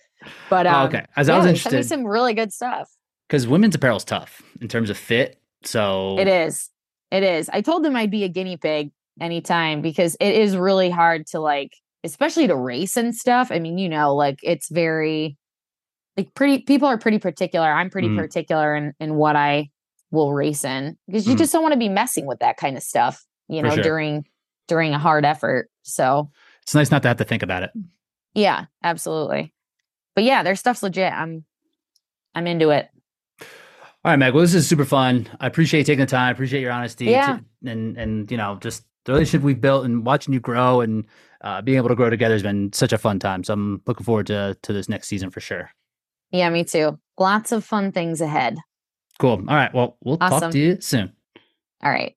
But 0.49 0.65
Oh, 0.67 0.71
um, 0.71 0.87
okay. 0.87 1.05
As 1.15 1.29
I 1.29 1.37
was 1.37 1.45
interested 1.45 1.85
some 1.85 2.05
really 2.05 2.33
good 2.33 2.51
stuff. 2.53 2.89
because 3.27 3.47
women's 3.47 3.75
apparel 3.75 3.97
is 3.97 4.03
tough 4.05 4.41
in 4.61 4.67
terms 4.67 4.89
of 4.89 4.97
fit. 4.97 5.39
So 5.63 6.17
It 6.17 6.27
is. 6.27 6.69
It 7.11 7.23
is. 7.23 7.49
I 7.51 7.61
told 7.61 7.83
them 7.83 7.95
I'd 7.95 8.11
be 8.11 8.23
a 8.23 8.29
guinea 8.29 8.57
pig 8.57 8.91
anytime 9.19 9.81
because 9.81 10.15
it 10.19 10.33
is 10.35 10.55
really 10.57 10.89
hard 10.89 11.27
to 11.27 11.39
like, 11.39 11.73
especially 12.03 12.47
to 12.47 12.55
race 12.55 12.95
and 12.97 13.13
stuff. 13.15 13.51
I 13.51 13.59
mean, 13.59 13.77
you 13.77 13.89
know, 13.89 14.15
like 14.15 14.39
it's 14.43 14.69
very 14.69 15.37
like 16.15 16.33
pretty 16.33 16.59
people 16.63 16.87
are 16.87 16.97
pretty 16.97 17.19
particular. 17.19 17.67
I'm 17.67 17.89
pretty 17.89 18.09
Mhm. 18.09 18.17
particular 18.17 18.75
in, 18.75 18.93
in 18.99 19.15
what 19.15 19.35
I 19.35 19.69
will 20.09 20.33
race 20.33 20.63
in 20.63 20.97
because 21.05 21.27
you 21.27 21.35
Mhm. 21.35 21.39
just 21.39 21.53
don't 21.53 21.61
want 21.61 21.73
to 21.73 21.79
be 21.79 21.89
messing 21.89 22.25
with 22.25 22.39
that 22.39 22.57
kind 22.57 22.75
of 22.77 22.81
stuff, 22.83 23.23
you 23.49 23.61
know, 23.61 23.69
sure. 23.71 23.83
during 23.83 24.25
during 24.67 24.93
a 24.93 24.99
hard 24.99 25.25
effort. 25.25 25.69
So 25.83 26.31
It's 26.63 26.75
nice 26.75 26.91
not 26.91 27.01
to 27.03 27.07
have 27.07 27.17
to 27.17 27.23
think 27.23 27.43
about 27.43 27.63
it. 27.63 27.71
yeah, 28.33 28.65
absolutely. 28.83 29.53
But 30.15 30.23
yeah, 30.23 30.43
their 30.43 30.55
stuff's 30.55 30.83
legit. 30.83 31.13
I'm 31.13 31.45
I'm 32.35 32.47
into 32.47 32.69
it. 32.71 32.89
All 33.41 34.11
right, 34.11 34.15
Meg. 34.17 34.33
Well, 34.33 34.41
this 34.43 34.53
is 34.53 34.67
super 34.67 34.85
fun. 34.85 35.27
I 35.39 35.47
appreciate 35.47 35.79
you 35.79 35.85
taking 35.85 36.01
the 36.05 36.09
time. 36.09 36.27
I 36.27 36.31
appreciate 36.31 36.61
your 36.61 36.71
honesty. 36.71 37.05
Yeah. 37.05 37.39
to- 37.63 37.69
and 37.71 37.97
and 37.97 38.31
you 38.31 38.37
know, 38.37 38.57
just 38.61 38.83
the 39.05 39.13
relationship 39.13 39.43
we've 39.43 39.61
built 39.61 39.85
and 39.85 40.05
watching 40.05 40.33
you 40.33 40.39
grow 40.39 40.81
and 40.81 41.05
uh, 41.41 41.61
being 41.61 41.77
able 41.77 41.89
to 41.89 41.95
grow 41.95 42.09
together 42.09 42.33
has 42.35 42.43
been 42.43 42.71
such 42.73 42.91
a 42.93 42.97
fun 42.97 43.19
time. 43.19 43.43
So 43.43 43.53
I'm 43.53 43.81
looking 43.85 44.03
forward 44.05 44.27
to 44.27 44.57
to 44.63 44.73
this 44.73 44.89
next 44.89 45.07
season 45.07 45.29
for 45.29 45.39
sure. 45.39 45.71
Yeah, 46.31 46.49
me 46.49 46.63
too. 46.65 46.99
Lots 47.17 47.51
of 47.51 47.63
fun 47.63 47.91
things 47.91 48.19
ahead. 48.21 48.57
Cool. 49.19 49.43
All 49.47 49.55
right. 49.55 49.73
Well, 49.73 49.97
we'll 50.03 50.17
talk 50.17 50.51
to 50.51 50.59
you 50.59 50.81
soon. 50.81 51.13
All 51.83 51.89
right. 51.91 52.15